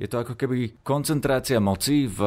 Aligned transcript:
Je 0.00 0.08
to 0.08 0.24
ako 0.24 0.32
keby 0.32 0.80
koncentrácia 0.80 1.60
moci 1.60 2.08
v 2.08 2.24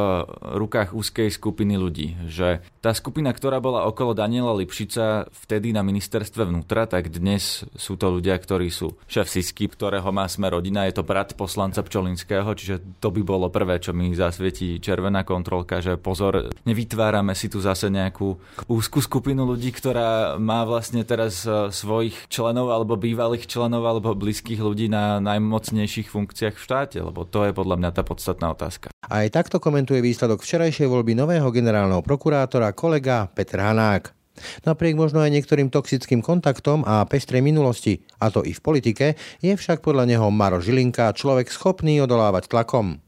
rukách 0.61 0.93
úzkej 0.93 1.33
skupiny 1.33 1.73
ľudí. 1.73 2.13
Že 2.29 2.61
tá 2.85 2.93
skupina, 2.93 3.33
ktorá 3.33 3.57
bola 3.57 3.89
okolo 3.89 4.13
Daniela 4.13 4.53
Lipšica 4.53 5.25
vtedy 5.33 5.73
na 5.73 5.81
ministerstve 5.81 6.45
vnútra, 6.45 6.85
tak 6.85 7.09
dnes 7.09 7.65
sú 7.73 7.97
to 7.97 8.13
ľudia, 8.13 8.37
ktorí 8.37 8.69
sú 8.69 8.93
šéf 9.09 9.25
Sisky, 9.25 9.65
ktorého 9.65 10.05
má 10.13 10.29
sme 10.29 10.53
rodina, 10.53 10.85
je 10.85 11.01
to 11.01 11.07
brat 11.07 11.33
poslanca 11.33 11.81
Pčolinského, 11.81 12.53
čiže 12.53 13.01
to 13.01 13.09
by 13.09 13.25
bolo 13.25 13.49
prvé, 13.49 13.81
čo 13.81 13.89
mi 13.89 14.13
zasvietí 14.13 14.77
červená 14.77 15.25
kontrolka, 15.25 15.81
že 15.81 15.97
pozor, 15.97 16.53
nevytvárame 16.69 17.33
si 17.33 17.49
tu 17.49 17.57
zase 17.57 17.89
nejakú 17.89 18.37
úzkú 18.69 19.01
skupinu 19.01 19.49
ľudí, 19.49 19.73
ktorá 19.73 20.37
má 20.37 20.61
vlastne 20.61 21.01
teraz 21.01 21.41
e, 21.49 21.73
svojich 21.73 22.29
členov 22.29 22.69
alebo 22.69 23.01
bývalých 23.01 23.49
členov 23.49 23.81
alebo 23.89 24.13
blízkych 24.13 24.61
ľudí 24.61 24.93
na 24.93 25.17
najmocnejších 25.25 26.13
funkciách 26.13 26.53
v 26.53 26.61
štáte, 26.61 27.01
lebo 27.01 27.25
to 27.25 27.49
je 27.49 27.62
podľa 27.63 27.79
mňa 27.79 27.89
tá 27.95 28.03
podstatná 28.03 28.51
otázka. 28.51 28.91
Aj 28.91 29.25
takto 29.31 29.63
komentuje 29.63 30.03
výsledok 30.03 30.43
včerajšej 30.43 30.91
voľby 30.91 31.15
nového 31.15 31.47
generálneho 31.47 32.03
prokurátora 32.03 32.75
kolega 32.75 33.31
Peter 33.31 33.63
Hanák. 33.63 34.11
Napriek 34.67 34.99
možno 34.99 35.23
aj 35.23 35.31
niektorým 35.31 35.71
toxickým 35.71 36.19
kontaktom 36.19 36.83
a 36.83 37.07
pestrej 37.07 37.39
minulosti, 37.39 38.03
a 38.19 38.27
to 38.27 38.43
i 38.43 38.51
v 38.51 38.59
politike, 38.59 39.15
je 39.39 39.53
však 39.55 39.79
podľa 39.79 40.09
neho 40.11 40.27
Maro 40.27 40.59
Žilinka 40.59 41.15
človek 41.15 41.47
schopný 41.47 42.03
odolávať 42.03 42.51
tlakom. 42.51 42.99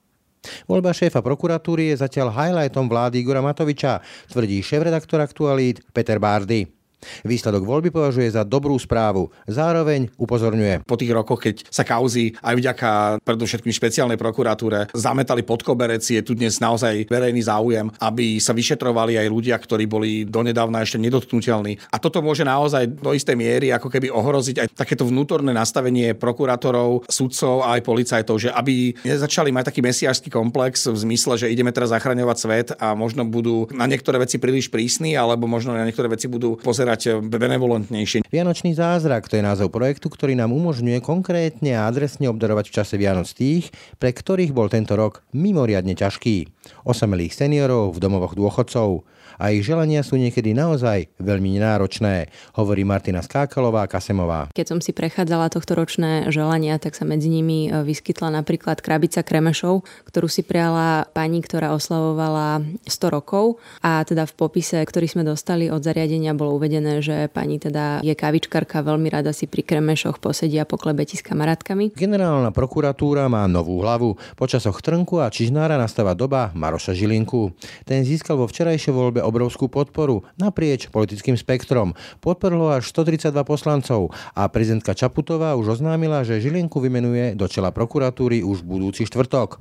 Voľba 0.70 0.94
šéfa 0.94 1.26
prokuratúry 1.26 1.90
je 1.92 2.06
zatiaľ 2.06 2.30
highlightom 2.30 2.86
vlády 2.86 3.26
Igora 3.26 3.42
Matoviča, 3.42 4.06
tvrdí 4.30 4.62
šéf-redaktor 4.62 5.18
aktualít 5.18 5.82
Peter 5.90 6.22
Bárdy. 6.22 6.75
Výsledok 7.24 7.64
voľby 7.64 7.90
považuje 7.94 8.32
za 8.32 8.44
dobrú 8.46 8.76
správu. 8.78 9.30
Zároveň 9.48 10.10
upozorňuje. 10.16 10.86
Po 10.86 11.00
tých 11.00 11.12
rokoch, 11.12 11.42
keď 11.42 11.68
sa 11.70 11.84
kauzy 11.86 12.36
aj 12.42 12.56
vďaka 12.56 12.90
predovšetkým 13.24 13.74
špeciálnej 13.74 14.20
prokuratúre 14.20 14.94
zametali 14.96 15.42
pod 15.46 15.62
koberec, 15.66 16.02
je 16.02 16.22
tu 16.22 16.38
dnes 16.38 16.54
naozaj 16.58 17.10
verejný 17.10 17.42
záujem, 17.46 17.88
aby 18.00 18.40
sa 18.40 18.56
vyšetrovali 18.56 19.20
aj 19.20 19.28
ľudia, 19.28 19.56
ktorí 19.60 19.86
boli 19.90 20.24
donedávna 20.26 20.82
ešte 20.82 21.02
nedotknutelní. 21.02 21.78
A 21.92 22.00
toto 22.00 22.24
môže 22.24 22.48
naozaj 22.48 22.88
do 22.88 23.12
istej 23.12 23.36
miery 23.36 23.70
ako 23.76 23.92
keby 23.92 24.08
ohroziť 24.10 24.56
aj 24.64 24.68
takéto 24.74 25.04
vnútorné 25.06 25.52
nastavenie 25.52 26.16
prokurátorov, 26.16 27.06
sudcov 27.10 27.66
a 27.66 27.78
aj 27.78 27.82
policajtov, 27.84 28.36
že 28.40 28.50
aby 28.54 28.96
nezačali 29.04 29.52
mať 29.52 29.74
taký 29.74 29.82
mesiářský 29.84 30.30
komplex 30.32 30.88
v 30.88 30.98
zmysle, 30.98 31.36
že 31.36 31.52
ideme 31.52 31.76
teraz 31.76 31.92
zachraňovať 31.92 32.38
svet 32.38 32.68
a 32.80 32.96
možno 32.96 33.28
budú 33.28 33.68
na 33.76 33.86
niektoré 33.86 34.22
veci 34.22 34.40
príliš 34.40 34.72
prísni, 34.72 35.20
alebo 35.20 35.46
možno 35.50 35.76
na 35.76 35.84
niektoré 35.84 36.08
veci 36.08 36.32
budú 36.32 36.56
pozerať 36.62 36.95
vyzerať 36.96 37.28
benevolentnejšie. 37.28 38.20
Vianočný 38.32 38.72
zázrak 38.76 39.28
to 39.28 39.36
je 39.38 39.44
názov 39.44 39.72
projektu, 39.72 40.08
ktorý 40.08 40.34
nám 40.40 40.56
umožňuje 40.56 41.04
konkrétne 41.04 41.76
a 41.76 41.88
adresne 41.88 42.32
obdarovať 42.32 42.72
v 42.72 42.76
čase 42.76 42.96
Vianoc 42.96 43.28
tých, 43.28 43.70
pre 44.00 44.16
ktorých 44.16 44.56
bol 44.56 44.72
tento 44.72 44.96
rok 44.96 45.24
mimoriadne 45.36 45.94
ťažký. 45.96 46.48
Osamelých 46.88 47.36
seniorov 47.36 47.96
v 47.96 48.02
domovoch 48.02 48.34
dôchodcov 48.34 49.04
a 49.36 49.52
ich 49.52 49.68
želania 49.68 50.02
sú 50.02 50.16
niekedy 50.16 50.56
naozaj 50.56 51.12
veľmi 51.20 51.60
nenáročné, 51.60 52.32
hovorí 52.56 52.88
Martina 52.88 53.20
Skákalová 53.20 53.88
Kasemová. 53.92 54.54
Keď 54.56 54.66
som 54.66 54.80
si 54.80 54.96
prechádzala 54.96 55.52
tohto 55.52 55.76
ročné 55.76 56.32
želania, 56.32 56.80
tak 56.80 56.96
sa 56.96 57.04
medzi 57.04 57.28
nimi 57.28 57.68
e, 57.68 57.84
vyskytla 57.84 58.32
napríklad 58.32 58.80
krabica 58.80 59.26
kremešov, 59.26 59.84
ktorú 60.08 60.28
si 60.32 60.46
prijala 60.46 61.10
pani, 61.12 61.44
ktorá 61.44 61.76
oslavovala 61.76 62.64
100 62.88 63.16
rokov 63.16 63.60
a 63.84 64.06
teda 64.08 64.24
v 64.30 64.34
popise, 64.38 64.80
ktorý 64.80 65.08
sme 65.12 65.24
dostali 65.28 65.68
od 65.68 65.84
zariadenia, 65.84 66.38
bolo 66.38 66.56
uvedené, 66.56 67.04
že 67.04 67.28
pani 67.28 67.60
teda 67.60 68.00
je 68.00 68.14
kavičkarka, 68.16 68.86
veľmi 68.86 69.12
rada 69.12 69.36
si 69.36 69.50
pri 69.50 69.66
kremešoch 69.66 70.24
posedia 70.24 70.64
po 70.64 70.80
klebeti 70.80 71.20
s 71.20 71.26
kamarátkami. 71.26 71.98
Generálna 71.98 72.54
prokuratúra 72.54 73.26
má 73.28 73.50
novú 73.50 73.82
hlavu. 73.82 74.16
Počasoch 74.38 74.80
Trnku 74.80 75.20
a 75.20 75.28
Čižnára 75.34 75.76
nastáva 75.76 76.14
doba 76.14 76.54
Maroša 76.54 76.94
Žilinku. 76.94 77.52
Ten 77.84 78.06
získal 78.06 78.38
vo 78.38 78.46
včerajšej 78.46 78.94
voľbe 78.94 79.25
obrovskú 79.26 79.66
podporu 79.68 80.22
naprieč 80.38 80.88
politickým 80.94 81.36
spektrom. 81.36 81.98
Podporilo 82.22 82.70
až 82.70 82.88
132 82.94 83.34
poslancov 83.42 84.14
a 84.38 84.46
prezidentka 84.48 84.94
Čaputová 84.94 85.58
už 85.58 85.82
oznámila, 85.82 86.22
že 86.22 86.40
Žilinku 86.40 86.78
vymenuje 86.78 87.34
do 87.34 87.50
čela 87.50 87.74
prokuratúry 87.74 88.46
už 88.46 88.62
budúci 88.62 89.10
štvrtok. 89.10 89.60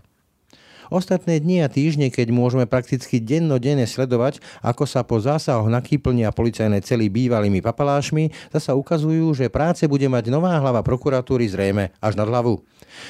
Ostatné 0.92 1.40
dni 1.40 1.64
a 1.64 1.72
týždne, 1.72 2.12
keď 2.12 2.28
môžeme 2.28 2.68
prakticky 2.68 3.16
dennodenne 3.16 3.88
sledovať, 3.88 4.44
ako 4.60 4.84
sa 4.84 5.00
po 5.00 5.16
zásahoch 5.16 5.72
nakýplnia 5.72 6.28
policajné 6.28 6.84
cely 6.84 7.08
bývalými 7.08 7.64
papalášmi, 7.64 8.28
zasa 8.52 8.76
ukazujú, 8.76 9.32
že 9.32 9.48
práce 9.48 9.88
bude 9.88 10.04
mať 10.06 10.28
nová 10.28 10.60
hlava 10.60 10.84
prokuratúry 10.84 11.48
zrejme 11.48 11.88
až 12.04 12.20
nad 12.20 12.28
hlavu. 12.28 12.60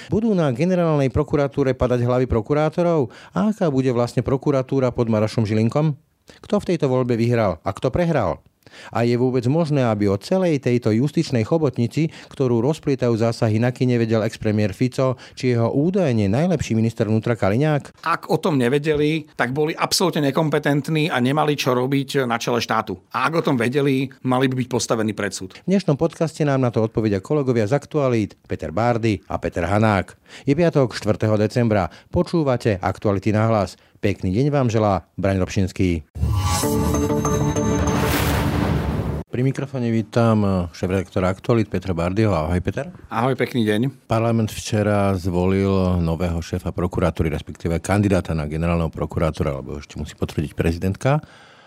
Budú 0.08 0.32
na 0.32 0.48
generálnej 0.54 1.10
prokuratúre 1.10 1.74
padať 1.74 2.06
hlavy 2.06 2.26
prokurátorov? 2.30 3.10
A 3.34 3.50
aká 3.50 3.66
bude 3.68 3.90
vlastne 3.90 4.22
prokuratúra 4.22 4.94
pod 4.94 5.10
Marošom 5.10 5.42
Žilinkom? 5.42 5.98
Kto 6.44 6.60
v 6.60 6.68
tejto 6.72 6.86
voľbe 6.88 7.16
vyhral 7.18 7.60
a 7.60 7.70
kto 7.72 7.88
prehral? 7.88 8.44
A 8.92 9.06
je 9.06 9.14
vôbec 9.18 9.44
možné, 9.50 9.84
aby 9.84 10.08
o 10.10 10.20
celej 10.20 10.62
tejto 10.62 10.94
justičnej 10.94 11.44
chobotnici, 11.46 12.10
ktorú 12.32 12.62
rozplietajú 12.64 13.14
zásahy 13.14 13.58
naky 13.62 13.86
nevedel 13.88 14.24
ex-premiér 14.26 14.74
Fico, 14.76 15.16
či 15.38 15.54
jeho 15.54 15.70
údajne 15.70 16.30
najlepší 16.30 16.74
minister 16.74 17.06
vnútra 17.06 17.38
Kaliňák? 17.38 18.04
Ak 18.04 18.30
o 18.32 18.38
tom 18.38 18.58
nevedeli, 18.58 19.26
tak 19.36 19.54
boli 19.54 19.76
absolútne 19.76 20.30
nekompetentní 20.30 21.10
a 21.10 21.18
nemali 21.18 21.54
čo 21.54 21.74
robiť 21.76 22.24
na 22.24 22.38
čele 22.40 22.58
štátu. 22.58 22.96
A 23.14 23.28
ak 23.28 23.40
o 23.40 23.44
tom 23.44 23.60
vedeli, 23.60 24.10
mali 24.26 24.46
by 24.50 24.64
byť 24.64 24.68
postavení 24.70 25.12
pred 25.12 25.32
súd. 25.34 25.58
V 25.62 25.68
dnešnom 25.70 25.98
podcaste 25.98 26.42
nám 26.42 26.62
na 26.62 26.70
to 26.70 26.82
odpovedia 26.82 27.20
kolegovia 27.20 27.68
z 27.68 27.76
Aktualít 27.76 28.36
Peter 28.46 28.70
Bárdy 28.70 29.20
a 29.28 29.36
Peter 29.38 29.66
Hanák. 29.66 30.16
Je 30.46 30.54
piatok 30.54 30.94
4. 30.96 31.30
decembra. 31.38 31.90
Počúvate 32.10 32.78
Aktuality 32.78 33.30
na 33.30 33.46
hlas. 33.50 33.76
Pekný 34.00 34.36
deň 34.36 34.46
vám 34.52 34.68
želá 34.68 35.08
Braň 35.16 35.40
Robšinský. 35.40 36.04
Pri 39.34 39.42
mikrofone 39.42 39.90
vítam 39.90 40.70
šéf-redaktora 40.70 41.26
Aktualit 41.34 41.66
Petra 41.66 41.90
Bardieho. 41.90 42.30
Ahoj 42.30 42.62
Peter. 42.62 42.86
Ahoj, 43.10 43.34
pekný 43.34 43.66
deň. 43.66 44.06
Parlament 44.06 44.46
včera 44.46 45.10
zvolil 45.18 45.98
nového 45.98 46.38
šéfa 46.38 46.70
prokuratúry, 46.70 47.34
respektíve 47.34 47.82
kandidáta 47.82 48.30
na 48.30 48.46
generálneho 48.46 48.94
prokurátora, 48.94 49.58
alebo 49.58 49.82
ešte 49.82 49.98
musí 49.98 50.14
potvrdiť 50.14 50.54
prezidentka. 50.54 51.18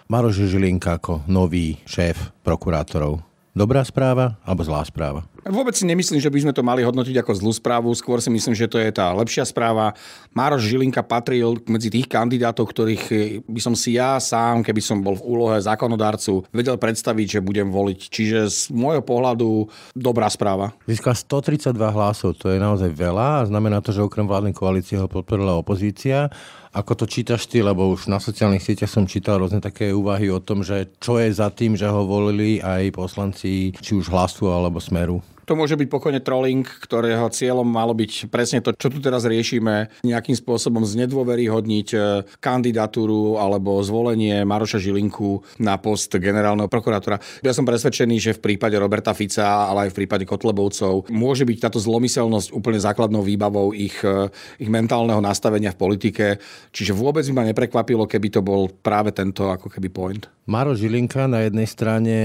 Maroš 0.07 0.47
Žilinka 0.47 0.95
ako 0.95 1.27
nový 1.27 1.75
šéf 1.83 2.31
prokurátorov. 2.39 3.19
Dobrá 3.51 3.83
správa 3.83 4.39
alebo 4.47 4.63
zlá 4.63 4.87
správa? 4.87 5.27
Vôbec 5.47 5.75
si 5.79 5.87
nemyslím, 5.87 6.19
že 6.19 6.27
by 6.27 6.39
sme 6.43 6.53
to 6.53 6.65
mali 6.65 6.83
hodnotiť 6.83 7.23
ako 7.23 7.31
zlú 7.39 7.51
správu, 7.55 7.89
skôr 7.95 8.19
si 8.19 8.27
myslím, 8.27 8.51
že 8.51 8.67
to 8.67 8.77
je 8.83 8.91
tá 8.91 9.15
lepšia 9.15 9.47
správa. 9.47 9.95
Mároš 10.35 10.67
Žilinka 10.67 10.99
patril 11.03 11.55
medzi 11.71 11.87
tých 11.87 12.11
kandidátov, 12.11 12.67
ktorých 12.67 13.03
by 13.47 13.61
som 13.63 13.71
si 13.71 13.95
ja 13.95 14.19
sám, 14.19 14.61
keby 14.61 14.81
som 14.83 14.99
bol 14.99 15.15
v 15.15 15.23
úlohe 15.23 15.57
zákonodárcu, 15.63 16.43
vedel 16.51 16.75
predstaviť, 16.75 17.39
že 17.39 17.45
budem 17.45 17.71
voliť. 17.71 17.99
Čiže 18.11 18.39
z 18.51 18.59
môjho 18.75 18.99
pohľadu 18.99 19.71
dobrá 19.95 20.27
správa. 20.27 20.75
Získal 20.83 21.15
132 21.15 21.71
hlasov, 21.75 22.35
to 22.35 22.51
je 22.51 22.59
naozaj 22.59 22.91
veľa 22.91 23.43
a 23.43 23.45
znamená 23.47 23.79
to, 23.79 23.95
že 23.95 24.03
okrem 24.03 24.27
vládnej 24.27 24.51
koalície 24.51 24.99
ho 24.99 25.07
podporila 25.07 25.55
opozícia. 25.55 26.27
Ako 26.75 26.93
to 26.93 27.09
čítaš 27.09 27.49
ty, 27.49 27.65
lebo 27.65 27.89
už 27.89 28.05
na 28.11 28.21
sociálnych 28.21 28.61
sieťach 28.61 28.91
som 28.91 29.09
čítal 29.09 29.41
rôzne 29.41 29.63
také 29.63 29.89
úvahy 29.95 30.29
o 30.29 30.37
tom, 30.37 30.61
že 30.61 30.91
čo 31.01 31.17
je 31.17 31.31
za 31.33 31.49
tým, 31.49 31.73
že 31.73 31.89
ho 31.89 32.05
volili 32.05 32.61
aj 32.61 32.93
poslanci 32.93 33.73
či 33.73 33.97
už 33.97 34.11
hlasu 34.13 34.51
alebo 34.51 34.77
smeru. 34.77 35.23
To 35.47 35.55
môže 35.55 35.79
byť 35.79 35.87
pokojne 35.87 36.19
trolling, 36.19 36.67
ktorého 36.67 37.31
cieľom 37.31 37.63
malo 37.63 37.95
byť 37.95 38.27
presne 38.27 38.59
to, 38.59 38.75
čo 38.75 38.91
tu 38.91 38.99
teraz 38.99 39.23
riešime, 39.23 39.87
nejakým 40.03 40.35
spôsobom 40.35 40.83
znedôveryhodniť 40.83 41.87
e, 41.95 41.99
kandidatúru 42.43 43.39
alebo 43.39 43.79
zvolenie 43.79 44.43
Maroša 44.43 44.75
Žilinku 44.75 45.39
na 45.63 45.79
post 45.79 46.11
generálneho 46.11 46.67
prokurátora. 46.67 47.23
Ja 47.39 47.55
som 47.55 47.63
presvedčený, 47.63 48.19
že 48.19 48.35
v 48.35 48.43
prípade 48.43 48.75
Roberta 48.75 49.15
Fica, 49.15 49.71
ale 49.71 49.87
aj 49.87 49.95
v 49.95 50.03
prípade 50.03 50.27
Kotlebovcov 50.27 51.07
môže 51.15 51.47
byť 51.47 51.57
táto 51.63 51.79
zlomyselnosť 51.79 52.51
úplne 52.51 52.83
základnou 52.83 53.23
výbavou 53.23 53.71
ich, 53.71 53.95
e, 54.03 54.27
ich 54.59 54.67
mentálneho 54.67 55.23
nastavenia 55.23 55.71
v 55.71 55.79
politike. 55.79 56.43
Čiže 56.75 56.91
vôbec 56.91 57.23
by 57.23 57.33
ma 57.39 57.47
neprekvapilo, 57.47 58.03
keby 58.03 58.35
to 58.35 58.43
bol 58.43 58.67
práve 58.67 59.15
tento 59.15 59.47
ako 59.47 59.71
keby 59.71 59.87
point. 59.87 60.27
Maro 60.47 60.71
Žilinka 60.71 61.27
na 61.27 61.43
jednej 61.43 61.67
strane 61.67 62.15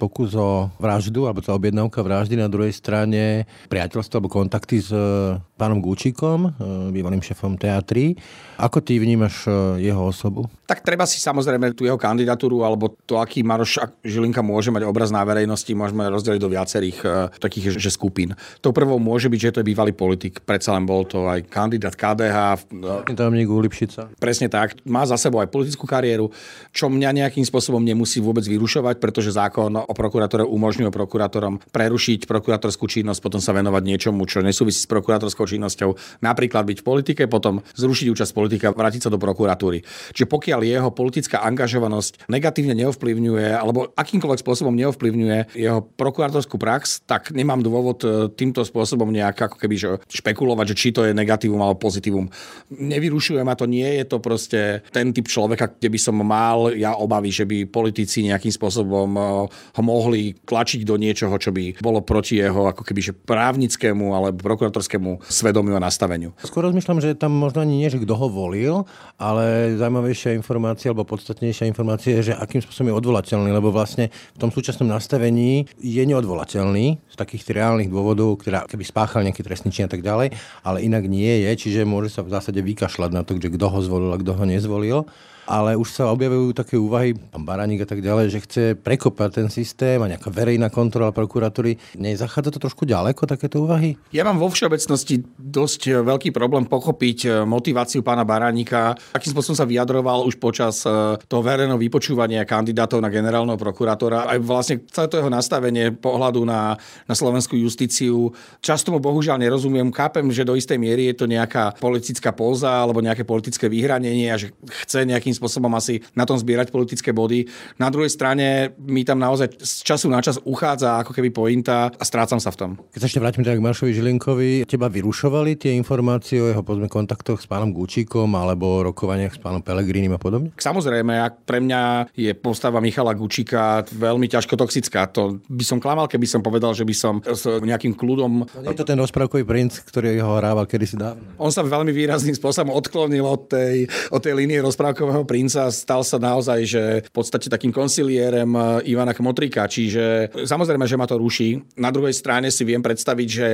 pokus 0.00 0.32
o 0.32 0.72
vraždu, 0.80 1.28
alebo 1.28 1.44
to 1.44 1.52
objednávka 1.52 2.00
vraždy, 2.00 2.32
na 2.40 2.48
druhej 2.48 2.65
strane 2.72 3.44
priateľstvo 3.68 4.18
alebo 4.18 4.32
kontakty 4.32 4.80
s 4.82 4.90
e, 4.90 5.36
pánom 5.58 5.78
Gúčikom, 5.78 6.48
e, 6.48 6.50
bývalým 6.90 7.22
šefom 7.22 7.58
teatry. 7.60 8.16
Ako 8.56 8.80
ty 8.80 8.96
vnímaš 8.96 9.46
e, 9.46 9.84
jeho 9.86 10.06
osobu? 10.06 10.48
Tak 10.66 10.82
treba 10.82 11.06
si 11.06 11.22
samozrejme 11.22 11.76
tú 11.78 11.86
jeho 11.86 12.00
kandidatúru 12.00 12.66
alebo 12.66 12.94
to, 13.06 13.22
aký 13.22 13.46
Maroš 13.46 13.78
Žilinka 14.02 14.42
môže 14.42 14.74
mať 14.74 14.82
obraz 14.82 15.14
na 15.14 15.22
verejnosti, 15.22 15.70
môžeme 15.76 16.08
rozdeliť 16.10 16.40
do 16.42 16.50
viacerých 16.50 16.98
takých 17.38 17.78
že 17.78 17.90
skupín. 17.92 18.34
To 18.64 18.74
prvou 18.74 18.98
môže 18.98 19.30
byť, 19.30 19.40
že 19.40 19.52
to 19.54 19.60
je 19.62 19.70
bývalý 19.70 19.94
politik. 19.94 20.42
Predsa 20.42 20.74
len 20.74 20.82
bol 20.82 21.06
to 21.06 21.30
aj 21.30 21.46
kandidát 21.46 21.94
KDH. 21.94 22.66
Tajomník 23.14 23.46
Lipšica. 23.46 24.10
Presne 24.18 24.50
tak. 24.50 24.82
Má 24.82 25.06
za 25.06 25.14
sebou 25.14 25.38
aj 25.38 25.54
politickú 25.54 25.86
kariéru, 25.86 26.34
čo 26.74 26.90
mňa 26.90 27.14
nejakým 27.14 27.46
spôsobom 27.46 27.82
nemusí 27.82 28.18
vôbec 28.18 28.42
vyrušovať, 28.42 28.98
pretože 28.98 29.36
zákon 29.36 29.70
o 29.76 29.94
prokuratúre 29.94 30.42
umožňuje 30.42 30.90
prokurátorom 30.90 31.60
prerušiť 31.70 32.24
prokurátor 32.24 32.55
prokurátorskú 32.56 32.88
činnosť, 32.88 33.20
potom 33.20 33.40
sa 33.44 33.52
venovať 33.52 33.82
niečomu, 33.84 34.24
čo 34.24 34.40
nesúvisí 34.40 34.80
s 34.80 34.88
prokurátorskou 34.88 35.44
činnosťou, 35.44 35.92
napríklad 36.24 36.64
byť 36.64 36.78
v 36.80 36.84
politike, 36.88 37.22
potom 37.28 37.60
zrušiť 37.76 38.08
účasť 38.08 38.32
politika, 38.32 38.72
vrátiť 38.72 39.06
sa 39.06 39.10
do 39.12 39.20
prokuratúry. 39.20 39.84
Čiže 40.16 40.24
pokiaľ 40.24 40.64
jeho 40.64 40.88
politická 40.88 41.44
angažovanosť 41.44 42.32
negatívne 42.32 42.72
neovplyvňuje 42.72 43.46
alebo 43.52 43.92
akýmkoľvek 43.92 44.40
spôsobom 44.40 44.72
neovplyvňuje 44.72 45.52
jeho 45.52 45.84
prokurátorskú 45.84 46.56
prax, 46.56 47.04
tak 47.04 47.36
nemám 47.36 47.60
dôvod 47.60 48.00
e, 48.02 48.32
týmto 48.32 48.64
spôsobom 48.64 49.12
nejak 49.12 49.52
ako 49.52 49.56
keby 49.60 49.74
že 49.76 49.88
špekulovať, 50.08 50.72
že 50.72 50.78
či 50.80 50.88
to 50.96 51.04
je 51.04 51.12
negatívum 51.12 51.60
alebo 51.60 51.76
pozitívum. 51.76 52.32
Nevyrušuje 52.72 53.44
ma 53.44 53.52
to, 53.52 53.68
nie 53.68 54.00
je 54.00 54.04
to 54.08 54.16
proste 54.24 54.80
ten 54.88 55.12
typ 55.12 55.28
človeka, 55.28 55.76
kde 55.76 55.92
by 55.92 55.98
som 56.00 56.16
mal 56.24 56.72
ja 56.72 56.96
obavy, 56.96 57.28
že 57.28 57.44
by 57.44 57.68
politici 57.68 58.24
nejakým 58.24 58.52
spôsobom 58.52 59.10
e, 59.12 59.20
ho 59.52 59.82
mohli 59.84 60.32
tlačiť 60.40 60.80
do 60.88 60.96
niečoho, 60.96 61.36
čo 61.36 61.52
by 61.52 61.84
bolo 61.84 62.00
proti 62.00 62.45
jeho 62.46 62.62
ako 62.70 62.82
keby 62.86 63.00
že 63.02 63.12
právnickému 63.12 64.14
alebo 64.14 64.38
prokuratorskému 64.40 65.26
svedomiu 65.26 65.74
a 65.76 65.82
nastaveniu. 65.82 66.30
Skôr 66.40 66.70
rozmýšľam, 66.70 67.02
že 67.02 67.18
tam 67.18 67.34
možno 67.34 67.66
ani 67.66 67.82
nie, 67.82 67.90
že 67.90 67.98
kto 67.98 68.14
ho 68.14 68.26
volil, 68.30 68.86
ale 69.18 69.74
zaujímavejšia 69.76 70.38
informácia 70.38 70.94
alebo 70.94 71.04
podstatnejšia 71.04 71.66
informácia 71.66 72.16
je, 72.18 72.32
že 72.32 72.34
akým 72.38 72.62
spôsobom 72.62 72.94
je 72.94 72.98
odvolateľný, 72.98 73.50
lebo 73.50 73.74
vlastne 73.74 74.08
v 74.34 74.38
tom 74.38 74.54
súčasnom 74.54 74.86
nastavení 74.86 75.66
je 75.82 76.02
neodvolateľný 76.06 76.86
z 77.10 77.16
takých 77.18 77.50
reálnych 77.50 77.90
dôvodov, 77.90 78.40
ktorá 78.40 78.64
keby 78.70 78.84
spáchal 78.86 79.26
nejaký 79.26 79.42
trestný 79.42 79.74
čin 79.74 79.86
a 79.86 79.92
tak 79.92 80.06
ďalej, 80.06 80.32
ale 80.62 80.78
inak 80.86 81.04
nie 81.10 81.44
je, 81.44 81.50
čiže 81.66 81.82
môže 81.82 82.14
sa 82.14 82.22
v 82.22 82.32
zásade 82.32 82.62
vykašľať 82.62 83.10
na 83.10 83.26
to, 83.26 83.34
že 83.36 83.50
kto 83.50 83.66
ho 83.66 83.78
zvolil 83.82 84.10
a 84.14 84.20
kto 84.20 84.32
ho 84.36 84.44
nezvolil 84.46 84.98
ale 85.46 85.78
už 85.78 85.88
sa 85.94 86.10
objavujú 86.10 86.52
také 86.52 86.74
úvahy, 86.74 87.14
pán 87.14 87.46
Baraník 87.46 87.86
a 87.86 87.88
tak 87.88 88.02
ďalej, 88.02 88.26
že 88.34 88.42
chce 88.42 88.62
prekopať 88.74 89.42
ten 89.42 89.48
systém 89.48 90.02
a 90.02 90.10
nejaká 90.10 90.28
verejná 90.28 90.68
kontrola 90.68 91.14
prokuratúry. 91.14 91.78
Nezachádza 91.94 92.50
to 92.50 92.60
trošku 92.66 92.82
ďaleko, 92.82 93.30
takéto 93.30 93.62
úvahy? 93.62 93.94
Ja 94.10 94.26
mám 94.26 94.42
vo 94.42 94.50
všeobecnosti 94.50 95.22
dosť 95.38 96.02
veľký 96.02 96.34
problém 96.34 96.66
pochopiť 96.66 97.18
eh, 97.24 97.32
motiváciu 97.46 98.02
pána 98.02 98.26
Baraníka, 98.26 98.98
akým 99.14 99.30
spôsobom 99.30 99.54
sa 99.54 99.64
vyjadroval 99.64 100.26
už 100.26 100.42
počas 100.42 100.82
eh, 100.82 101.14
toho 101.30 101.42
verejného 101.46 101.78
vypočúvania 101.78 102.42
kandidátov 102.42 102.98
na 102.98 103.08
generálneho 103.08 103.56
prokurátora. 103.56 104.26
Aj 104.26 104.38
vlastne 104.42 104.82
celé 104.90 105.06
to 105.06 105.22
jeho 105.22 105.30
nastavenie 105.30 105.94
pohľadu 105.94 106.42
na, 106.42 106.74
na 107.06 107.14
slovenskú 107.14 107.54
justíciu. 107.54 108.34
Často 108.58 108.90
mu 108.90 108.98
bohužiaľ 108.98 109.38
nerozumiem. 109.38 109.94
Kápem, 109.94 110.26
že 110.34 110.42
do 110.42 110.58
istej 110.58 110.76
miery 110.76 111.14
je 111.14 111.22
to 111.22 111.30
nejaká 111.30 111.78
politická 111.78 112.34
póza 112.34 112.82
alebo 112.82 112.98
nejaké 112.98 113.22
politické 113.22 113.70
vyhranenie 113.70 114.34
a 114.34 114.40
že 114.40 114.50
chce 114.82 115.06
nejakým 115.06 115.35
spôsobom 115.36 115.70
asi 115.76 116.00
na 116.16 116.24
tom 116.24 116.40
zbierať 116.40 116.72
politické 116.72 117.12
body. 117.12 117.44
Na 117.76 117.92
druhej 117.92 118.08
strane 118.08 118.72
mi 118.80 119.04
tam 119.04 119.20
naozaj 119.20 119.60
z 119.60 119.84
času 119.84 120.08
na 120.08 120.24
čas 120.24 120.40
uchádza 120.42 121.04
ako 121.04 121.12
keby 121.12 121.28
pointa 121.30 121.92
a 121.92 122.04
strácam 122.08 122.40
sa 122.40 122.48
v 122.48 122.56
tom. 122.56 122.70
Keď 122.96 123.00
sa 123.04 123.08
ešte 123.12 123.20
vrátim 123.20 123.44
teda 123.44 123.60
k 123.60 123.64
Maršovi 123.64 123.92
Žilinkovi, 123.92 124.50
teba 124.64 124.88
vyrušovali 124.88 125.60
tie 125.60 125.76
informácie 125.76 126.40
o 126.40 126.48
jeho 126.48 126.64
pozme 126.64 126.88
kontaktoch 126.88 127.38
s 127.42 127.46
pánom 127.46 127.76
Gučíkom 127.76 128.32
alebo 128.32 128.80
rokovaniach 128.86 129.36
s 129.36 129.40
pánom 129.42 129.60
Pelegrínim 129.60 130.16
a 130.16 130.20
podobne? 130.20 130.56
Samozrejme, 130.56 131.20
ak 131.20 131.44
pre 131.44 131.60
mňa 131.60 132.14
je 132.16 132.32
postava 132.32 132.80
Michala 132.80 133.12
Gučíka 133.12 133.84
veľmi 133.92 134.30
ťažko 134.30 134.54
toxická. 134.56 135.10
To 135.12 135.42
by 135.50 135.64
som 135.66 135.82
klamal, 135.82 136.08
keby 136.08 136.24
som 136.24 136.40
povedal, 136.40 136.72
že 136.72 136.86
by 136.86 136.94
som 136.94 137.14
s 137.20 137.44
nejakým 137.44 137.98
kľudom... 137.98 138.46
No, 138.46 138.70
je 138.70 138.78
to 138.78 138.86
ten 138.86 138.96
rozprávkový 138.96 139.42
princ, 139.42 139.82
ktorý 139.82 140.16
ho 140.22 140.38
hrával 140.38 140.64
kedysi 140.64 140.94
dávno. 140.94 141.26
On 141.36 141.50
sa 141.50 141.66
veľmi 141.66 141.90
výrazným 141.90 142.38
spôsobom 142.38 142.72
odklonil 142.72 143.26
od 143.26 143.50
tej, 143.50 143.90
od 144.14 144.22
tej 144.22 144.32
línie 144.38 144.62
rozprávkového 144.62 145.25
princa 145.26 145.68
stal 145.74 146.06
sa 146.06 146.16
naozaj, 146.16 146.60
že 146.64 146.82
v 147.04 147.10
podstate 147.12 147.50
takým 147.50 147.74
konsiliérem 147.74 148.48
eh, 148.54 148.92
Ivana 148.94 149.12
Kmotrika, 149.12 149.66
čiže 149.66 150.30
samozrejme, 150.46 150.86
že 150.86 150.96
ma 150.96 151.04
to 151.04 151.18
ruší. 151.18 151.60
Na 151.76 151.90
druhej 151.90 152.14
strane 152.14 152.48
si 152.48 152.62
viem 152.62 152.80
predstaviť, 152.80 153.28
že 153.28 153.48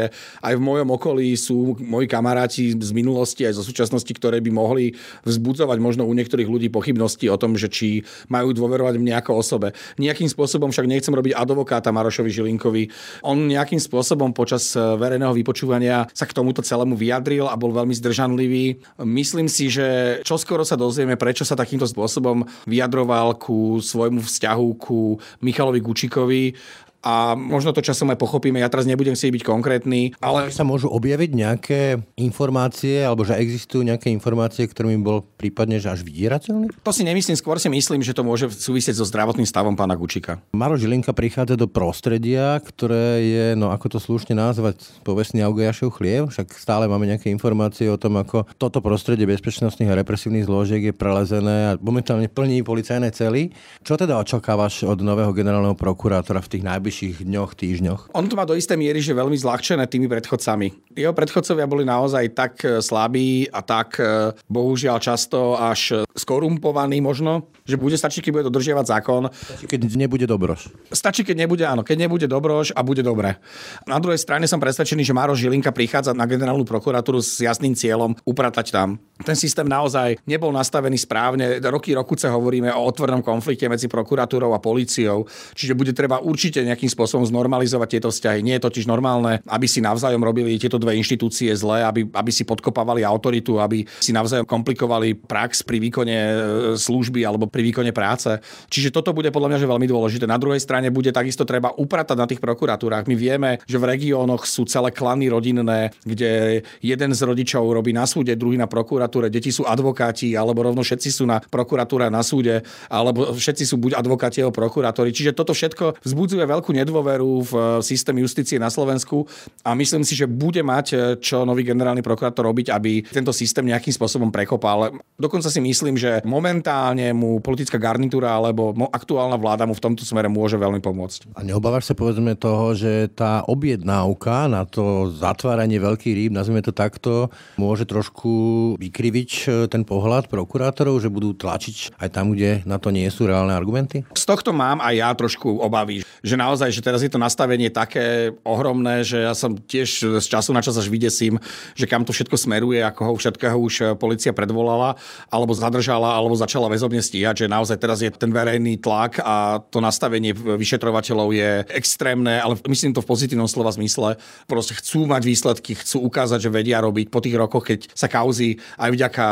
aj 0.44 0.54
v 0.56 0.62
mojom 0.62 0.88
okolí 0.94 1.34
sú 1.34 1.74
moji 1.80 2.06
kamaráti 2.06 2.76
z 2.76 2.90
minulosti 2.92 3.48
aj 3.48 3.58
zo 3.58 3.64
súčasnosti, 3.64 4.12
ktoré 4.12 4.44
by 4.44 4.50
mohli 4.52 4.94
vzbudzovať 5.24 5.78
možno 5.80 6.04
u 6.04 6.12
niektorých 6.12 6.48
ľudí 6.48 6.68
pochybnosti 6.68 7.26
o 7.32 7.40
tom, 7.40 7.56
že 7.56 7.72
či 7.72 8.04
majú 8.28 8.52
dôverovať 8.52 8.94
mne 9.00 9.16
ako 9.18 9.40
osobe. 9.40 9.72
Nejakým 9.96 10.28
spôsobom 10.28 10.70
však 10.70 10.86
nechcem 10.86 11.14
robiť 11.16 11.32
advokáta 11.32 11.90
Marošovi 11.90 12.30
Žilinkovi. 12.30 12.82
On 13.24 13.36
nejakým 13.36 13.80
spôsobom 13.80 14.36
počas 14.36 14.76
eh, 14.76 14.80
verejného 14.80 15.32
vypočúvania 15.32 16.06
sa 16.12 16.28
k 16.28 16.36
tomuto 16.36 16.60
celému 16.60 16.94
vyjadril 16.94 17.48
a 17.48 17.56
bol 17.56 17.72
veľmi 17.72 17.94
zdržanlivý. 17.96 18.82
Myslím 19.06 19.48
si, 19.48 19.72
že 19.72 20.20
čoskoro 20.26 20.66
sa 20.66 20.76
dozvieme, 20.76 21.16
prečo 21.16 21.46
sa 21.46 21.54
takýmto 21.62 21.86
spôsobom 21.86 22.42
vyjadroval 22.66 23.38
ku 23.38 23.78
svojmu 23.78 24.18
vzťahu 24.18 24.68
ku 24.82 25.16
Michalovi 25.46 25.78
Gučikovi 25.78 26.52
a 27.02 27.34
možno 27.34 27.74
to 27.74 27.82
časom 27.82 28.14
aj 28.14 28.18
pochopíme. 28.18 28.62
Ja 28.62 28.70
teraz 28.70 28.86
nebudem 28.86 29.18
si 29.18 29.28
byť 29.28 29.42
konkrétny, 29.42 30.14
ale... 30.22 30.48
Sa 30.54 30.62
môžu 30.62 30.86
objaviť 30.88 31.30
nejaké 31.34 31.80
informácie, 32.14 33.02
alebo 33.02 33.26
že 33.26 33.34
existujú 33.36 33.82
nejaké 33.82 34.08
informácie, 34.14 34.70
ktorými 34.70 35.02
bol 35.02 35.26
prípadne 35.36 35.82
že 35.82 35.90
až 35.90 36.06
vydierateľný? 36.06 36.70
To 36.86 36.94
si 36.94 37.02
nemyslím, 37.02 37.34
skôr 37.34 37.58
si 37.58 37.66
myslím, 37.66 38.06
že 38.06 38.14
to 38.14 38.22
môže 38.22 38.46
súvisieť 38.54 38.94
so 38.94 39.04
zdravotným 39.04 39.46
stavom 39.46 39.74
pána 39.74 39.98
Gučika. 39.98 40.38
Maro 40.54 40.78
Žilinka 40.78 41.10
prichádza 41.10 41.58
do 41.58 41.66
prostredia, 41.66 42.54
ktoré 42.62 43.18
je, 43.26 43.46
no 43.58 43.74
ako 43.74 43.96
to 43.96 43.98
slušne 43.98 44.38
nazvať, 44.38 44.78
povestný 45.02 45.42
Augejašov 45.42 45.98
chlieb, 45.98 46.30
však 46.30 46.54
stále 46.54 46.86
máme 46.86 47.10
nejaké 47.10 47.34
informácie 47.34 47.90
o 47.90 47.98
tom, 47.98 48.14
ako 48.22 48.46
toto 48.56 48.78
prostredie 48.78 49.26
bezpečnostných 49.26 49.90
a 49.90 49.98
represívnych 49.98 50.46
zložiek 50.46 50.86
je 50.86 50.94
prelezené 50.94 51.74
a 51.74 51.78
momentálne 51.82 52.30
plní 52.30 52.62
policajné 52.62 53.10
cely. 53.10 53.50
Čo 53.82 53.98
teda 53.98 54.22
očakávaš 54.22 54.86
od 54.86 55.02
nového 55.02 55.34
generálneho 55.34 55.74
prokurátora 55.74 56.38
v 56.38 56.50
tých 56.52 56.62
najbližších 56.62 56.91
najbližších 56.92 57.24
dňoch, 57.24 57.50
týždňoch? 57.56 58.00
On 58.12 58.28
to 58.28 58.36
má 58.36 58.44
do 58.44 58.52
istej 58.52 58.76
miery, 58.76 59.00
že 59.00 59.16
veľmi 59.16 59.32
zľahčené 59.32 59.88
tými 59.88 60.12
predchodcami. 60.12 60.92
Jeho 60.92 61.16
predchodcovia 61.16 61.64
boli 61.64 61.88
naozaj 61.88 62.36
tak 62.36 62.60
e, 62.68 62.84
slabí 62.84 63.48
a 63.48 63.64
tak 63.64 63.96
e, 63.96 64.36
bohužiaľ 64.52 65.00
často 65.00 65.56
až 65.56 66.04
skorumpovaní 66.12 67.00
možno, 67.00 67.48
že 67.64 67.80
bude 67.80 67.96
stačiť, 67.96 68.28
keď 68.28 68.32
bude 68.36 68.46
dodržiavať 68.52 68.84
zákon. 68.84 69.22
Stačí, 69.32 69.64
keď 69.64 69.80
nebude 69.96 70.28
dobroš. 70.28 70.68
Stačí, 70.92 71.24
keď 71.24 71.48
nebude, 71.48 71.64
áno, 71.64 71.80
keď 71.80 72.04
nebude 72.04 72.26
dobroš 72.28 72.76
a 72.76 72.84
bude 72.84 73.00
dobre. 73.00 73.40
Na 73.88 73.96
druhej 73.96 74.20
strane 74.20 74.44
som 74.44 74.60
presvedčený, 74.60 75.00
že 75.00 75.16
Máro 75.16 75.32
Žilinka 75.32 75.72
prichádza 75.72 76.12
na 76.12 76.28
generálnu 76.28 76.68
prokuratúru 76.68 77.24
s 77.24 77.40
jasným 77.40 77.72
cieľom 77.72 78.12
upratať 78.28 78.68
tam. 78.68 79.00
Ten 79.24 79.38
systém 79.38 79.64
naozaj 79.64 80.20
nebol 80.28 80.52
nastavený 80.52 81.00
správne. 81.00 81.62
Roky, 81.62 81.96
rokuce 81.96 82.28
hovoríme 82.28 82.68
o 82.74 82.84
otvornom 82.84 83.24
konflikte 83.24 83.70
medzi 83.70 83.88
prokuratúrou 83.88 84.52
a 84.52 84.60
políciou, 84.60 85.24
čiže 85.56 85.78
bude 85.78 85.94
treba 85.96 86.18
určite 86.18 86.60
nejaký 86.66 86.81
nejakým 86.82 86.98
spôsobom 86.98 87.22
znormalizovať 87.22 87.88
tieto 87.94 88.10
vzťahy. 88.10 88.42
Nie 88.42 88.58
je 88.58 88.66
totiž 88.66 88.90
normálne, 88.90 89.38
aby 89.46 89.70
si 89.70 89.78
navzájom 89.78 90.18
robili 90.18 90.58
tieto 90.58 90.82
dve 90.82 90.98
inštitúcie 90.98 91.54
zle, 91.54 91.86
aby, 91.86 92.10
aby 92.10 92.30
si 92.34 92.42
podkopávali 92.42 93.06
autoritu, 93.06 93.62
aby 93.62 93.86
si 94.02 94.10
navzájom 94.10 94.42
komplikovali 94.42 95.14
prax 95.14 95.62
pri 95.62 95.78
výkone 95.78 96.16
e, 96.18 96.34
služby 96.74 97.22
alebo 97.22 97.46
pri 97.46 97.62
výkone 97.62 97.94
práce. 97.94 98.34
Čiže 98.66 98.90
toto 98.90 99.14
bude 99.14 99.30
podľa 99.30 99.54
mňa 99.54 99.58
že 99.62 99.70
veľmi 99.70 99.86
dôležité. 99.86 100.26
Na 100.26 100.42
druhej 100.42 100.58
strane 100.58 100.90
bude 100.90 101.14
takisto 101.14 101.46
treba 101.46 101.70
upratať 101.70 102.18
na 102.18 102.26
tých 102.26 102.42
prokuratúrach. 102.42 103.06
My 103.06 103.14
vieme, 103.14 103.62
že 103.70 103.78
v 103.78 103.86
regiónoch 103.94 104.42
sú 104.42 104.66
celé 104.66 104.90
klany 104.90 105.30
rodinné, 105.30 105.94
kde 106.02 106.66
jeden 106.82 107.10
z 107.14 107.20
rodičov 107.22 107.62
robí 107.62 107.94
na 107.94 108.10
súde, 108.10 108.34
druhý 108.34 108.58
na 108.58 108.66
prokuratúre, 108.66 109.30
deti 109.30 109.54
sú 109.54 109.62
advokáti, 109.62 110.34
alebo 110.34 110.66
rovno 110.66 110.82
všetci 110.82 111.08
sú 111.14 111.30
na 111.30 111.38
prokuratúre 111.38 112.10
na 112.10 112.26
súde, 112.26 112.66
alebo 112.90 113.30
všetci 113.30 113.62
sú 113.62 113.78
buď 113.78 114.02
advokáti 114.02 114.42
alebo 114.42 114.58
prokurátori. 114.58 115.14
Čiže 115.14 115.36
toto 115.36 115.54
všetko 115.54 116.02
vzbudzuje 116.02 116.42
veľkú 116.42 116.71
nedôveru 116.72 117.30
v 117.44 117.52
eh, 117.54 117.64
systém 117.84 118.16
justície 118.18 118.56
na 118.56 118.72
Slovensku 118.72 119.28
a 119.62 119.76
myslím 119.76 120.02
si, 120.02 120.16
že 120.16 120.26
bude 120.26 120.60
mať 120.64 120.86
eh, 120.92 121.00
čo 121.20 121.44
nový 121.44 121.62
generálny 121.62 122.00
prokurátor 122.00 122.48
robiť, 122.48 122.72
aby 122.72 123.04
tento 123.08 123.30
systém 123.30 123.68
nejakým 123.68 123.92
spôsobom 123.92 124.32
prekopal. 124.32 124.96
Dokonca 125.16 125.52
si 125.52 125.60
myslím, 125.60 126.00
že 126.00 126.24
momentálne 126.24 127.12
mu 127.12 127.38
politická 127.38 127.76
garnitúra 127.76 128.34
alebo 128.34 128.72
aktuálna 128.90 129.36
vláda 129.36 129.68
mu 129.68 129.76
v 129.76 129.84
tomto 129.84 130.02
smere 130.02 130.26
môže 130.26 130.56
veľmi 130.56 130.80
pomôcť. 130.80 131.36
A 131.36 131.44
neobávaš 131.44 131.92
sa 131.92 131.94
povedzme 131.94 132.34
toho, 132.34 132.74
že 132.74 133.12
tá 133.12 133.44
objednávka 133.46 134.48
na 134.48 134.64
to 134.66 135.12
zatváranie 135.12 135.78
veľkých 135.78 136.14
rýb, 136.16 136.32
nazvime 136.32 136.64
to 136.64 136.74
takto, 136.74 137.28
môže 137.60 137.84
trošku 137.84 138.32
vykriviť 138.80 139.30
eh, 139.46 139.50
ten 139.68 139.84
pohľad 139.84 140.32
prokurátorov, 140.32 141.02
že 141.02 141.12
budú 141.12 141.36
tlačiť 141.36 141.98
aj 141.98 142.08
tam, 142.10 142.32
kde 142.32 142.64
na 142.64 142.78
to 142.78 142.94
nie 142.94 143.06
sú 143.10 143.26
reálne 143.26 143.52
argumenty? 143.52 144.06
Z 144.14 144.24
tohto 144.24 144.54
mám 144.54 144.78
aj 144.78 144.94
ja 144.94 145.10
trošku 145.12 145.58
obavy, 145.58 146.06
že 146.22 146.34
naozaj 146.38 146.61
naozaj, 146.62 146.78
že 146.78 146.86
teraz 146.86 147.02
je 147.02 147.10
to 147.10 147.18
nastavenie 147.18 147.74
také 147.74 148.30
ohromné, 148.46 149.02
že 149.02 149.26
ja 149.26 149.34
som 149.34 149.58
tiež 149.58 150.22
z 150.22 150.26
času 150.30 150.54
na 150.54 150.62
čas 150.62 150.78
až 150.78 150.86
vydesím, 150.86 151.42
že 151.74 151.90
kam 151.90 152.06
to 152.06 152.14
všetko 152.14 152.38
smeruje, 152.38 152.78
ako 152.86 153.02
ho 153.02 153.12
všetkého 153.18 153.58
už 153.58 153.74
policia 153.98 154.30
predvolala, 154.30 154.94
alebo 155.26 155.50
zadržala, 155.58 156.14
alebo 156.14 156.38
začala 156.38 156.70
väzobne 156.70 157.02
stíhať, 157.02 157.42
že 157.42 157.46
naozaj 157.50 157.82
teraz 157.82 157.98
je 157.98 158.14
ten 158.14 158.30
verejný 158.30 158.78
tlak 158.78 159.18
a 159.26 159.58
to 159.58 159.82
nastavenie 159.82 160.30
vyšetrovateľov 160.30 161.34
je 161.34 161.66
extrémne, 161.74 162.38
ale 162.38 162.54
myslím 162.70 162.94
to 162.94 163.02
v 163.02 163.10
pozitívnom 163.10 163.50
slova 163.50 163.74
zmysle. 163.74 164.14
Proste 164.46 164.78
chcú 164.78 165.10
mať 165.10 165.26
výsledky, 165.26 165.74
chcú 165.74 166.06
ukázať, 166.06 166.46
že 166.46 166.54
vedia 166.54 166.78
robiť 166.78 167.10
po 167.10 167.18
tých 167.18 167.34
rokoch, 167.34 167.66
keď 167.66 167.90
sa 167.90 168.06
kauzy 168.06 168.62
aj 168.78 168.90
vďaka 168.94 169.26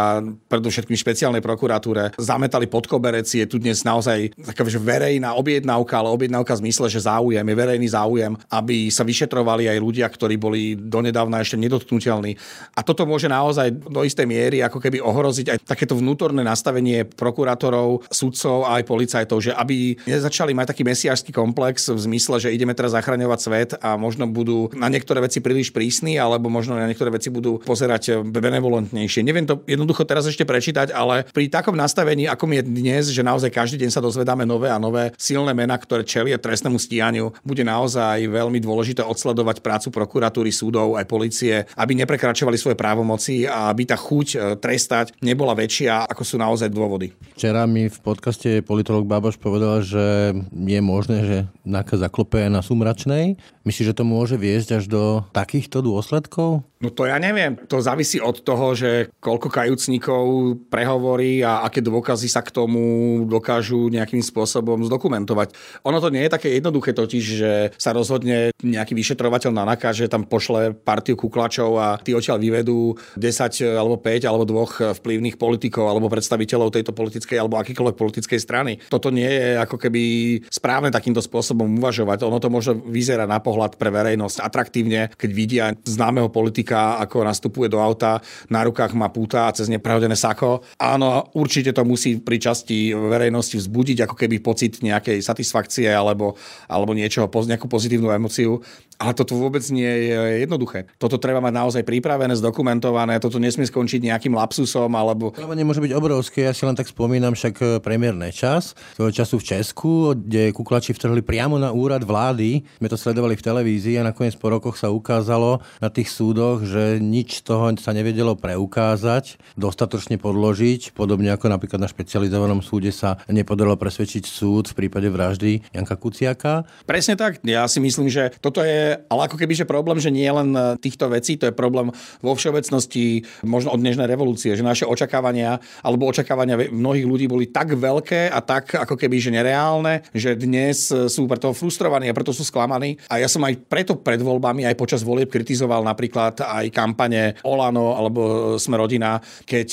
predovšetkým 0.50 0.98
špeciálnej 0.98 1.46
prokuratúre 1.46 2.18
zametali 2.18 2.66
pod 2.66 2.90
koberec, 2.90 3.30
je 3.30 3.46
tu 3.46 3.62
dnes 3.62 3.78
naozaj 3.86 4.34
taká 4.34 4.66
že 4.66 4.82
verejná 4.82 5.34
objednávka, 5.34 5.98
ale 5.98 6.14
objednávka 6.14 6.54
v 6.58 6.62
zmysle, 6.66 6.86
že 6.86 7.02
záujem, 7.10 7.42
je 7.42 7.56
verejný 7.58 7.88
záujem, 7.90 8.32
aby 8.54 8.86
sa 8.88 9.02
vyšetrovali 9.02 9.66
aj 9.66 9.78
ľudia, 9.82 10.06
ktorí 10.06 10.38
boli 10.38 10.78
donedávna 10.78 11.42
ešte 11.42 11.58
nedotknutelní. 11.58 12.38
A 12.78 12.80
toto 12.86 13.02
môže 13.02 13.26
naozaj 13.26 13.74
do 13.74 14.06
istej 14.06 14.26
miery 14.30 14.62
ako 14.62 14.78
keby 14.78 15.02
ohroziť 15.02 15.46
aj 15.50 15.58
takéto 15.66 15.98
vnútorné 15.98 16.46
nastavenie 16.46 17.02
prokurátorov, 17.04 18.06
sudcov 18.08 18.68
a 18.70 18.78
aj 18.78 18.84
policajtov, 18.86 19.38
že 19.42 19.52
aby 19.56 19.98
nezačali 20.06 20.54
mať 20.54 20.76
taký 20.76 20.82
mesiášsky 20.86 21.30
komplex 21.34 21.90
v 21.90 21.98
zmysle, 21.98 22.38
že 22.38 22.54
ideme 22.54 22.76
teraz 22.76 22.94
zachraňovať 22.94 23.38
svet 23.40 23.70
a 23.80 23.96
možno 23.98 24.30
budú 24.30 24.70
na 24.76 24.86
niektoré 24.86 25.24
veci 25.24 25.42
príliš 25.42 25.74
prísni, 25.74 26.20
alebo 26.20 26.46
možno 26.52 26.76
na 26.78 26.86
niektoré 26.86 27.10
veci 27.10 27.32
budú 27.32 27.58
pozerať 27.64 28.22
benevolentnejšie. 28.22 29.24
Neviem 29.24 29.48
to 29.48 29.64
jednoducho 29.66 30.06
teraz 30.06 30.28
ešte 30.28 30.46
prečítať, 30.46 30.92
ale 30.94 31.26
pri 31.32 31.48
takom 31.50 31.74
nastavení, 31.74 32.28
ako 32.28 32.50
je 32.50 32.62
dnes, 32.66 33.04
že 33.10 33.22
naozaj 33.24 33.50
každý 33.50 33.86
deň 33.86 33.90
sa 33.94 34.04
dozvedáme 34.04 34.44
nové 34.44 34.68
a 34.68 34.78
nové 34.78 35.14
silné 35.16 35.56
mená, 35.56 35.78
ktoré 35.78 36.02
čelia 36.04 36.36
trestnému 36.36 36.76
stíhaniu, 36.76 36.99
bude 37.40 37.64
naozaj 37.64 38.28
veľmi 38.28 38.60
dôležité 38.60 39.00
odsledovať 39.00 39.64
prácu 39.64 39.88
prokuratúry, 39.88 40.52
súdov 40.52 41.00
aj 41.00 41.08
policie, 41.08 41.64
aby 41.74 41.96
neprekračovali 41.96 42.60
svoje 42.60 42.76
právomoci 42.76 43.48
a 43.48 43.72
aby 43.72 43.88
tá 43.88 43.96
chuť 43.96 44.28
e, 44.32 44.36
trestať 44.60 45.16
nebola 45.24 45.56
väčšia, 45.56 46.04
ako 46.06 46.22
sú 46.22 46.36
naozaj 46.36 46.68
dôvody. 46.68 47.12
Včera 47.34 47.64
mi 47.64 47.88
v 47.88 47.98
podcaste 48.04 48.60
politolog 48.60 49.08
Baboš 49.08 49.40
povedal, 49.40 49.80
že 49.80 50.36
je 50.52 50.80
možné, 50.84 51.18
že 51.24 51.38
NAKA 51.64 52.06
zaklope 52.06 52.40
na 52.50 52.60
Sumračnej. 52.60 53.40
Myslíš, 53.64 53.92
že 53.92 53.98
to 53.98 54.04
môže 54.08 54.40
viesť 54.40 54.80
až 54.80 54.84
do 54.88 55.04
takýchto 55.36 55.84
dôsledkov? 55.84 56.64
No 56.80 56.88
to 56.88 57.04
ja 57.04 57.20
neviem. 57.20 57.60
To 57.68 57.84
závisí 57.84 58.16
od 58.24 58.40
toho, 58.40 58.72
že 58.72 59.12
koľko 59.20 59.52
kajúcnikov 59.52 60.56
prehovorí 60.72 61.44
a 61.44 61.60
aké 61.68 61.84
dôkazy 61.84 62.24
sa 62.24 62.40
k 62.40 62.56
tomu 62.56 62.80
dokážu 63.28 63.92
nejakým 63.92 64.24
spôsobom 64.24 64.80
zdokumentovať. 64.88 65.52
Ono 65.84 66.00
to 66.00 66.08
nie 66.08 66.24
je 66.24 66.32
také 66.32 66.56
jednoduché 66.56 66.89
totiž, 66.94 67.24
že 67.24 67.52
sa 67.76 67.90
rozhodne 67.94 68.52
nejaký 68.60 68.92
vyšetrovateľ 68.94 69.50
na 69.50 69.64
NAKA, 69.74 69.90
že 69.96 70.10
tam 70.10 70.26
pošle 70.26 70.76
partiu 70.76 71.16
kuklačov 71.16 71.70
a 71.76 71.88
tí 72.00 72.14
odtiaľ 72.14 72.38
vyvedú 72.40 72.96
10 73.16 73.76
alebo 73.76 73.96
5 73.98 74.28
alebo 74.28 74.44
dvoch 74.46 74.72
vplyvných 75.00 75.36
politikov 75.36 75.90
alebo 75.90 76.12
predstaviteľov 76.12 76.74
tejto 76.74 76.92
politickej 76.96 77.36
alebo 77.40 77.60
akýkoľvek 77.60 77.96
politickej 77.96 78.40
strany. 78.40 78.80
Toto 78.88 79.12
nie 79.12 79.28
je 79.28 79.58
ako 79.58 79.76
keby 79.76 80.02
správne 80.48 80.94
takýmto 80.94 81.20
spôsobom 81.20 81.66
uvažovať. 81.76 82.24
Ono 82.24 82.38
to 82.38 82.48
môže 82.48 82.72
vyzerať 82.72 83.28
na 83.28 83.42
pohľad 83.42 83.76
pre 83.76 83.92
verejnosť 83.92 84.38
atraktívne, 84.40 85.12
keď 85.14 85.30
vidia 85.30 85.64
známeho 85.84 86.30
politika 86.30 87.00
ako 87.02 87.26
nastupuje 87.26 87.68
do 87.68 87.82
auta, 87.82 88.22
na 88.48 88.64
rukách 88.64 88.96
má 88.96 89.12
púta 89.12 89.50
a 89.50 89.54
cez 89.54 89.68
nepravdené 89.68 90.16
sako. 90.16 90.64
Áno, 90.80 91.28
určite 91.36 91.74
to 91.74 91.84
musí 91.84 92.20
pri 92.20 92.40
časti 92.40 92.94
verejnosti 92.94 93.58
vzbudiť 93.60 94.08
ako 94.08 94.14
keby 94.16 94.36
pocit 94.40 94.80
nejakej 94.80 95.20
satisfakcie 95.20 95.88
alebo, 95.90 96.38
alebo 96.70 96.79
niečoho, 96.92 97.28
nejakú 97.28 97.66
pozitívnu 97.66 98.12
emociu. 98.12 98.60
Ale 99.00 99.16
toto 99.16 99.32
vôbec 99.32 99.64
nie 99.72 100.12
je 100.12 100.44
jednoduché. 100.44 100.84
Toto 101.00 101.16
treba 101.16 101.40
mať 101.40 101.56
naozaj 101.56 101.82
pripravené, 101.88 102.36
zdokumentované, 102.36 103.16
toto 103.16 103.40
nesmie 103.40 103.64
skončiť 103.64 104.04
nejakým 104.04 104.36
lapsusom 104.36 104.92
alebo... 104.92 105.32
To 105.32 105.56
nemôže 105.56 105.80
byť 105.80 105.92
obrovské, 105.96 106.44
ja 106.44 106.52
si 106.52 106.68
len 106.68 106.76
tak 106.76 106.84
spomínam, 106.84 107.32
však 107.32 107.54
e, 107.56 107.64
premiér 107.80 108.12
Nečas, 108.12 108.76
toho 109.00 109.08
času 109.08 109.40
v 109.40 109.56
Česku, 109.56 110.12
kde 110.12 110.52
kuklači 110.52 110.92
vtrhli 110.92 111.24
priamo 111.24 111.56
na 111.56 111.72
úrad 111.72 112.04
vlády, 112.04 112.60
sme 112.76 112.92
to 112.92 113.00
sledovali 113.00 113.40
v 113.40 113.46
televízii 113.48 113.96
a 113.96 114.04
nakoniec 114.04 114.36
po 114.36 114.52
rokoch 114.52 114.76
sa 114.76 114.92
ukázalo 114.92 115.64
na 115.80 115.88
tých 115.88 116.12
súdoch, 116.12 116.60
že 116.68 117.00
nič 117.00 117.40
toho 117.40 117.72
sa 117.80 117.96
nevedelo 117.96 118.36
preukázať, 118.36 119.40
dostatočne 119.56 120.20
podložiť, 120.20 120.92
podobne 120.92 121.32
ako 121.32 121.48
napríklad 121.48 121.80
na 121.80 121.88
špecializovanom 121.88 122.60
súde 122.60 122.92
sa 122.92 123.16
nepodarilo 123.32 123.80
presvedčiť 123.80 124.28
súd 124.28 124.68
v 124.76 124.84
prípade 124.84 125.08
vraždy 125.08 125.72
Janka 125.72 125.96
Kuciaka. 125.96 126.68
Presne 126.84 127.16
tak, 127.16 127.40
ja 127.48 127.64
si 127.64 127.80
myslím, 127.80 128.12
že 128.12 128.36
toto 128.44 128.60
je 128.60 128.89
ale 129.08 129.20
ako 129.28 129.36
keby, 129.38 129.52
že 129.54 129.68
problém, 129.68 129.98
že 130.00 130.10
nie 130.10 130.26
len 130.26 130.54
e, 130.54 130.76
týchto 130.80 131.10
vecí, 131.10 131.36
to 131.36 131.50
je 131.50 131.54
problém 131.54 131.92
vo 132.20 132.32
všeobecnosti 132.34 133.24
možno 133.46 133.74
od 133.74 133.80
dnešnej 133.80 134.08
revolúcie, 134.08 134.54
že 134.54 134.66
naše 134.66 134.88
očakávania 134.88 135.58
alebo 135.84 136.08
očakávania 136.08 136.70
mnohých 136.70 137.06
ľudí 137.06 137.26
boli 137.30 137.50
tak 137.50 137.74
veľké 137.74 138.30
a 138.30 138.38
tak 138.42 138.74
ako 138.74 138.94
keby, 138.98 139.16
že 139.22 139.30
nereálne, 139.34 140.06
že 140.14 140.34
dnes 140.34 140.90
e, 140.90 141.06
sú 141.06 141.28
preto 141.30 141.54
frustrovaní 141.54 142.10
a 142.10 142.16
preto 142.16 142.34
sú 142.34 142.42
sklamaní. 142.42 142.98
A 143.06 143.22
ja 143.22 143.28
som 143.30 143.42
aj 143.46 143.58
preto 143.70 143.98
pred 143.98 144.18
voľbami, 144.18 144.66
aj 144.66 144.78
počas 144.78 145.04
volieb 145.06 145.30
kritizoval 145.30 145.86
napríklad 145.86 146.42
aj 146.42 146.66
kampane 146.74 147.38
Olano 147.46 147.94
alebo 147.94 148.20
Sme 148.60 148.76
rodina, 148.80 149.18
keď 149.46 149.68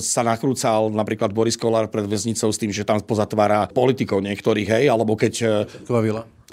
sa 0.00 0.22
nakrúcal 0.26 0.90
napríklad 0.92 1.32
Boris 1.32 1.58
Kolár 1.58 1.90
pred 1.90 2.06
väznicou 2.08 2.50
s 2.50 2.60
tým, 2.60 2.70
že 2.72 2.86
tam 2.86 3.02
pozatvára 3.02 3.68
politikov 3.70 4.22
niektorých, 4.24 4.68
hej, 4.80 4.84
alebo 4.90 5.14
keď... 5.18 5.34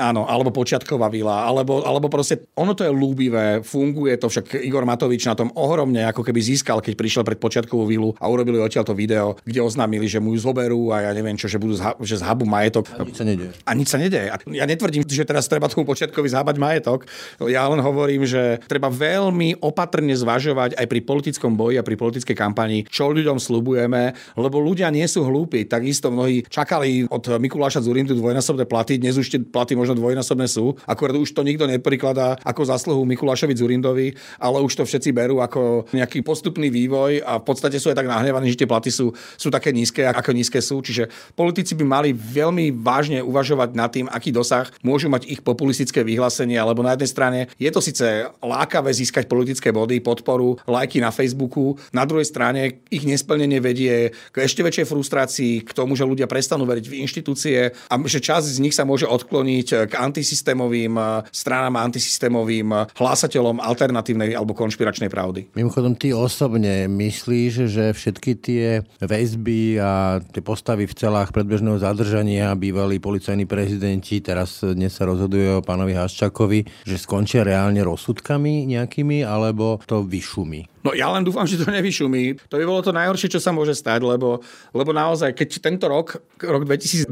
Áno, 0.01 0.25
alebo 0.25 0.49
počiatková 0.49 1.05
vila, 1.13 1.45
alebo, 1.45 1.85
alebo 1.85 2.09
proste 2.09 2.49
ono 2.57 2.73
to 2.73 2.81
je 2.81 2.89
ľúbivé, 2.89 3.61
funguje 3.61 4.17
to, 4.17 4.25
však 4.25 4.57
Igor 4.65 4.89
Matovič 4.89 5.21
na 5.29 5.37
tom 5.37 5.53
ohromne 5.53 6.01
ako 6.09 6.25
keby 6.25 6.41
získal, 6.41 6.81
keď 6.81 6.97
prišiel 6.97 7.21
pred 7.21 7.37
počiatkovú 7.37 7.85
vilu 7.85 8.09
a 8.17 8.25
urobili 8.25 8.57
odtiaľ 8.57 8.89
to 8.89 8.97
video, 8.97 9.37
kde 9.45 9.61
oznámili, 9.61 10.09
že 10.09 10.17
mu 10.17 10.33
ju 10.33 10.41
zoberú 10.41 10.89
a 10.89 11.05
ja 11.05 11.11
neviem 11.13 11.37
čo, 11.37 11.45
že 11.45 11.61
budú 11.61 11.77
zha- 11.77 11.93
že 12.01 12.17
zhabu 12.17 12.41
majetok. 12.49 12.89
A 12.97 13.05
nič 13.05 13.21
sa 13.21 13.25
nedeje. 13.27 13.51
A 13.69 13.71
nič 13.77 13.87
sa 13.93 13.97
nedeje. 14.01 14.27
A 14.33 14.41
ja 14.49 14.65
netvrdím, 14.65 15.05
že 15.05 15.29
teraz 15.29 15.45
treba 15.45 15.69
tomu 15.69 15.85
počiatkovi 15.85 16.25
zhábať 16.25 16.57
majetok. 16.57 17.05
Ja 17.45 17.69
len 17.69 17.77
hovorím, 17.77 18.25
že 18.25 18.65
treba 18.65 18.89
veľmi 18.89 19.61
opatrne 19.61 20.17
zvažovať 20.17 20.73
aj 20.73 20.85
pri 20.89 20.99
politickom 21.05 21.53
boji 21.53 21.77
a 21.77 21.85
pri 21.85 22.01
politickej 22.01 22.33
kampani, 22.33 22.89
čo 22.89 23.13
ľuďom 23.13 23.37
slubujeme, 23.37 24.17
lebo 24.41 24.57
ľudia 24.57 24.89
nie 24.89 25.05
sú 25.05 25.21
hlúpi. 25.21 25.69
Takisto 25.69 26.09
mnohí 26.09 26.49
čakali 26.49 27.05
od 27.13 27.21
Mikuláša 27.37 27.85
Zurindu 27.85 28.17
dvojnásobné 28.17 28.65
platy, 28.65 28.97
dnes 28.97 29.21
už 29.21 29.29
tie 29.29 29.37
platy 29.37 29.82
možno 29.83 29.99
dvojnásobné 29.99 30.47
sú. 30.47 30.79
Akurát 30.87 31.19
už 31.19 31.35
to 31.35 31.43
nikto 31.43 31.67
neprikladá 31.67 32.39
ako 32.47 32.63
zásluhu 32.63 33.03
Mikulášovi 33.03 33.51
Zurindovi, 33.51 34.15
ale 34.39 34.63
už 34.63 34.79
to 34.79 34.87
všetci 34.87 35.11
berú 35.11 35.43
ako 35.43 35.91
nejaký 35.91 36.23
postupný 36.23 36.71
vývoj 36.71 37.19
a 37.27 37.43
v 37.43 37.43
podstate 37.43 37.75
sú 37.83 37.91
aj 37.91 37.99
tak 37.99 38.07
nahnevaní, 38.07 38.55
že 38.55 38.63
tie 38.63 38.71
platy 38.71 38.87
sú, 38.87 39.11
sú 39.35 39.51
také 39.51 39.75
nízke, 39.75 40.07
ako 40.07 40.31
nízke 40.31 40.63
sú. 40.63 40.79
Čiže 40.79 41.11
politici 41.35 41.75
by 41.75 41.83
mali 41.83 42.09
veľmi 42.15 42.71
vážne 42.79 43.19
uvažovať 43.19 43.69
nad 43.75 43.91
tým, 43.91 44.07
aký 44.07 44.31
dosah 44.31 44.71
môžu 44.79 45.11
mať 45.11 45.27
ich 45.27 45.43
populistické 45.43 46.07
vyhlásenia, 46.07 46.63
lebo 46.63 46.79
na 46.79 46.95
jednej 46.95 47.09
strane 47.11 47.39
je 47.59 47.67
to 47.67 47.83
síce 47.83 48.05
lákavé 48.39 48.95
získať 48.95 49.27
politické 49.27 49.75
body, 49.75 49.99
podporu, 49.99 50.55
lajky 50.63 51.03
na 51.03 51.11
Facebooku, 51.11 51.75
na 51.91 52.07
druhej 52.07 52.29
strane 52.29 52.85
ich 52.87 53.03
nesplnenie 53.03 53.59
vedie 53.59 54.13
k 54.31 54.35
ešte 54.45 54.63
väčšej 54.63 54.85
frustrácii, 54.87 55.53
k 55.65 55.71
tomu, 55.73 55.97
že 55.97 56.07
ľudia 56.07 56.29
prestanú 56.29 56.63
veriť 56.69 56.85
v 56.85 56.97
inštitúcie 57.03 57.73
a 57.73 57.93
že 58.05 58.19
časť 58.21 58.47
z 58.47 58.61
nich 58.61 58.77
sa 58.77 58.85
môže 58.85 59.09
odkloniť 59.09 59.67
k 59.89 59.93
antisystémovým 59.97 60.93
eh, 60.97 61.05
stranám 61.29 61.79
a 61.79 61.85
antisystémovým 61.85 62.67
eh, 62.73 62.79
hlásateľom 62.97 63.61
alternatívnej 63.61 64.37
alebo 64.37 64.57
konšpiračnej 64.57 65.09
pravdy. 65.09 65.53
Mimochodom, 65.57 65.97
ty 65.97 66.11
osobne 66.13 66.85
myslíš, 66.89 67.53
že 67.69 67.85
všetky 67.93 68.31
tie 68.39 68.65
väzby 69.01 69.77
a 69.81 70.19
tie 70.21 70.41
postavy 70.41 70.89
v 70.89 70.97
celách 70.97 71.31
predbežného 71.31 71.79
zadržania 71.81 72.53
bývalí 72.57 72.97
policajní 72.97 73.45
prezidenti, 73.45 74.19
teraz 74.23 74.61
dnes 74.63 74.93
sa 74.93 75.07
rozhoduje 75.07 75.59
o 75.59 75.65
pánovi 75.65 75.95
Haščakovi, 75.97 76.85
že 76.85 76.95
skončia 76.97 77.45
reálne 77.45 77.81
rozsudkami 77.83 78.65
nejakými, 78.69 79.21
alebo 79.25 79.81
to 79.85 80.03
vyšumí? 80.03 80.72
No 80.83 80.91
ja 80.91 81.07
len 81.15 81.23
dúfam, 81.23 81.47
že 81.47 81.55
to 81.55 81.71
nevyšumí. 81.71 82.51
To 82.51 82.59
by 82.59 82.65
bolo 82.67 82.83
to 82.83 82.91
najhoršie, 82.91 83.31
čo 83.31 83.39
sa 83.39 83.55
môže 83.55 83.71
stať, 83.71 84.03
lebo, 84.03 84.43
lebo 84.75 84.91
naozaj, 84.91 85.31
keď 85.31 85.49
tento 85.63 85.87
rok, 85.87 86.19
rok 86.43 86.67
2020, 86.67 87.07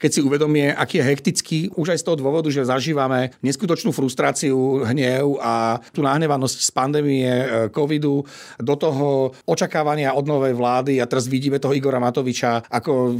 keď 0.00 0.10
si 0.10 0.20
uvedomie, 0.24 0.72
aký 0.72 0.98
je 1.00 1.04
hektický, 1.04 1.58
už 1.76 1.92
aj 1.92 2.00
z 2.00 2.04
toho 2.08 2.16
dôvodu, 2.16 2.48
že 2.48 2.64
zažívame 2.64 3.36
neskutočnú 3.44 3.92
frustráciu, 3.92 4.88
hnev 4.88 5.36
a 5.44 5.78
tú 5.92 6.00
nahnevanosť 6.00 6.58
z 6.64 6.70
pandémie 6.72 7.28
e, 7.28 7.46
covidu, 7.68 8.24
do 8.56 8.74
toho 8.80 9.36
očakávania 9.44 10.16
od 10.16 10.24
novej 10.24 10.56
vlády 10.56 10.98
a 10.98 11.08
teraz 11.08 11.28
vidíme 11.28 11.60
toho 11.60 11.76
Igora 11.76 12.00
Matoviča 12.00 12.64
ako 12.72 13.12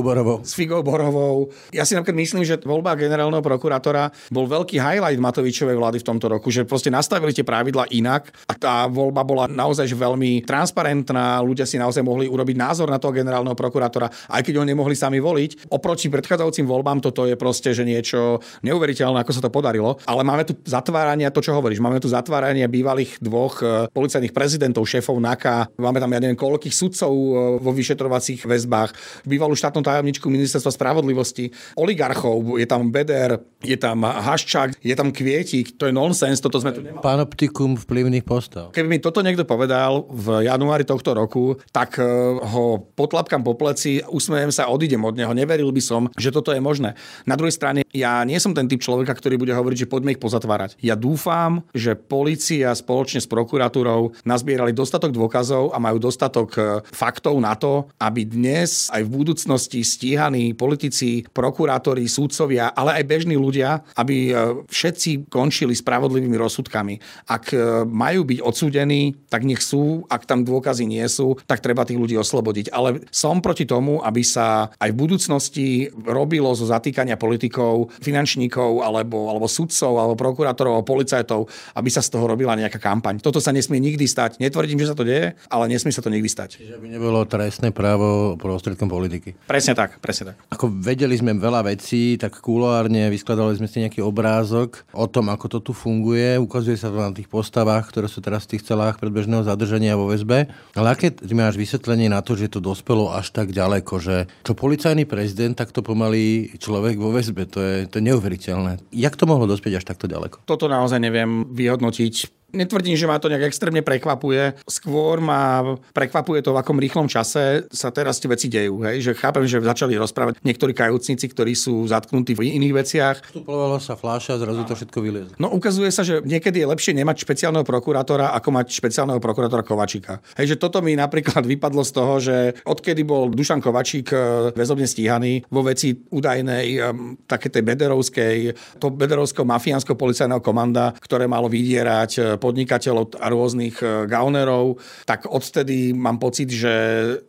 Borovou. 0.00 0.40
s 0.40 0.56
Figou 0.56 0.80
Borovou. 0.80 1.52
Ja 1.70 1.84
si 1.84 1.92
napríklad 1.92 2.16
myslím, 2.16 2.42
že 2.48 2.56
voľba 2.64 2.96
generálneho 2.96 3.44
prokurátora 3.44 4.08
bol 4.32 4.48
veľký 4.48 4.80
highlight 4.80 5.20
Matovičovej 5.20 5.76
vlády 5.76 5.98
v 6.00 6.08
tomto 6.08 6.26
roku, 6.32 6.48
že 6.48 6.64
proste 6.64 6.88
nastavili 6.88 7.36
tie 7.36 7.44
pravidla 7.44 7.90
inak 7.92 8.32
a 8.48 8.56
tá 8.56 8.74
voľba 8.88 9.17
voľba 9.18 9.26
bola 9.26 9.44
naozaj 9.50 9.90
veľmi 9.90 10.46
transparentná, 10.46 11.42
ľudia 11.42 11.66
si 11.66 11.74
naozaj 11.74 12.06
mohli 12.06 12.30
urobiť 12.30 12.54
názor 12.54 12.86
na 12.86 13.02
toho 13.02 13.10
generálneho 13.10 13.58
prokurátora, 13.58 14.06
aj 14.30 14.42
keď 14.46 14.62
ho 14.62 14.64
nemohli 14.64 14.94
sami 14.94 15.18
voliť. 15.18 15.74
Oproti 15.74 16.06
predchádzajúcim 16.06 16.62
voľbám 16.62 17.02
toto 17.02 17.26
je 17.26 17.34
proste, 17.34 17.74
že 17.74 17.82
niečo 17.82 18.38
neuveriteľné, 18.62 19.18
ako 19.26 19.32
sa 19.34 19.42
to 19.42 19.50
podarilo. 19.50 19.98
Ale 20.06 20.22
máme 20.22 20.46
tu 20.46 20.54
zatvárania, 20.62 21.34
to 21.34 21.42
čo 21.42 21.56
hovoríš, 21.58 21.82
máme 21.82 21.98
tu 21.98 22.06
zatváranie 22.06 22.62
bývalých 22.70 23.18
dvoch 23.18 23.58
e, 23.58 23.90
policajných 23.90 24.30
prezidentov, 24.30 24.86
šéfov 24.86 25.18
NAKA, 25.18 25.74
máme 25.74 25.98
tam 25.98 26.14
ja 26.14 26.20
neviem 26.22 26.38
koľkých 26.38 26.74
sudcov 26.74 27.10
e, 27.10 27.30
vo 27.58 27.70
vyšetrovacích 27.74 28.46
väzbách, 28.46 28.90
bývalú 29.26 29.58
štátnu 29.58 29.82
tajomničku 29.82 30.30
ministerstva 30.30 30.70
spravodlivosti, 30.70 31.50
oligarchov, 31.74 32.60
je 32.60 32.66
tam 32.70 32.94
Beder, 32.94 33.42
je 33.64 33.74
tam 33.74 34.06
Haščák, 34.06 34.78
je 34.78 34.94
tam 34.94 35.10
Kvietik, 35.10 35.74
to 35.74 35.90
je 35.90 35.92
nonsens, 35.92 36.38
toto 36.38 36.62
sme 36.62 36.70
tu 36.70 36.84
nemali. 36.84 37.02
Panoptikum 37.02 37.74
vplyvných 37.74 38.22
postav. 38.22 38.70
Keby 38.70 38.86
mi 38.86 38.98
to 39.00 39.07
toto 39.08 39.24
niekto 39.24 39.48
povedal 39.48 40.04
v 40.12 40.44
januári 40.44 40.84
tohto 40.84 41.16
roku, 41.16 41.56
tak 41.72 41.96
e, 41.96 42.04
ho 42.36 42.84
potlapkam 42.92 43.40
po 43.40 43.56
pleci, 43.56 44.04
usmejem 44.04 44.52
sa, 44.52 44.68
odídem 44.68 45.00
od 45.00 45.16
neho. 45.16 45.32
Neveril 45.32 45.72
by 45.72 45.80
som, 45.80 46.12
že 46.20 46.28
toto 46.28 46.52
je 46.52 46.60
možné. 46.60 46.92
Na 47.24 47.40
druhej 47.40 47.56
strane, 47.56 47.88
ja 47.88 48.20
nie 48.28 48.36
som 48.36 48.52
ten 48.52 48.68
typ 48.68 48.84
človeka, 48.84 49.16
ktorý 49.16 49.40
bude 49.40 49.56
hovoriť, 49.56 49.88
že 49.88 49.90
poďme 49.90 50.12
ich 50.12 50.20
pozatvárať. 50.20 50.76
Ja 50.84 50.92
dúfam, 50.92 51.64
že 51.72 51.96
policia 51.96 52.76
spoločne 52.76 53.24
s 53.24 53.28
prokuratúrou 53.32 54.12
nazbierali 54.28 54.76
dostatok 54.76 55.16
dôkazov 55.16 55.72
a 55.72 55.80
majú 55.80 55.96
dostatok 55.96 56.48
e, 56.52 56.60
faktov 56.92 57.40
na 57.40 57.56
to, 57.56 57.88
aby 57.96 58.28
dnes 58.28 58.92
aj 58.92 59.08
v 59.08 59.14
budúcnosti 59.24 59.80
stíhaní 59.80 60.52
politici, 60.52 61.24
prokurátori, 61.32 62.04
súdcovia, 62.04 62.76
ale 62.76 63.00
aj 63.00 63.08
bežní 63.08 63.40
ľudia, 63.40 63.80
aby 63.96 64.16
e, 64.28 64.32
všetci 64.68 65.32
končili 65.32 65.72
spravodlivými 65.72 66.36
rozsudkami. 66.36 67.00
Ak 67.32 67.56
majú 67.88 68.20
byť 68.26 68.38
odsúdení, 68.42 68.97
tak 69.28 69.44
nech 69.44 69.60
sú, 69.60 70.04
ak 70.08 70.24
tam 70.24 70.42
dôkazy 70.42 70.84
nie 70.88 71.04
sú, 71.06 71.36
tak 71.44 71.60
treba 71.60 71.84
tých 71.84 72.00
ľudí 72.00 72.16
oslobodiť. 72.16 72.72
Ale 72.72 73.04
som 73.12 73.40
proti 73.44 73.64
tomu, 73.68 74.00
aby 74.02 74.22
sa 74.24 74.72
aj 74.78 74.90
v 74.92 75.00
budúcnosti 75.00 75.66
robilo 76.06 76.50
zo 76.56 76.64
zatýkania 76.64 77.20
politikov, 77.20 77.92
finančníkov, 78.00 78.82
alebo, 78.82 79.28
alebo 79.28 79.46
sudcov, 79.46 79.98
alebo 79.98 80.14
prokurátorov, 80.16 80.80
alebo 80.80 80.86
policajtov, 80.88 81.46
aby 81.76 81.88
sa 81.92 82.00
z 82.00 82.08
toho 82.14 82.24
robila 82.24 82.56
nejaká 82.56 82.80
kampaň. 82.80 83.20
Toto 83.20 83.42
sa 83.42 83.52
nesmie 83.52 83.82
nikdy 83.82 84.08
stať. 84.08 84.40
Netvrdím, 84.40 84.80
že 84.80 84.90
sa 84.90 84.96
to 84.96 85.04
deje, 85.04 85.36
ale 85.52 85.64
nesmie 85.68 85.92
sa 85.92 86.00
to 86.00 86.08
nikdy 86.08 86.30
stať. 86.30 86.62
Čiže 86.62 86.80
by 86.80 86.86
nebolo 86.88 87.20
trestné 87.28 87.74
právo 87.74 88.38
prostriedkom 88.40 88.88
politiky. 88.88 89.36
Presne 89.44 89.76
tak, 89.76 90.00
presne 90.00 90.32
tak. 90.32 90.36
Ako 90.48 90.72
vedeli 90.72 91.12
sme 91.18 91.36
veľa 91.36 91.68
vecí, 91.68 92.16
tak 92.16 92.40
kuloárne 92.40 93.12
vyskladali 93.12 93.58
sme 93.60 93.68
si 93.68 93.84
nejaký 93.84 94.00
obrázok 94.00 94.88
o 94.96 95.04
tom, 95.04 95.28
ako 95.28 95.46
to 95.52 95.58
tu 95.60 95.72
funguje. 95.76 96.40
Ukazuje 96.40 96.80
sa 96.80 96.88
to 96.88 96.96
na 96.96 97.12
tých 97.12 97.28
postavách, 97.28 97.92
ktoré 97.92 98.08
sú 98.08 98.24
teraz 98.24 98.48
v 98.48 98.56
tých 98.56 98.64
celách 98.64 98.87
predbežného 98.96 99.44
zadržania 99.44 100.00
vo 100.00 100.08
väzbe. 100.08 100.48
Ale 100.72 100.88
aké 100.88 101.12
ty 101.12 101.36
máš 101.36 101.60
vysvetlenie 101.60 102.08
na 102.08 102.24
to, 102.24 102.32
že 102.32 102.48
to 102.48 102.64
dospelo 102.64 103.12
až 103.12 103.28
tak 103.28 103.52
ďaleko, 103.52 104.00
že 104.00 104.24
čo 104.40 104.56
policajný 104.56 105.04
prezident, 105.04 105.52
tak 105.52 105.76
to 105.76 105.84
pomaly 105.84 106.56
človek 106.56 106.96
vo 106.96 107.12
väzbe. 107.12 107.44
To 107.52 107.60
je, 107.60 107.74
to 107.84 108.00
je 108.00 108.06
neuveriteľné. 108.08 108.80
Jak 108.88 109.20
to 109.20 109.28
mohlo 109.28 109.44
dospieť 109.44 109.82
až 109.82 109.84
takto 109.84 110.08
ďaleko? 110.08 110.48
Toto 110.48 110.64
naozaj 110.64 110.96
neviem 110.96 111.44
vyhodnotiť 111.52 112.37
Netvrdím, 112.48 112.96
že 112.96 113.04
ma 113.04 113.20
to 113.20 113.28
nejak 113.28 113.52
extrémne 113.52 113.84
prekvapuje. 113.84 114.56
Skôr 114.64 115.20
ma 115.20 115.76
prekvapuje 115.92 116.40
to, 116.40 116.56
v 116.56 116.60
akom 116.64 116.80
rýchlom 116.80 117.04
čase 117.04 117.68
sa 117.68 117.92
teraz 117.92 118.16
tie 118.24 118.32
veci 118.32 118.48
dejú. 118.48 118.80
Hej? 118.88 119.04
Že 119.04 119.12
chápem, 119.20 119.44
že 119.44 119.60
začali 119.60 119.92
rozprávať 120.00 120.40
niektorí 120.40 120.72
kajúcnici, 120.72 121.28
ktorí 121.28 121.52
sú 121.52 121.84
zatknutí 121.84 122.32
v 122.32 122.56
iných 122.56 122.72
veciach. 122.72 123.16
Vstupovalo 123.36 123.76
sa 123.76 124.00
fláša, 124.00 124.40
zrazu 124.40 124.64
to 124.64 124.72
všetko 124.80 124.98
vyliezlo. 125.04 125.36
No 125.36 125.52
ukazuje 125.52 125.92
sa, 125.92 126.00
že 126.00 126.24
niekedy 126.24 126.64
je 126.64 126.72
lepšie 126.72 126.96
nemať 126.96 127.20
špeciálneho 127.20 127.68
prokurátora, 127.68 128.32
ako 128.32 128.48
mať 128.48 128.72
špeciálneho 128.72 129.20
prokurátora 129.20 129.60
Kovačika. 129.60 130.24
Hej, 130.40 130.56
že 130.56 130.60
toto 130.60 130.80
mi 130.80 130.96
napríklad 130.96 131.44
vypadlo 131.44 131.84
z 131.84 131.92
toho, 131.92 132.14
že 132.16 132.36
odkedy 132.64 133.04
bol 133.04 133.28
Dušan 133.28 133.60
Kovačík 133.60 134.08
eh, 134.16 134.20
väzobne 134.56 134.88
stíhaný 134.88 135.44
vo 135.52 135.60
veci 135.60 135.92
údajnej 135.92 136.66
eh, 136.80 136.80
také 137.28 137.52
tej 137.52 137.60
bederovskej, 137.60 138.36
to 138.80 138.88
bederovského 138.88 139.44
mafiánsko-policajného 139.44 140.40
komanda, 140.40 140.96
ktoré 140.96 141.28
malo 141.28 141.52
vydierať 141.52 142.10
eh, 142.16 142.37
podnikateľov 142.38 143.18
a 143.18 143.26
rôznych 143.28 143.76
e, 143.82 144.06
gaunerov, 144.06 144.78
tak 145.04 145.26
odtedy 145.26 145.92
mám 145.92 146.16
pocit, 146.22 146.48
že 146.48 146.72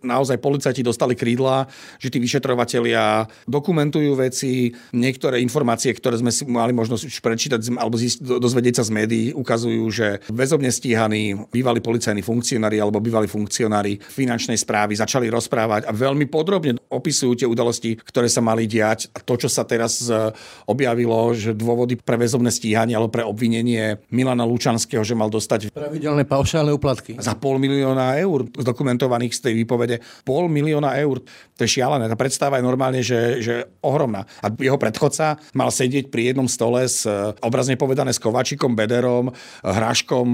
naozaj 0.06 0.38
policajti 0.38 0.86
dostali 0.86 1.18
krídla, 1.18 1.66
že 1.98 2.14
tí 2.14 2.22
vyšetrovatelia 2.22 3.26
dokumentujú 3.50 4.16
veci, 4.16 4.72
niektoré 4.94 5.42
informácie, 5.42 5.92
ktoré 5.92 6.22
sme 6.22 6.30
si 6.30 6.46
mali 6.46 6.72
možnosť 6.72 7.04
už 7.10 7.18
prečítať 7.20 7.60
alebo 7.76 7.98
zísť, 7.98 8.40
dozvedieť 8.40 8.82
sa 8.82 8.88
z 8.88 8.92
médií, 8.94 9.26
ukazujú, 9.34 9.84
že 9.90 10.08
väzobne 10.30 10.70
stíhaní 10.70 11.36
bývalí 11.50 11.82
policajní 11.82 12.22
funkcionári 12.22 12.78
alebo 12.78 13.02
bývalí 13.02 13.26
funkcionári 13.26 13.98
finančnej 14.00 14.58
správy 14.58 14.96
začali 14.96 15.28
rozprávať 15.34 15.90
a 15.90 15.92
veľmi 15.92 16.30
podrobne 16.30 16.78
opisujú 16.92 17.34
tie 17.40 17.48
udalosti, 17.50 17.98
ktoré 17.98 18.28
sa 18.28 18.44
mali 18.44 18.70
diať. 18.70 19.10
A 19.16 19.24
to, 19.24 19.40
čo 19.40 19.50
sa 19.50 19.66
teraz 19.66 20.06
e, 20.06 20.34
objavilo, 20.70 21.34
že 21.34 21.56
dôvody 21.56 21.98
pre 21.98 22.20
väzobné 22.20 22.54
stíhanie 22.54 22.94
alebo 22.94 23.14
pre 23.14 23.24
obvinenie 23.26 24.04
Milana 24.14 24.44
Lučanského 24.44 24.99
Kovačického, 25.00 25.08
že 25.08 25.16
mal 25.16 25.30
dostať 25.32 25.60
pravidelné 25.72 26.24
paušálne 26.28 26.72
úplatky. 26.76 27.16
Za 27.20 27.36
pol 27.40 27.56
milióna 27.58 28.20
eur 28.20 28.48
zdokumentovaných 28.52 29.34
z 29.36 29.40
tej 29.48 29.54
výpovede. 29.64 29.96
Pol 30.28 30.52
milióna 30.52 31.00
eur. 31.00 31.24
To 31.56 31.62
je 31.64 31.70
šialené. 31.80 32.12
Tá 32.12 32.18
predstava 32.20 32.60
je 32.60 32.68
normálne, 32.68 33.00
že, 33.00 33.40
že 33.40 33.54
ohromná. 33.80 34.28
A 34.44 34.52
jeho 34.52 34.76
predchodca 34.76 35.40
mal 35.56 35.72
sedieť 35.72 36.12
pri 36.12 36.34
jednom 36.34 36.48
stole 36.52 36.84
s 36.84 37.08
obrazne 37.40 37.80
povedané 37.80 38.12
s 38.12 38.20
Kovačikom, 38.20 38.76
Bederom, 38.76 39.32
Hráškom, 39.64 40.28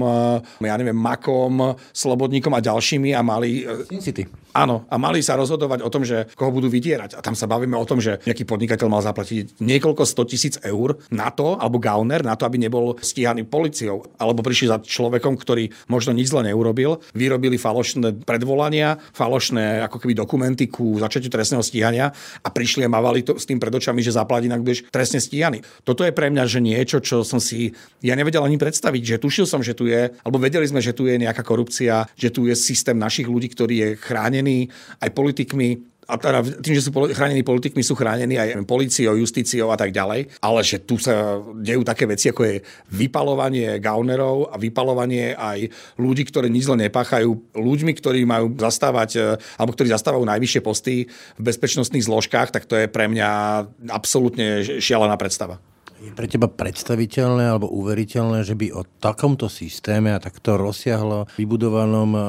ja 0.62 0.74
neviem, 0.78 0.96
Makom, 0.96 1.78
Slobodníkom 1.94 2.52
a 2.54 2.64
ďalšími 2.64 3.14
a 3.14 3.20
mali... 3.22 3.62
Sin 3.86 4.02
City. 4.02 4.26
Áno, 4.56 4.88
a 4.88 4.96
mali 4.96 5.20
sa 5.20 5.36
rozhodovať 5.36 5.84
o 5.84 5.92
tom, 5.92 6.00
že 6.00 6.32
koho 6.32 6.48
budú 6.48 6.72
vydierať. 6.72 7.12
A 7.12 7.20
tam 7.20 7.36
sa 7.36 7.44
bavíme 7.44 7.76
o 7.76 7.84
tom, 7.84 8.00
že 8.00 8.24
nejaký 8.24 8.48
podnikateľ 8.48 8.88
mal 8.88 9.04
zaplatiť 9.04 9.60
niekoľko 9.60 10.02
100 10.08 10.32
tisíc 10.32 10.54
eur 10.64 10.96
na 11.12 11.28
to, 11.28 11.60
alebo 11.60 11.76
gauner, 11.76 12.24
na 12.24 12.32
to, 12.40 12.48
aby 12.48 12.56
nebol 12.56 12.96
stíhaný 12.96 13.44
policiou. 13.44 14.08
Alebo 14.16 14.40
prišli 14.56 14.72
za 14.72 14.80
človekom, 14.80 15.36
ktorý 15.36 15.68
možno 15.92 16.16
nič 16.16 16.32
zle 16.32 16.48
neurobil, 16.48 17.04
vyrobili 17.12 17.60
falošné 17.60 18.24
predvolania, 18.24 18.96
falošné 19.12 19.84
ako 19.84 20.00
keby 20.00 20.16
dokumenty 20.16 20.72
ku 20.72 20.96
začiatiu 20.96 21.28
trestného 21.28 21.60
stíhania 21.60 22.08
a 22.40 22.48
prišli 22.48 22.88
a 22.88 22.88
mávali 22.88 23.20
to 23.20 23.36
s 23.36 23.44
tým 23.44 23.60
pred 23.60 23.68
očami, 23.68 24.00
že 24.00 24.16
zaplatí, 24.16 24.48
inak 24.48 24.64
budeš 24.64 24.88
trestne 24.88 25.20
stíhaný. 25.20 25.60
Toto 25.84 26.08
je 26.08 26.16
pre 26.16 26.32
mňa 26.32 26.48
že 26.48 26.64
niečo, 26.64 27.04
čo 27.04 27.20
som 27.20 27.36
si 27.36 27.76
ja 28.00 28.16
nevedel 28.16 28.40
ani 28.40 28.56
predstaviť, 28.56 29.02
že 29.04 29.20
tušil 29.20 29.44
som, 29.44 29.60
že 29.60 29.76
tu 29.76 29.92
je, 29.92 30.08
alebo 30.24 30.40
vedeli 30.40 30.64
sme, 30.64 30.80
že 30.80 30.96
tu 30.96 31.04
je 31.04 31.20
nejaká 31.20 31.44
korupcia, 31.44 32.08
že 32.16 32.32
tu 32.32 32.48
je 32.48 32.56
systém 32.56 32.96
našich 32.96 33.28
ľudí, 33.28 33.52
ktorý 33.52 33.74
je 33.76 33.88
chránený 34.00 34.72
aj 35.04 35.12
politikmi, 35.12 35.95
a 36.06 36.14
teda 36.14 36.38
tým, 36.62 36.78
že 36.78 36.86
sú 36.86 36.94
chránení 36.94 37.42
politikmi, 37.42 37.82
sú 37.82 37.98
chránení 37.98 38.38
aj 38.38 38.62
policiou, 38.62 39.18
justíciou 39.18 39.74
a 39.74 39.78
tak 39.78 39.90
ďalej, 39.90 40.38
ale 40.38 40.60
že 40.62 40.78
tu 40.86 41.02
sa 41.02 41.42
dejú 41.58 41.82
také 41.82 42.06
veci, 42.06 42.30
ako 42.30 42.42
je 42.46 42.56
vypalovanie 42.94 43.82
gaunerov 43.82 44.54
a 44.54 44.56
vypalovanie 44.56 45.34
aj 45.34 45.66
ľudí, 45.98 46.22
ktorí 46.30 46.46
nič 46.46 46.70
zle 46.70 46.86
nepáchajú, 46.86 47.58
ľuďmi, 47.58 47.92
ktorí 47.98 48.22
majú 48.22 48.54
zastávať, 48.54 49.10
e, 49.18 49.20
alebo 49.58 49.74
ktorí 49.74 49.90
zastávajú 49.90 50.22
najvyššie 50.22 50.60
posty 50.62 51.10
v 51.36 51.42
bezpečnostných 51.42 52.06
zložkách, 52.06 52.54
tak 52.54 52.70
to 52.70 52.78
je 52.78 52.86
pre 52.86 53.10
mňa 53.10 53.28
absolútne 53.90 54.62
šialená 54.78 55.18
predstava. 55.18 55.58
Je 55.96 56.12
pre 56.12 56.28
teba 56.28 56.44
predstaviteľné 56.44 57.56
alebo 57.56 57.72
uveriteľné, 57.72 58.44
že 58.44 58.52
by 58.52 58.68
o 58.76 58.84
takomto 59.00 59.48
systéme 59.48 60.12
a 60.12 60.20
takto 60.20 60.60
rozsiahlo 60.60 61.24
vybudovanom 61.40 62.10
e, 62.12 62.20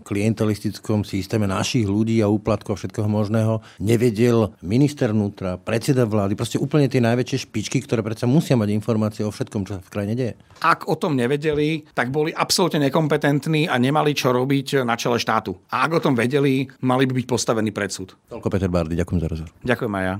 klientelistickom 0.00 1.04
systéme 1.04 1.44
našich 1.44 1.84
ľudí 1.84 2.24
a 2.24 2.32
úplatkov 2.32 2.80
všetkého 2.80 3.04
možného 3.04 3.60
nevedel 3.84 4.56
minister 4.64 5.12
vnútra, 5.12 5.60
predseda 5.60 6.08
vlády, 6.08 6.32
proste 6.32 6.56
úplne 6.56 6.88
tie 6.88 7.04
najväčšie 7.04 7.44
špičky, 7.48 7.84
ktoré 7.84 8.00
predsa 8.00 8.24
musia 8.24 8.56
mať 8.56 8.72
informácie 8.72 9.22
o 9.28 9.30
všetkom, 9.34 9.68
čo 9.68 9.76
sa 9.76 9.84
v 9.84 9.92
krajine 9.92 10.14
deje? 10.16 10.32
Ak 10.64 10.88
o 10.88 10.96
tom 10.96 11.12
nevedeli, 11.12 11.84
tak 11.92 12.08
boli 12.08 12.32
absolútne 12.32 12.88
nekompetentní 12.88 13.68
a 13.68 13.76
nemali 13.76 14.16
čo 14.16 14.32
robiť 14.32 14.88
na 14.88 14.96
čele 14.96 15.20
štátu. 15.20 15.52
A 15.68 15.84
ak 15.84 16.00
o 16.00 16.00
tom 16.00 16.16
vedeli, 16.16 16.64
mali 16.80 17.04
by 17.04 17.12
byť 17.20 17.26
postavení 17.28 17.76
pred 17.76 17.92
súd. 17.92 18.16
Toľko 18.32 18.48
Peter 18.48 18.72
Bardy, 18.72 18.96
ďakujem 18.96 19.20
za 19.20 19.28
rozhovor. 19.28 19.52
Ďakujem 19.60 19.92
aj 19.92 20.04
ja. 20.08 20.14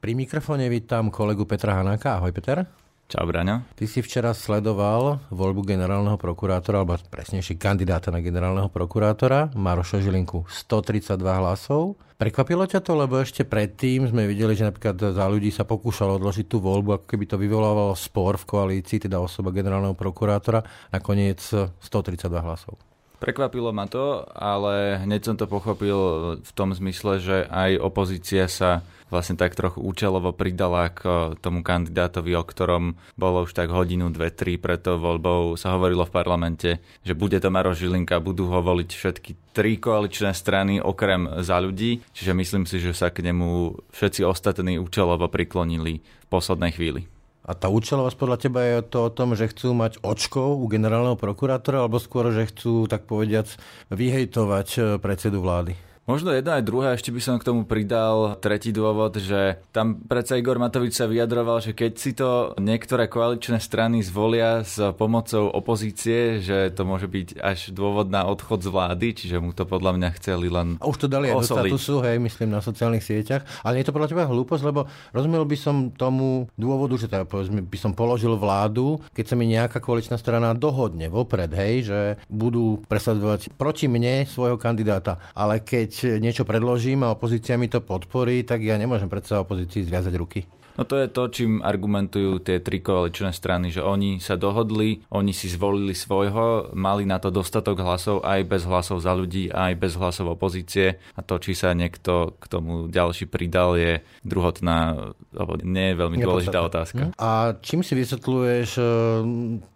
Pri 0.00 0.16
mikrofóne 0.16 0.64
vítam 0.72 1.12
kolegu 1.12 1.44
Petra 1.44 1.76
Hanáka. 1.76 2.16
Ahoj 2.16 2.32
Peter. 2.32 2.64
Čau, 3.04 3.20
Braňo. 3.28 3.68
Ty 3.76 3.84
si 3.84 4.00
včera 4.00 4.32
sledoval 4.32 5.28
voľbu 5.28 5.60
generálneho 5.60 6.16
prokurátora, 6.16 6.80
alebo 6.80 6.96
presnejšie 7.12 7.60
kandidáta 7.60 8.08
na 8.08 8.24
generálneho 8.24 8.72
prokurátora, 8.72 9.52
Maroša 9.52 10.00
Žilinku. 10.00 10.48
132 10.48 11.20
hlasov. 11.20 12.00
Prekvapilo 12.16 12.64
ťa 12.64 12.80
to, 12.80 12.96
lebo 12.96 13.20
ešte 13.20 13.44
predtým 13.44 14.08
sme 14.08 14.24
videli, 14.24 14.56
že 14.56 14.72
napríklad 14.72 14.96
za 15.12 15.24
ľudí 15.28 15.52
sa 15.52 15.68
pokúšalo 15.68 16.16
odložiť 16.16 16.48
tú 16.48 16.64
voľbu, 16.64 16.96
ako 16.96 17.04
keby 17.04 17.28
to 17.28 17.36
vyvolávalo 17.36 17.92
spor 17.92 18.40
v 18.40 18.48
koalícii, 18.48 19.04
teda 19.04 19.20
osoba 19.20 19.52
generálneho 19.52 19.92
prokurátora, 19.92 20.64
nakoniec 20.96 21.44
132 21.44 22.24
hlasov. 22.40 22.80
Prekvapilo 23.20 23.68
ma 23.76 23.84
to, 23.84 24.24
ale 24.32 25.04
hneď 25.04 25.20
som 25.28 25.36
to 25.36 25.44
pochopil 25.44 25.98
v 26.40 26.52
tom 26.56 26.72
zmysle, 26.72 27.20
že 27.20 27.44
aj 27.52 27.76
opozícia 27.76 28.48
sa 28.48 28.80
vlastne 29.12 29.36
tak 29.36 29.52
trochu 29.52 29.84
účelovo 29.84 30.32
pridala 30.32 30.88
k 30.88 31.36
tomu 31.44 31.60
kandidátovi, 31.60 32.32
o 32.32 32.40
ktorom 32.46 32.96
bolo 33.20 33.44
už 33.44 33.52
tak 33.52 33.68
hodinu, 33.68 34.08
dve, 34.08 34.32
tri 34.32 34.56
pred 34.56 34.80
tou 34.80 34.96
voľbou. 34.96 35.58
Sa 35.60 35.76
hovorilo 35.76 36.08
v 36.08 36.14
parlamente, 36.16 36.70
že 37.04 37.12
bude 37.12 37.36
to 37.36 37.52
Maro 37.52 37.76
Žilinka, 37.76 38.24
budú 38.24 38.48
ho 38.48 38.64
voliť 38.64 38.88
všetky 38.88 39.30
tri 39.52 39.76
koaličné 39.76 40.32
strany 40.32 40.80
okrem 40.80 41.44
za 41.44 41.60
ľudí. 41.60 42.00
Čiže 42.16 42.32
myslím 42.32 42.64
si, 42.64 42.80
že 42.80 42.96
sa 42.96 43.12
k 43.12 43.20
nemu 43.20 43.76
všetci 43.92 44.24
ostatní 44.24 44.80
účelovo 44.80 45.28
priklonili 45.28 46.00
v 46.00 46.26
poslednej 46.32 46.72
chvíli. 46.72 47.19
A 47.50 47.58
tá 47.58 47.66
účelovosť 47.66 48.14
podľa 48.14 48.38
teba 48.38 48.62
je 48.62 48.78
to 48.86 49.10
o 49.10 49.10
tom, 49.10 49.34
že 49.34 49.50
chcú 49.50 49.74
mať 49.74 49.98
očko 50.06 50.54
u 50.54 50.70
generálneho 50.70 51.18
prokurátora, 51.18 51.82
alebo 51.82 51.98
skôr, 51.98 52.30
že 52.30 52.46
chcú, 52.46 52.86
tak 52.86 53.10
povediac, 53.10 53.50
vyhejtovať 53.90 54.68
e, 54.78 54.80
predsedu 55.02 55.42
vlády? 55.42 55.89
Možno 56.08 56.34
jedno 56.34 56.56
aj 56.58 56.66
druhé, 56.66 56.88
ešte 56.98 57.14
by 57.14 57.20
som 57.22 57.36
k 57.38 57.46
tomu 57.46 57.62
pridal 57.68 58.34
tretí 58.42 58.74
dôvod, 58.74 59.20
že 59.20 59.62
tam 59.70 60.00
predsa 60.00 60.40
Igor 60.40 60.58
Matovič 60.58 60.96
sa 60.96 61.06
vyjadroval, 61.06 61.62
že 61.62 61.70
keď 61.70 61.92
si 61.94 62.16
to 62.18 62.56
niektoré 62.58 63.06
koaličné 63.06 63.62
strany 63.62 64.02
zvolia 64.02 64.66
s 64.66 64.80
pomocou 64.98 65.52
opozície, 65.52 66.42
že 66.42 66.74
to 66.74 66.82
môže 66.82 67.06
byť 67.06 67.38
až 67.38 67.70
dôvod 67.70 68.10
na 68.10 68.26
odchod 68.26 68.58
z 68.64 68.72
vlády, 68.74 69.06
čiže 69.14 69.38
mu 69.38 69.54
to 69.54 69.62
podľa 69.68 70.00
mňa 70.00 70.08
chceli 70.18 70.50
len 70.50 70.82
A 70.82 70.90
už 70.90 71.04
to 71.04 71.06
dali 71.06 71.30
aj 71.30 71.46
do 71.46 71.46
statusu, 71.46 72.02
hej, 72.02 72.18
myslím 72.18 72.58
na 72.58 72.64
sociálnych 72.64 73.06
sieťach. 73.06 73.46
Ale 73.62 73.78
je 73.78 73.86
to 73.86 73.94
podľa 73.94 74.10
teba 74.10 74.26
hlúposť, 74.26 74.62
lebo 74.66 74.90
rozumel 75.14 75.46
by 75.46 75.56
som 75.60 75.94
tomu 75.94 76.50
dôvodu, 76.58 76.96
že 76.98 77.06
teda 77.06 77.22
povedzme, 77.22 77.62
by 77.62 77.78
som 77.78 77.94
položil 77.94 78.34
vládu, 78.34 78.98
keď 79.14 79.24
sa 79.30 79.38
mi 79.38 79.46
nejaká 79.46 79.78
koaličná 79.78 80.18
strana 80.18 80.58
dohodne 80.58 81.06
vopred, 81.06 81.54
hej, 81.54 81.86
že 81.86 81.98
budú 82.26 82.82
presadzovať 82.90 83.54
proti 83.54 83.86
mne 83.86 84.26
svojho 84.26 84.58
kandidáta. 84.58 85.22
Ale 85.38 85.62
keď 85.62 85.99
niečo 86.06 86.48
predložím 86.48 87.04
a 87.04 87.12
opozícia 87.12 87.58
mi 87.60 87.68
to 87.68 87.84
podporí, 87.84 88.46
tak 88.46 88.64
ja 88.64 88.78
nemôžem 88.80 89.10
predsa 89.10 89.42
opozícii 89.42 89.84
zviazať 89.84 90.14
ruky. 90.16 90.42
No 90.80 90.88
to 90.88 90.96
je 90.96 91.12
to, 91.12 91.28
čím 91.28 91.60
argumentujú 91.60 92.40
tie 92.40 92.62
tri 92.62 92.80
koaličné 92.80 93.36
strany, 93.36 93.68
že 93.68 93.84
oni 93.84 94.16
sa 94.16 94.40
dohodli, 94.40 95.04
oni 95.12 95.36
si 95.36 95.52
zvolili 95.52 95.92
svojho, 95.92 96.72
mali 96.72 97.04
na 97.04 97.20
to 97.20 97.28
dostatok 97.28 97.84
hlasov 97.84 98.24
aj 98.24 98.40
bez 98.48 98.64
hlasov 98.64 99.04
za 99.04 99.12
ľudí, 99.12 99.52
aj 99.52 99.76
bez 99.76 100.00
hlasov 100.00 100.32
opozície 100.32 100.96
a 101.12 101.20
to, 101.20 101.36
či 101.36 101.52
sa 101.52 101.76
niekto 101.76 102.38
k 102.40 102.44
tomu 102.48 102.88
ďalší 102.88 103.28
pridal, 103.28 103.76
je 103.76 104.00
druhotná, 104.24 105.12
alebo 105.36 105.60
nie 105.60 105.92
je 105.92 106.00
veľmi 106.00 106.16
dôležitá 106.16 106.58
otázka. 106.64 107.02
Hm? 107.10 107.14
A 107.20 107.60
čím 107.60 107.84
si 107.84 107.92
vysvetľuješ 107.98 108.70
eh, 108.78 108.86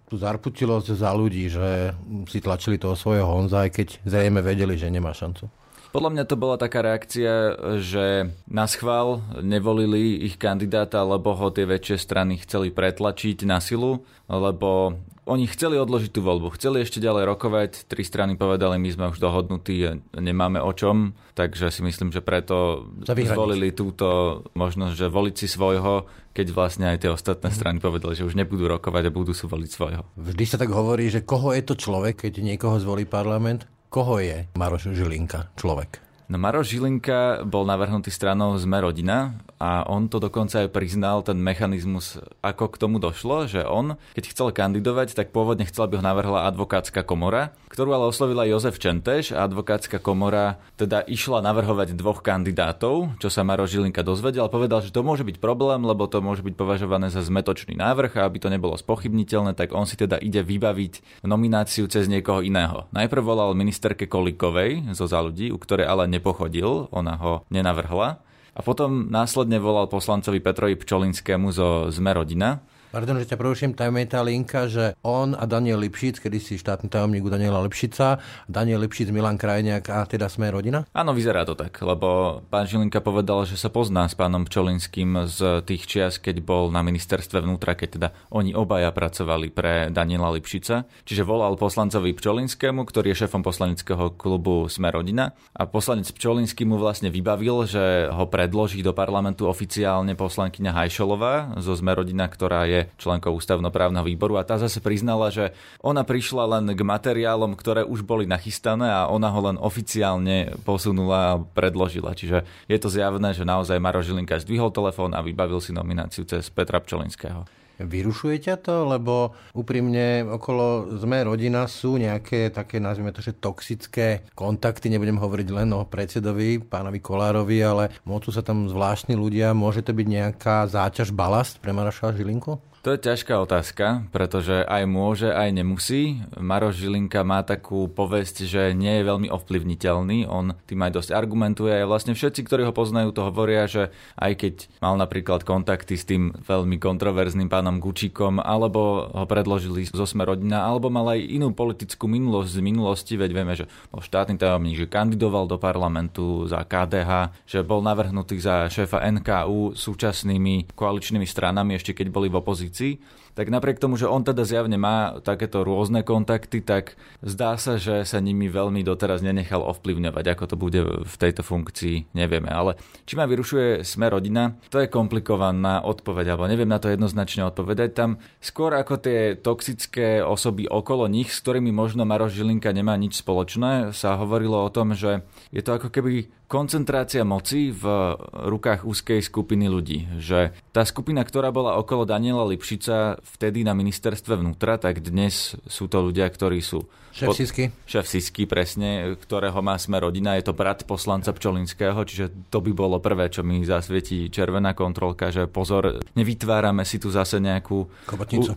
tú 0.08 0.14
zarputilosť 0.16 0.88
za 0.94 1.10
ľudí, 1.12 1.52
že 1.52 1.92
si 2.32 2.38
tlačili 2.40 2.80
toho 2.80 2.96
svojho 2.96 3.28
Honza, 3.28 3.68
aj 3.68 3.70
keď 3.76 3.88
zrejme 4.08 4.40
vedeli, 4.40 4.80
že 4.80 4.88
nemá 4.88 5.12
šancu? 5.12 5.63
Podľa 5.94 6.10
mňa 6.10 6.24
to 6.26 6.34
bola 6.34 6.58
taká 6.58 6.82
reakcia, 6.82 7.54
že 7.78 8.34
na 8.50 8.66
schvál 8.66 9.22
nevolili 9.38 10.26
ich 10.26 10.34
kandidáta, 10.34 11.06
lebo 11.06 11.38
ho 11.38 11.54
tie 11.54 11.70
väčšie 11.70 12.02
strany 12.02 12.42
chceli 12.42 12.74
pretlačiť 12.74 13.46
na 13.46 13.62
silu, 13.62 14.02
lebo 14.26 14.98
oni 15.24 15.46
chceli 15.46 15.78
odložiť 15.78 16.10
tú 16.10 16.20
voľbu, 16.20 16.58
chceli 16.58 16.82
ešte 16.82 16.98
ďalej 16.98 17.30
rokovať, 17.30 17.70
tri 17.86 18.02
strany 18.02 18.34
povedali, 18.34 18.74
my 18.76 18.90
sme 18.90 19.04
už 19.14 19.22
dohodnutí, 19.22 20.02
nemáme 20.18 20.58
o 20.58 20.74
čom, 20.74 21.14
takže 21.38 21.70
si 21.70 21.86
myslím, 21.86 22.10
že 22.10 22.26
preto 22.26 22.90
zvolili 23.06 23.70
túto 23.70 24.42
možnosť, 24.58 24.98
že 24.98 25.06
voliť 25.06 25.34
si 25.38 25.46
svojho, 25.46 26.10
keď 26.34 26.46
vlastne 26.50 26.90
aj 26.90 27.06
tie 27.06 27.10
ostatné 27.14 27.48
mhm. 27.48 27.56
strany 27.56 27.78
povedali, 27.78 28.18
že 28.18 28.26
už 28.26 28.34
nebudú 28.34 28.66
rokovať 28.66 29.08
a 29.08 29.14
budú 29.14 29.30
si 29.30 29.46
voliť 29.46 29.70
svojho. 29.70 30.02
Vždy 30.18 30.44
sa 30.44 30.58
tak 30.58 30.74
hovorí, 30.74 31.06
že 31.06 31.22
koho 31.22 31.54
je 31.54 31.62
to 31.62 31.78
človek, 31.78 32.26
keď 32.26 32.42
niekoho 32.42 32.82
zvolí 32.82 33.06
parlament? 33.06 33.70
Koho 33.94 34.18
je 34.18 34.50
Maroš 34.58 34.90
Žilinka 34.90 35.54
človek? 35.54 36.03
No 36.24 36.40
Maroš 36.40 36.72
Žilinka 36.72 37.44
bol 37.44 37.68
navrhnutý 37.68 38.08
stranou 38.08 38.56
Sme 38.56 38.80
rodina 38.80 39.36
a 39.60 39.84
on 39.84 40.08
to 40.08 40.16
dokonca 40.16 40.64
aj 40.64 40.72
priznal, 40.72 41.20
ten 41.20 41.36
mechanizmus, 41.36 42.16
ako 42.40 42.72
k 42.72 42.80
tomu 42.80 42.96
došlo, 42.96 43.44
že 43.44 43.60
on, 43.60 44.00
keď 44.16 44.24
chcel 44.32 44.48
kandidovať, 44.48 45.12
tak 45.12 45.36
pôvodne 45.36 45.68
chcel, 45.68 45.84
aby 45.84 46.00
ho 46.00 46.04
navrhla 46.04 46.48
advokátska 46.48 47.04
komora, 47.04 47.52
ktorú 47.68 47.92
ale 47.92 48.08
oslovila 48.08 48.48
Jozef 48.48 48.80
Čenteš 48.80 49.36
a 49.36 49.44
advokátska 49.44 50.00
komora 50.00 50.56
teda 50.80 51.04
išla 51.04 51.44
navrhovať 51.44 51.92
dvoch 51.92 52.24
kandidátov, 52.24 53.20
čo 53.20 53.28
sa 53.28 53.44
Maroš 53.44 53.76
Žilinka 53.76 54.00
dozvedel, 54.00 54.48
povedal, 54.48 54.80
že 54.80 54.96
to 54.96 55.04
môže 55.04 55.28
byť 55.28 55.36
problém, 55.36 55.84
lebo 55.84 56.08
to 56.08 56.24
môže 56.24 56.40
byť 56.40 56.56
považované 56.56 57.12
za 57.12 57.20
zmetočný 57.20 57.76
návrh 57.76 58.16
a 58.16 58.24
aby 58.24 58.40
to 58.40 58.48
nebolo 58.48 58.80
spochybniteľné, 58.80 59.52
tak 59.52 59.76
on 59.76 59.84
si 59.84 60.00
teda 60.00 60.16
ide 60.24 60.40
vybaviť 60.40 61.24
nomináciu 61.28 61.84
cez 61.84 62.08
niekoho 62.08 62.40
iného. 62.40 62.88
Najprv 62.96 63.20
volal 63.20 63.52
ministerke 63.52 64.08
Kolikovej 64.08 64.96
zo 64.96 65.04
za 65.04 65.20
ľudí, 65.20 65.52
u 65.52 65.60
ktorej 65.60 65.84
ale 65.84 66.13
nepochodil, 66.14 66.88
ona 66.94 67.18
ho 67.18 67.32
nenavrhla. 67.50 68.22
A 68.54 68.60
potom 68.62 69.10
následne 69.10 69.58
volal 69.58 69.90
poslancovi 69.90 70.38
Petrovi 70.38 70.78
Pčolinskému 70.78 71.50
zo 71.50 71.90
Sme 71.90 72.14
rodina, 72.14 72.62
Pardon, 72.94 73.18
že 73.18 73.26
ťa 73.26 73.42
preruším, 73.42 73.74
tam 73.74 73.98
je 73.98 74.06
tá 74.06 74.22
linka, 74.22 74.70
že 74.70 74.94
on 75.02 75.34
a 75.34 75.50
Daniel 75.50 75.82
Lipšic, 75.82 76.22
kedy 76.22 76.38
si 76.38 76.54
štátny 76.54 76.86
tajomník 76.86 77.26
u 77.26 77.30
Daniela 77.32 77.58
Lipšica, 77.66 78.22
Daniel 78.46 78.86
Lipšic, 78.86 79.10
Milan 79.10 79.34
Krajniak 79.34 79.90
a 79.90 80.06
teda 80.06 80.30
sme 80.30 80.46
rodina? 80.54 80.86
Áno, 80.94 81.10
vyzerá 81.10 81.42
to 81.42 81.58
tak, 81.58 81.74
lebo 81.82 82.38
pán 82.46 82.70
Žilinka 82.70 83.02
povedal, 83.02 83.50
že 83.50 83.58
sa 83.58 83.66
pozná 83.66 84.06
s 84.06 84.14
pánom 84.14 84.46
Pčolinským 84.46 85.26
z 85.26 85.66
tých 85.66 85.90
čias, 85.90 86.22
keď 86.22 86.38
bol 86.46 86.70
na 86.70 86.86
ministerstve 86.86 87.42
vnútra, 87.42 87.74
keď 87.74 87.88
teda 87.98 88.08
oni 88.30 88.54
obaja 88.54 88.94
pracovali 88.94 89.50
pre 89.50 89.90
Daniela 89.90 90.30
Lipšica. 90.30 90.86
Čiže 91.02 91.26
volal 91.26 91.58
poslancovi 91.58 92.14
Pčolinskému, 92.14 92.86
ktorý 92.86 93.10
je 93.10 93.26
šéfom 93.26 93.42
poslaneckého 93.42 94.14
klubu 94.14 94.70
Sme 94.70 94.94
rodina 94.94 95.34
a 95.50 95.66
poslanec 95.66 96.14
Pčolinský 96.14 96.62
mu 96.62 96.78
vlastne 96.78 97.10
vybavil, 97.10 97.66
že 97.66 98.06
ho 98.06 98.30
predloží 98.30 98.86
do 98.86 98.94
parlamentu 98.94 99.50
oficiálne 99.50 100.14
poslankyňa 100.14 100.70
Hajšolová 100.70 101.58
zo 101.58 101.74
Sme 101.74 101.90
rodina, 101.98 102.30
ktorá 102.30 102.83
je 102.84 102.90
členkou 103.00 103.32
ústavnoprávneho 103.32 104.04
výboru 104.04 104.36
a 104.36 104.46
tá 104.46 104.60
zase 104.60 104.84
priznala, 104.84 105.32
že 105.32 105.56
ona 105.80 106.04
prišla 106.04 106.60
len 106.60 106.64
k 106.76 106.80
materiálom, 106.84 107.56
ktoré 107.56 107.82
už 107.82 108.04
boli 108.04 108.28
nachystané 108.28 108.92
a 108.92 109.08
ona 109.08 109.32
ho 109.32 109.40
len 109.48 109.56
oficiálne 109.56 110.52
posunula 110.68 111.16
a 111.24 111.40
predložila. 111.40 112.12
Čiže 112.12 112.44
je 112.68 112.78
to 112.78 112.92
zjavné, 112.92 113.32
že 113.32 113.48
naozaj 113.48 113.80
Maro 113.80 114.04
Žilinka 114.04 114.36
zdvihol 114.44 114.68
telefón 114.70 115.16
a 115.16 115.24
vybavil 115.24 115.58
si 115.64 115.72
nomináciu 115.72 116.28
cez 116.28 116.52
Petra 116.52 116.78
Pčolinského. 116.84 117.48
Vyrušuje 117.74 118.38
ťa 118.38 118.56
to? 118.62 118.86
Lebo 118.86 119.34
úprimne 119.50 120.22
okolo 120.22 120.94
sme 120.94 121.26
rodina 121.26 121.66
sú 121.66 121.98
nejaké 121.98 122.54
také, 122.54 122.78
nazvime 122.78 123.10
to, 123.10 123.18
že 123.18 123.34
toxické 123.34 124.22
kontakty. 124.38 124.86
Nebudem 124.86 125.18
hovoriť 125.18 125.48
len 125.50 125.74
o 125.74 125.82
predsedovi, 125.82 126.62
pánovi 126.62 127.02
Kolárovi, 127.02 127.58
ale 127.58 127.90
môžu 128.06 128.30
sa 128.30 128.46
tam 128.46 128.70
zvláštni 128.70 129.18
ľudia. 129.18 129.58
Môže 129.58 129.82
to 129.82 129.90
byť 129.90 130.06
nejaká 130.06 130.70
záťaž, 130.70 131.10
balast 131.10 131.58
pre 131.58 131.74
Maraša 131.74 132.14
Žilinku? 132.14 132.62
To 132.84 132.92
je 132.92 133.00
ťažká 133.00 133.40
otázka, 133.40 134.04
pretože 134.12 134.60
aj 134.60 134.84
môže, 134.84 135.32
aj 135.32 135.56
nemusí. 135.56 136.20
Maroš 136.36 136.84
Žilinka 136.84 137.24
má 137.24 137.40
takú 137.40 137.88
povesť, 137.88 138.44
že 138.44 138.76
nie 138.76 139.00
je 139.00 139.08
veľmi 139.08 139.32
ovplyvniteľný. 139.32 140.28
On 140.28 140.52
tým 140.68 140.84
aj 140.84 140.92
dosť 141.00 141.10
argumentuje. 141.16 141.72
A 141.72 141.88
vlastne 141.88 142.12
všetci, 142.12 142.44
ktorí 142.44 142.68
ho 142.68 142.76
poznajú, 142.76 143.16
to 143.16 143.24
hovoria, 143.24 143.64
že 143.64 143.88
aj 144.20 144.36
keď 144.36 144.54
mal 144.84 145.00
napríklad 145.00 145.48
kontakty 145.48 145.96
s 145.96 146.04
tým 146.04 146.36
veľmi 146.44 146.76
kontroverzným 146.76 147.48
pánom 147.48 147.80
Gučíkom, 147.80 148.44
alebo 148.44 149.08
ho 149.08 149.24
predložili 149.24 149.88
zo 149.88 150.04
Sme 150.04 150.28
rodina, 150.28 150.68
alebo 150.68 150.92
mal 150.92 151.08
aj 151.16 151.24
inú 151.24 151.56
politickú 151.56 152.04
minulosť 152.04 152.60
z 152.60 152.60
minulosti, 152.60 153.16
veď 153.16 153.30
vieme, 153.32 153.56
že 153.56 153.64
bol 153.88 154.04
štátny 154.04 154.36
tajomník, 154.36 154.84
že 154.84 154.92
kandidoval 154.92 155.48
do 155.48 155.56
parlamentu 155.56 156.44
za 156.44 156.60
KDH, 156.60 157.32
že 157.48 157.64
bol 157.64 157.80
navrhnutý 157.80 158.36
za 158.44 158.68
šéfa 158.68 159.00
NKU 159.08 159.72
súčasnými 159.72 160.76
koaličnými 160.76 161.24
stranami, 161.24 161.80
ešte 161.80 161.96
keď 161.96 162.12
boli 162.12 162.28
v 162.28 162.44
opozícii 162.44 162.73
pozícii, 162.74 162.98
tak 163.34 163.50
napriek 163.50 163.82
tomu, 163.82 163.98
že 163.98 164.06
on 164.06 164.22
teda 164.22 164.46
zjavne 164.46 164.78
má 164.78 165.18
takéto 165.18 165.66
rôzne 165.66 166.06
kontakty, 166.06 166.62
tak 166.62 166.94
zdá 167.18 167.58
sa, 167.58 167.78
že 167.82 168.06
sa 168.06 168.22
nimi 168.22 168.46
veľmi 168.46 168.86
doteraz 168.86 169.26
nenechal 169.26 169.58
ovplyvňovať. 169.74 170.24
Ako 170.34 170.44
to 170.46 170.56
bude 170.58 170.78
v 170.82 171.14
tejto 171.18 171.42
funkcii, 171.42 172.14
nevieme. 172.14 172.46
Ale 172.46 172.78
či 173.06 173.18
ma 173.18 173.26
vyrušuje 173.26 173.82
sme 173.82 174.06
rodina, 174.06 174.54
to 174.70 174.78
je 174.78 174.86
komplikovaná 174.86 175.82
odpoveď, 175.82 176.34
alebo 176.34 176.46
neviem 176.46 176.70
na 176.70 176.78
to 176.78 176.90
jednoznačne 176.94 177.42
odpovedať. 177.50 177.90
Tam 177.94 178.10
skôr 178.38 178.70
ako 178.78 179.02
tie 179.02 179.34
toxické 179.34 180.22
osoby 180.22 180.70
okolo 180.70 181.10
nich, 181.10 181.34
s 181.34 181.42
ktorými 181.42 181.74
možno 181.74 182.06
Maroš 182.06 182.38
Žilinka 182.38 182.70
nemá 182.70 182.94
nič 182.94 183.18
spoločné, 183.18 183.90
sa 183.90 184.14
hovorilo 184.14 184.62
o 184.62 184.70
tom, 184.70 184.94
že 184.94 185.26
je 185.50 185.62
to 185.62 185.74
ako 185.74 185.90
keby 185.90 186.30
koncentrácia 186.46 187.24
moci 187.24 187.72
v 187.72 187.84
rukách 188.30 188.84
úzkej 188.84 189.20
skupiny 189.24 189.66
ľudí. 189.68 190.06
Že 190.20 190.54
tá 190.70 190.84
skupina, 190.84 191.24
ktorá 191.24 191.50
bola 191.50 191.76
okolo 191.80 192.04
Daniela 192.04 192.44
Lipšica 192.46 193.20
vtedy 193.24 193.64
na 193.64 193.72
ministerstve 193.72 194.38
vnútra, 194.38 194.76
tak 194.76 195.02
dnes 195.02 195.56
sú 195.66 195.88
to 195.88 196.04
ľudia, 196.04 196.28
ktorí 196.28 196.60
sú... 196.60 196.86
Šéf 197.14 197.30
Sisky. 197.38 197.70
Šéf 197.86 198.10
Sisky, 198.10 198.42
presne, 198.42 199.14
ktorého 199.22 199.62
má 199.62 199.78
sme 199.78 200.02
rodina. 200.02 200.34
Je 200.34 200.50
to 200.50 200.50
brat 200.50 200.82
poslanca 200.82 201.30
Pčolinského, 201.30 202.02
čiže 202.02 202.50
to 202.50 202.58
by 202.58 202.74
bolo 202.74 202.98
prvé, 202.98 203.30
čo 203.30 203.46
mi 203.46 203.62
zasvietí 203.62 204.26
červená 204.34 204.74
kontrolka, 204.74 205.30
že 205.30 205.46
pozor, 205.46 206.02
nevytvárame 206.18 206.82
si 206.82 206.98
tu 206.98 207.14
zase 207.14 207.38
nejakú 207.38 207.86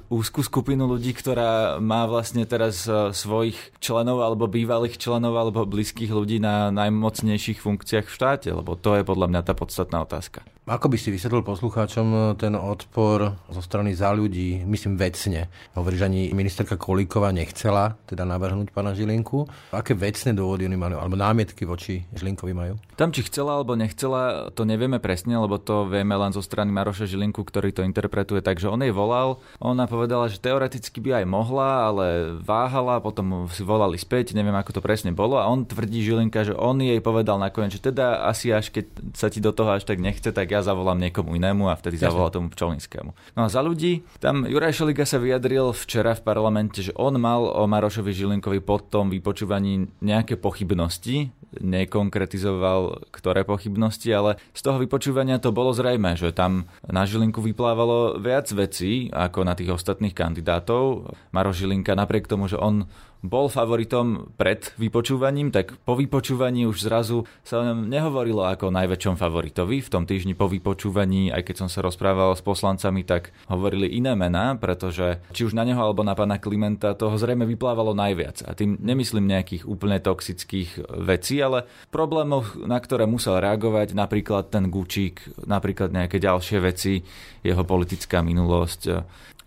úzkú 0.09 0.41
skupinu 0.41 0.89
ľudí, 0.89 1.13
ktorá 1.13 1.77
má 1.77 2.09
vlastne 2.09 2.49
teraz 2.49 2.89
e, 2.89 3.13
svojich 3.13 3.77
členov 3.77 4.25
alebo 4.25 4.49
bývalých 4.49 4.97
členov 4.97 5.37
alebo 5.37 5.69
blízkych 5.69 6.09
ľudí 6.09 6.41
na 6.41 6.73
najmocnejších 6.73 7.61
funkciách 7.61 8.09
v 8.09 8.15
štáte, 8.17 8.49
lebo 8.49 8.73
to 8.73 8.97
je 8.97 9.05
podľa 9.05 9.29
mňa 9.29 9.41
tá 9.45 9.53
podstatná 9.53 10.01
otázka. 10.01 10.41
Ako 10.67 10.91
by 10.91 10.99
si 10.99 11.15
vysvetlil 11.15 11.47
poslucháčom 11.47 12.35
ten 12.35 12.51
odpor 12.51 13.39
zo 13.47 13.61
strany 13.63 13.95
za 13.95 14.11
ľudí, 14.11 14.67
myslím 14.67 14.99
vecne? 14.99 15.47
Hovoríš, 15.79 16.03
ani 16.03 16.35
ministerka 16.35 16.75
Kolíková 16.75 17.31
nechcela 17.31 17.95
teda 18.03 18.27
navrhnúť 18.47 18.71
pána 18.71 18.95
Žilinku. 18.95 19.43
Aké 19.75 19.91
vecné 19.91 20.31
dôvody 20.31 20.63
oni 20.63 20.79
mali, 20.79 20.95
alebo 20.95 21.19
námietky 21.19 21.67
voči 21.67 22.07
Žilinkovi 22.15 22.55
majú? 22.55 22.79
Tam, 22.95 23.11
či 23.11 23.27
chcela 23.27 23.59
alebo 23.59 23.75
nechcela, 23.75 24.47
to 24.55 24.63
nevieme 24.63 25.03
presne, 25.03 25.35
lebo 25.35 25.59
to 25.59 25.91
vieme 25.91 26.15
len 26.15 26.31
zo 26.31 26.39
strany 26.39 26.71
Maroša 26.71 27.03
Žilinku, 27.03 27.43
ktorý 27.43 27.75
to 27.75 27.83
interpretuje. 27.83 28.39
Takže 28.39 28.71
on 28.71 28.79
jej 28.79 28.95
volal, 28.95 29.43
ona 29.59 29.83
povedala, 29.83 30.31
že 30.31 30.39
teoreticky 30.39 31.03
by 31.03 31.21
aj 31.21 31.25
mohla, 31.27 31.91
ale 31.91 32.05
váhala, 32.39 33.03
potom 33.03 33.51
si 33.51 33.67
volali 33.67 33.99
späť, 33.99 34.31
neviem 34.31 34.55
ako 34.55 34.79
to 34.79 34.81
presne 34.81 35.11
bolo 35.11 35.35
a 35.35 35.45
on 35.51 35.67
tvrdí 35.67 35.99
Žilinka, 35.99 36.47
že 36.47 36.55
on 36.55 36.79
jej 36.79 37.03
povedal 37.03 37.35
nakoniec, 37.35 37.75
že 37.75 37.91
teda 37.91 38.23
asi 38.23 38.55
až 38.55 38.71
keď 38.71 38.85
sa 39.11 39.27
ti 39.27 39.43
do 39.43 39.51
toho 39.51 39.75
až 39.75 39.83
tak 39.83 39.99
nechce, 39.99 40.31
tak 40.31 40.47
ja 40.47 40.63
zavolám 40.63 40.95
niekomu 40.97 41.35
inému 41.35 41.67
a 41.67 41.75
vtedy 41.75 41.99
zavolal 41.99 42.31
tomu 42.31 42.47
Pčolinskému. 42.53 43.11
No 43.35 43.41
a 43.43 43.51
za 43.51 43.59
ľudí, 43.59 44.07
tam 44.23 44.47
Juraj 44.47 44.79
Šeliga 44.79 45.03
sa 45.03 45.19
vyjadril 45.19 45.75
včera 45.75 46.15
v 46.15 46.23
parlamente, 46.23 46.79
že 46.79 46.95
on 46.95 47.17
mal 47.17 47.43
o 47.43 47.65
Marošovi 47.65 48.13
Žilinkovi 48.37 48.61
po 48.61 48.77
tom 48.77 49.09
vypočúvaní 49.09 49.89
nejaké 49.97 50.37
pochybnosti, 50.37 51.33
nekonkretizoval 51.57 53.09
ktoré 53.09 53.41
pochybnosti, 53.41 54.13
ale 54.13 54.37
z 54.53 54.61
toho 54.61 54.77
vypočúvania 54.77 55.41
to 55.41 55.49
bolo 55.49 55.73
zrejme, 55.73 56.13
že 56.13 56.29
tam 56.29 56.69
na 56.85 57.09
Žilinku 57.09 57.41
vyplávalo 57.41 58.21
viac 58.21 58.45
vecí 58.53 59.09
ako 59.09 59.41
na 59.41 59.57
tých 59.57 59.73
ostatných 59.73 60.13
kandidátov. 60.13 61.09
Maro 61.33 61.49
Žilinka 61.49 61.97
napriek 61.97 62.29
tomu, 62.29 62.45
že 62.45 62.61
on 62.61 62.85
bol 63.27 63.51
favoritom 63.51 64.31
pred 64.39 64.71
vypočúvaním, 64.79 65.51
tak 65.51 65.75
po 65.83 65.99
vypočúvaní 65.99 66.63
už 66.65 66.87
zrazu 66.87 67.27
sa 67.43 67.59
o 67.59 67.67
ňom 67.67 67.91
nehovorilo 67.91 68.47
ako 68.47 68.71
najväčšom 68.71 69.19
favoritovi. 69.19 69.83
V 69.83 69.91
tom 69.91 70.07
týždni 70.07 70.33
po 70.33 70.47
vypočúvaní, 70.47 71.29
aj 71.29 71.43
keď 71.43 71.55
som 71.61 71.69
sa 71.69 71.83
rozprával 71.83 72.33
s 72.33 72.41
poslancami, 72.41 73.03
tak 73.03 73.35
hovorili 73.51 73.91
iné 73.91 74.15
mená, 74.15 74.55
pretože 74.55 75.19
či 75.35 75.43
už 75.43 75.53
na 75.53 75.67
neho 75.67 75.79
alebo 75.83 76.01
na 76.07 76.15
pána 76.15 76.39
Klimenta 76.39 76.95
toho 76.95 77.19
zrejme 77.19 77.43
vyplávalo 77.43 77.91
najviac. 77.91 78.47
A 78.47 78.55
tým 78.55 78.79
nemyslím 78.79 79.27
nejakých 79.27 79.67
úplne 79.67 79.99
toxických 79.99 80.87
vecí, 81.03 81.43
ale 81.43 81.67
problémov, 81.91 82.55
na 82.63 82.79
ktoré 82.79 83.03
musel 83.05 83.43
reagovať, 83.43 83.91
napríklad 83.93 84.49
ten 84.49 84.71
Gučík, 84.71 85.43
napríklad 85.43 85.91
nejaké 85.91 86.17
ďalšie 86.17 86.57
veci, 86.63 87.03
jeho 87.43 87.63
politická 87.67 88.23
minulosť 88.23 88.81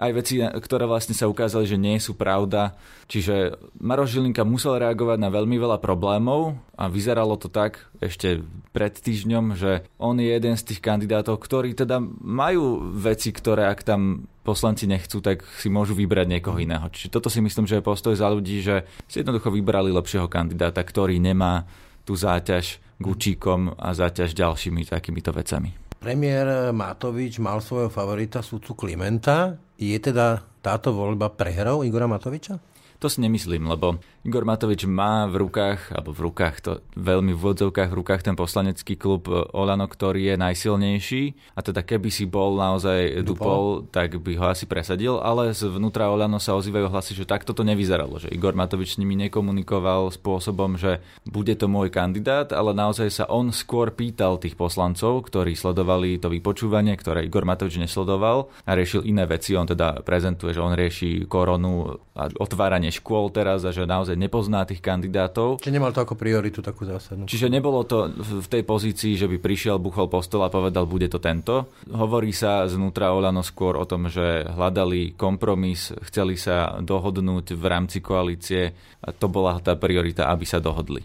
aj 0.01 0.11
veci, 0.17 0.41
ktoré 0.41 0.89
vlastne 0.89 1.13
sa 1.13 1.29
ukázali, 1.29 1.69
že 1.69 1.77
nie 1.77 2.01
sú 2.01 2.17
pravda. 2.17 2.73
Čiže 3.05 3.61
Maroš 3.77 4.17
Žilinka 4.17 4.49
musel 4.49 4.81
reagovať 4.81 5.21
na 5.21 5.29
veľmi 5.29 5.61
veľa 5.61 5.77
problémov 5.77 6.57
a 6.73 6.89
vyzeralo 6.89 7.37
to 7.37 7.53
tak 7.53 7.85
ešte 8.01 8.41
pred 8.73 8.97
týždňom, 8.97 9.61
že 9.61 9.85
on 10.01 10.17
je 10.17 10.33
jeden 10.33 10.57
z 10.57 10.73
tých 10.73 10.81
kandidátov, 10.81 11.37
ktorí 11.37 11.77
teda 11.77 12.01
majú 12.25 12.81
veci, 12.97 13.29
ktoré 13.29 13.69
ak 13.69 13.85
tam 13.85 14.25
poslanci 14.41 14.89
nechcú, 14.89 15.21
tak 15.21 15.45
si 15.61 15.69
môžu 15.69 15.93
vybrať 15.93 16.27
niekoho 16.33 16.57
iného. 16.57 16.89
Čiže 16.89 17.13
toto 17.13 17.29
si 17.29 17.45
myslím, 17.45 17.69
že 17.69 17.79
je 17.79 17.85
postoj 17.85 18.17
za 18.17 18.33
ľudí, 18.33 18.65
že 18.65 18.89
si 19.05 19.21
jednoducho 19.21 19.53
vybrali 19.53 19.93
lepšieho 19.93 20.33
kandidáta, 20.33 20.81
ktorý 20.81 21.21
nemá 21.21 21.69
tú 22.09 22.17
záťaž 22.17 22.81
gučíkom 22.97 23.77
a 23.77 23.93
záťaž 23.93 24.33
ďalšími 24.33 24.89
takýmito 24.89 25.29
vecami. 25.31 25.77
Premiér 26.01 26.73
Matovič 26.73 27.37
mal 27.45 27.61
svojho 27.61 27.93
favorita 27.93 28.41
súdcu 28.41 28.73
Klimenta. 28.73 29.61
Je 29.81 29.97
teda 29.97 30.45
táto 30.61 30.93
voľba 30.93 31.33
prehrou 31.33 31.81
Igora 31.89 32.05
Matoviča? 32.05 32.61
To 33.01 33.09
si 33.09 33.25
nemyslím, 33.25 33.65
lebo 33.65 33.97
Igor 34.21 34.45
Matovič 34.45 34.85
má 34.85 35.25
v 35.25 35.49
rukách, 35.49 35.97
alebo 35.97 36.13
v 36.13 36.29
rukách, 36.29 36.57
to 36.61 36.73
veľmi 36.93 37.33
v 37.33 37.41
vodzovkách 37.41 37.89
v 37.89 37.99
rukách 38.05 38.21
ten 38.21 38.37
poslanecký 38.37 39.01
klub 39.01 39.25
e, 39.33 39.49
Olano, 39.57 39.89
ktorý 39.89 40.29
je 40.29 40.37
najsilnejší 40.37 41.57
a 41.57 41.65
teda 41.65 41.81
keby 41.81 42.13
si 42.13 42.29
bol 42.29 42.53
naozaj 42.61 43.25
dupol, 43.25 43.89
tak 43.89 44.21
by 44.21 44.37
ho 44.37 44.53
asi 44.53 44.69
presadil, 44.69 45.17
ale 45.25 45.57
zvnútra 45.57 46.13
Olano 46.13 46.37
sa 46.37 46.53
ozývajú 46.53 46.93
hlasy, 46.93 47.17
že 47.17 47.25
takto 47.25 47.57
to 47.57 47.65
nevyzeralo, 47.65 48.21
že 48.21 48.29
Igor 48.29 48.53
Matovič 48.53 48.95
s 48.95 49.01
nimi 49.01 49.17
nekomunikoval 49.17 50.13
spôsobom, 50.13 50.77
že 50.77 51.01
bude 51.25 51.57
to 51.57 51.65
môj 51.73 51.89
kandidát, 51.89 52.53
ale 52.53 52.77
naozaj 52.77 53.09
sa 53.09 53.25
on 53.25 53.49
skôr 53.57 53.89
pýtal 53.89 54.37
tých 54.37 54.53
poslancov, 54.53 55.33
ktorí 55.33 55.57
sledovali 55.57 56.21
to 56.21 56.29
vypočúvanie, 56.29 56.93
ktoré 56.93 57.25
Igor 57.25 57.49
Matovič 57.49 57.81
nesledoval 57.81 58.53
a 58.69 58.71
riešil 58.77 59.01
iné 59.09 59.25
veci. 59.25 59.57
On 59.57 59.65
teda 59.65 60.05
prezentuje, 60.05 60.53
že 60.53 60.61
on 60.61 60.77
rieši 60.77 61.25
koronu 61.25 61.97
a 62.21 62.29
otváranie 62.37 62.93
škôl 62.93 63.33
teraz 63.33 63.65
a 63.65 63.73
že 63.73 63.89
naozaj 63.89 64.10
nepozná 64.15 64.65
tých 64.65 64.81
kandidátov. 64.81 65.61
Čiže 65.61 65.75
nemal 65.75 65.93
to 65.93 66.03
ako 66.03 66.15
prioritu 66.17 66.63
takú 66.63 66.87
zásadnú. 66.87 67.27
Čiže 67.27 67.51
nebolo 67.51 67.85
to 67.85 68.11
v 68.15 68.49
tej 68.49 68.63
pozícii, 68.63 69.19
že 69.19 69.27
by 69.27 69.37
prišiel, 69.43 69.83
buchol 69.83 70.07
postol 70.07 70.47
a 70.47 70.53
povedal, 70.53 70.87
bude 70.87 71.11
to 71.11 71.19
tento. 71.19 71.71
Hovorí 71.91 72.31
sa 72.31 72.65
znútra 72.71 73.13
Olano 73.13 73.45
skôr 73.45 73.77
o 73.77 73.85
tom, 73.85 74.07
že 74.07 74.47
hľadali 74.47 75.19
kompromis, 75.19 75.93
chceli 76.09 76.39
sa 76.39 76.79
dohodnúť 76.79 77.53
v 77.53 77.65
rámci 77.67 77.99
koalície 78.01 78.73
a 79.03 79.11
to 79.11 79.27
bola 79.29 79.59
tá 79.59 79.75
priorita, 79.75 80.31
aby 80.31 80.47
sa 80.47 80.63
dohodli. 80.63 81.03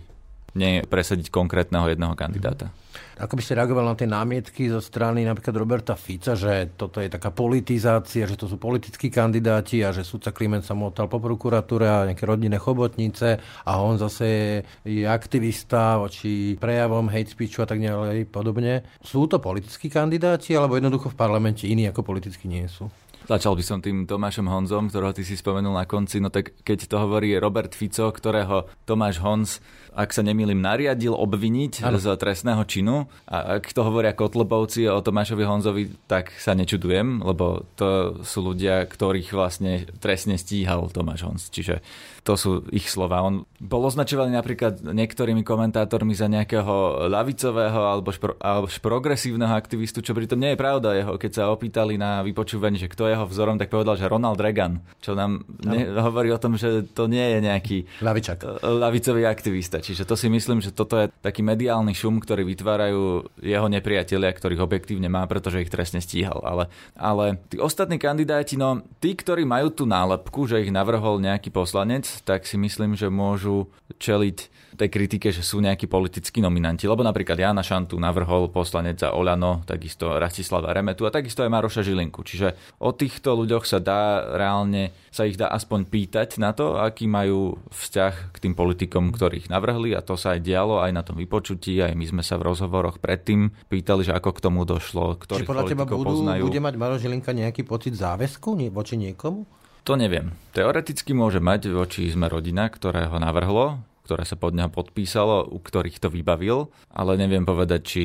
Nie 0.56 0.88
presadiť 0.88 1.28
konkrétneho 1.34 1.92
jedného 1.92 2.16
kandidáta. 2.16 2.72
Ako 3.16 3.40
by 3.40 3.42
ste 3.48 3.56
reagoval 3.56 3.88
na 3.88 3.96
tie 3.96 4.12
námietky 4.12 4.68
zo 4.68 4.84
strany 4.84 5.24
napríklad 5.24 5.56
Roberta 5.56 5.96
Fica, 5.96 6.36
že 6.36 6.76
toto 6.76 7.00
je 7.00 7.08
taká 7.08 7.32
politizácia, 7.32 8.28
že 8.28 8.36
to 8.36 8.52
sú 8.52 8.60
politickí 8.60 9.08
kandidáti 9.08 9.88
a 9.88 9.96
že 9.96 10.04
súdca 10.04 10.36
Kliment 10.36 10.68
sa 10.68 10.76
motal 10.76 11.08
po 11.08 11.24
prokuratúre 11.24 11.88
a 11.88 12.04
nejaké 12.04 12.28
rodinné 12.28 12.60
chobotnice 12.60 13.40
a 13.40 13.72
on 13.80 13.96
zase 13.96 14.60
je 14.84 15.08
aktivista 15.08 15.96
voči 15.96 16.60
prejavom, 16.60 17.08
hate 17.08 17.32
speechu 17.32 17.64
a 17.64 17.68
tak 17.72 17.80
ďalej 17.80 18.28
podobne. 18.28 18.84
Sú 19.00 19.32
to 19.32 19.40
politickí 19.40 19.88
kandidáti 19.88 20.52
alebo 20.52 20.76
jednoducho 20.76 21.16
v 21.16 21.20
parlamente 21.20 21.72
iní 21.72 21.88
ako 21.88 22.04
politicky 22.04 22.52
nie 22.52 22.68
sú? 22.68 22.92
Začal 23.26 23.58
by 23.58 23.64
som 23.66 23.82
tým 23.82 24.06
Tomášom 24.06 24.46
Honzom, 24.46 24.86
ktorého 24.86 25.10
ty 25.10 25.26
si 25.26 25.34
spomenul 25.34 25.74
na 25.74 25.90
konci. 25.90 26.22
No 26.22 26.30
tak 26.30 26.54
keď 26.62 26.86
to 26.86 27.02
hovorí 27.02 27.34
Robert 27.42 27.74
Fico, 27.74 28.14
ktorého 28.14 28.70
Tomáš 28.86 29.18
Honz, 29.18 29.66
ak 29.96 30.12
sa 30.12 30.22
nemýlim, 30.22 30.60
nariadil 30.60 31.16
obviniť 31.16 31.88
ano. 31.88 31.96
z 31.96 32.12
trestného 32.20 32.62
činu. 32.68 33.08
A 33.32 33.58
ak 33.58 33.72
to 33.72 33.82
hovoria 33.82 34.12
Kotlobovci 34.12 34.92
o 34.92 35.00
Tomášovi 35.00 35.44
Honzovi, 35.48 35.84
tak 36.06 36.36
sa 36.36 36.52
nečudujem, 36.52 37.24
lebo 37.24 37.64
to 37.80 38.20
sú 38.28 38.52
ľudia, 38.52 38.84
ktorých 38.84 39.32
vlastne 39.32 39.88
trestne 40.04 40.36
stíhal 40.36 40.92
Tomáš 40.92 41.24
Honz. 41.24 41.44
Čiže 41.48 41.80
to 42.26 42.34
sú 42.34 42.66
ich 42.74 42.90
slova. 42.90 43.22
On 43.22 43.46
bol 43.62 43.86
označovaný 43.86 44.34
napríklad 44.34 44.82
niektorými 44.82 45.46
komentátormi 45.46 46.18
za 46.18 46.26
nejakého 46.26 47.06
lavicového 47.06 47.86
alebo, 47.86 48.10
špro, 48.10 48.34
alebo 48.42 48.66
progresívneho 48.66 49.54
aktivistu, 49.54 50.02
čo 50.02 50.18
pritom 50.18 50.42
nie 50.42 50.58
je 50.58 50.60
pravda 50.60 50.98
jeho. 50.98 51.22
Keď 51.22 51.32
sa 51.32 51.54
opýtali 51.54 52.02
na 52.02 52.26
vypočúvanie, 52.26 52.82
že 52.82 52.90
kto 52.90 53.06
je 53.06 53.14
jeho 53.14 53.30
vzorom, 53.30 53.62
tak 53.62 53.70
povedal, 53.70 53.94
že 53.94 54.10
Ronald 54.10 54.42
Reagan, 54.42 54.82
čo 55.06 55.14
nám 55.14 55.46
ne, 55.62 55.86
hovorí 56.02 56.34
o 56.34 56.42
tom, 56.42 56.58
že 56.58 56.82
to 56.98 57.06
nie 57.06 57.38
je 57.38 57.40
nejaký 57.46 57.78
Lavičak. 58.02 58.66
lavicový 58.66 59.30
aktivista. 59.30 59.85
Čiže 59.86 60.10
to 60.10 60.18
si 60.18 60.26
myslím, 60.34 60.66
že 60.66 60.74
toto 60.74 60.98
je 60.98 61.14
taký 61.22 61.46
mediálny 61.46 61.94
šum, 61.94 62.18
ktorý 62.18 62.42
vytvárajú 62.42 63.30
jeho 63.38 63.68
nepriatelia, 63.70 64.34
ktorých 64.34 64.66
objektívne 64.66 65.06
má, 65.14 65.30
pretože 65.30 65.62
ich 65.62 65.70
trestne 65.70 66.02
stíhal. 66.02 66.42
Ale, 66.42 66.74
ale 66.98 67.38
tí 67.54 67.62
ostatní 67.62 68.02
kandidáti, 68.02 68.58
no 68.58 68.82
tí, 68.98 69.14
ktorí 69.14 69.46
majú 69.46 69.70
tú 69.70 69.86
nálepku, 69.86 70.50
že 70.50 70.66
ich 70.66 70.74
navrhol 70.74 71.22
nejaký 71.22 71.54
poslanec, 71.54 72.10
tak 72.26 72.50
si 72.50 72.58
myslím, 72.58 72.98
že 72.98 73.14
môžu 73.14 73.70
čeliť 74.02 74.55
tej 74.76 74.90
kritike, 74.92 75.32
že 75.32 75.42
sú 75.42 75.64
nejakí 75.64 75.88
politickí 75.88 76.44
nominanti. 76.44 76.86
Lebo 76.86 77.02
napríklad 77.02 77.40
Jana 77.40 77.64
Šantu 77.64 77.98
navrhol 77.98 78.52
poslanec 78.52 79.00
za 79.00 79.16
Olano, 79.16 79.64
takisto 79.64 80.20
Rastislava 80.20 80.76
Remetu 80.76 81.08
a 81.08 81.12
takisto 81.12 81.42
aj 81.42 81.50
Maroša 81.52 81.82
Žilinku. 81.82 82.22
Čiže 82.22 82.78
o 82.84 82.92
týchto 82.92 83.34
ľuďoch 83.34 83.64
sa 83.64 83.80
dá 83.80 84.24
reálne, 84.36 84.92
sa 85.10 85.24
ich 85.24 85.40
dá 85.40 85.48
aspoň 85.50 85.88
pýtať 85.88 86.38
na 86.38 86.52
to, 86.52 86.78
aký 86.78 87.08
majú 87.08 87.58
vzťah 87.72 88.36
k 88.36 88.38
tým 88.44 88.54
politikom, 88.54 89.16
ktorých 89.16 89.48
navrhli 89.48 89.96
a 89.96 90.04
to 90.04 90.20
sa 90.20 90.36
aj 90.36 90.44
dialo 90.44 90.84
aj 90.84 90.92
na 90.92 91.02
tom 91.02 91.16
vypočutí, 91.16 91.80
aj 91.80 91.96
my 91.96 92.06
sme 92.06 92.24
sa 92.24 92.36
v 92.36 92.52
rozhovoroch 92.52 93.00
predtým 93.00 93.50
pýtali, 93.72 94.06
že 94.06 94.14
ako 94.14 94.30
k 94.36 94.44
tomu 94.44 94.68
došlo, 94.68 95.16
ktorých 95.18 95.48
Či 95.48 95.50
podľa 95.50 95.66
teba 95.72 95.88
budú, 95.88 96.22
poznajú. 96.22 96.44
bude 96.46 96.60
mať 96.60 96.76
Maroš 96.76 97.00
Žilinka 97.08 97.32
nejaký 97.32 97.64
pocit 97.64 97.96
záväzku 97.96 98.58
voči 98.70 98.96
niekomu? 99.00 99.48
To 99.86 99.94
neviem. 99.94 100.34
Teoreticky 100.50 101.14
môže 101.14 101.38
mať 101.38 101.70
voči 101.70 102.10
sme 102.10 102.26
rodina, 102.26 102.66
ktoré 102.66 103.06
ho 103.06 103.22
navrhlo, 103.22 103.86
ktoré 104.06 104.22
sa 104.22 104.38
pod 104.38 104.54
neho 104.54 104.70
podpísalo, 104.70 105.50
u 105.50 105.58
ktorých 105.58 105.98
to 105.98 106.14
vybavil, 106.14 106.70
ale 106.94 107.18
neviem 107.18 107.42
povedať, 107.42 107.82
či 107.82 108.04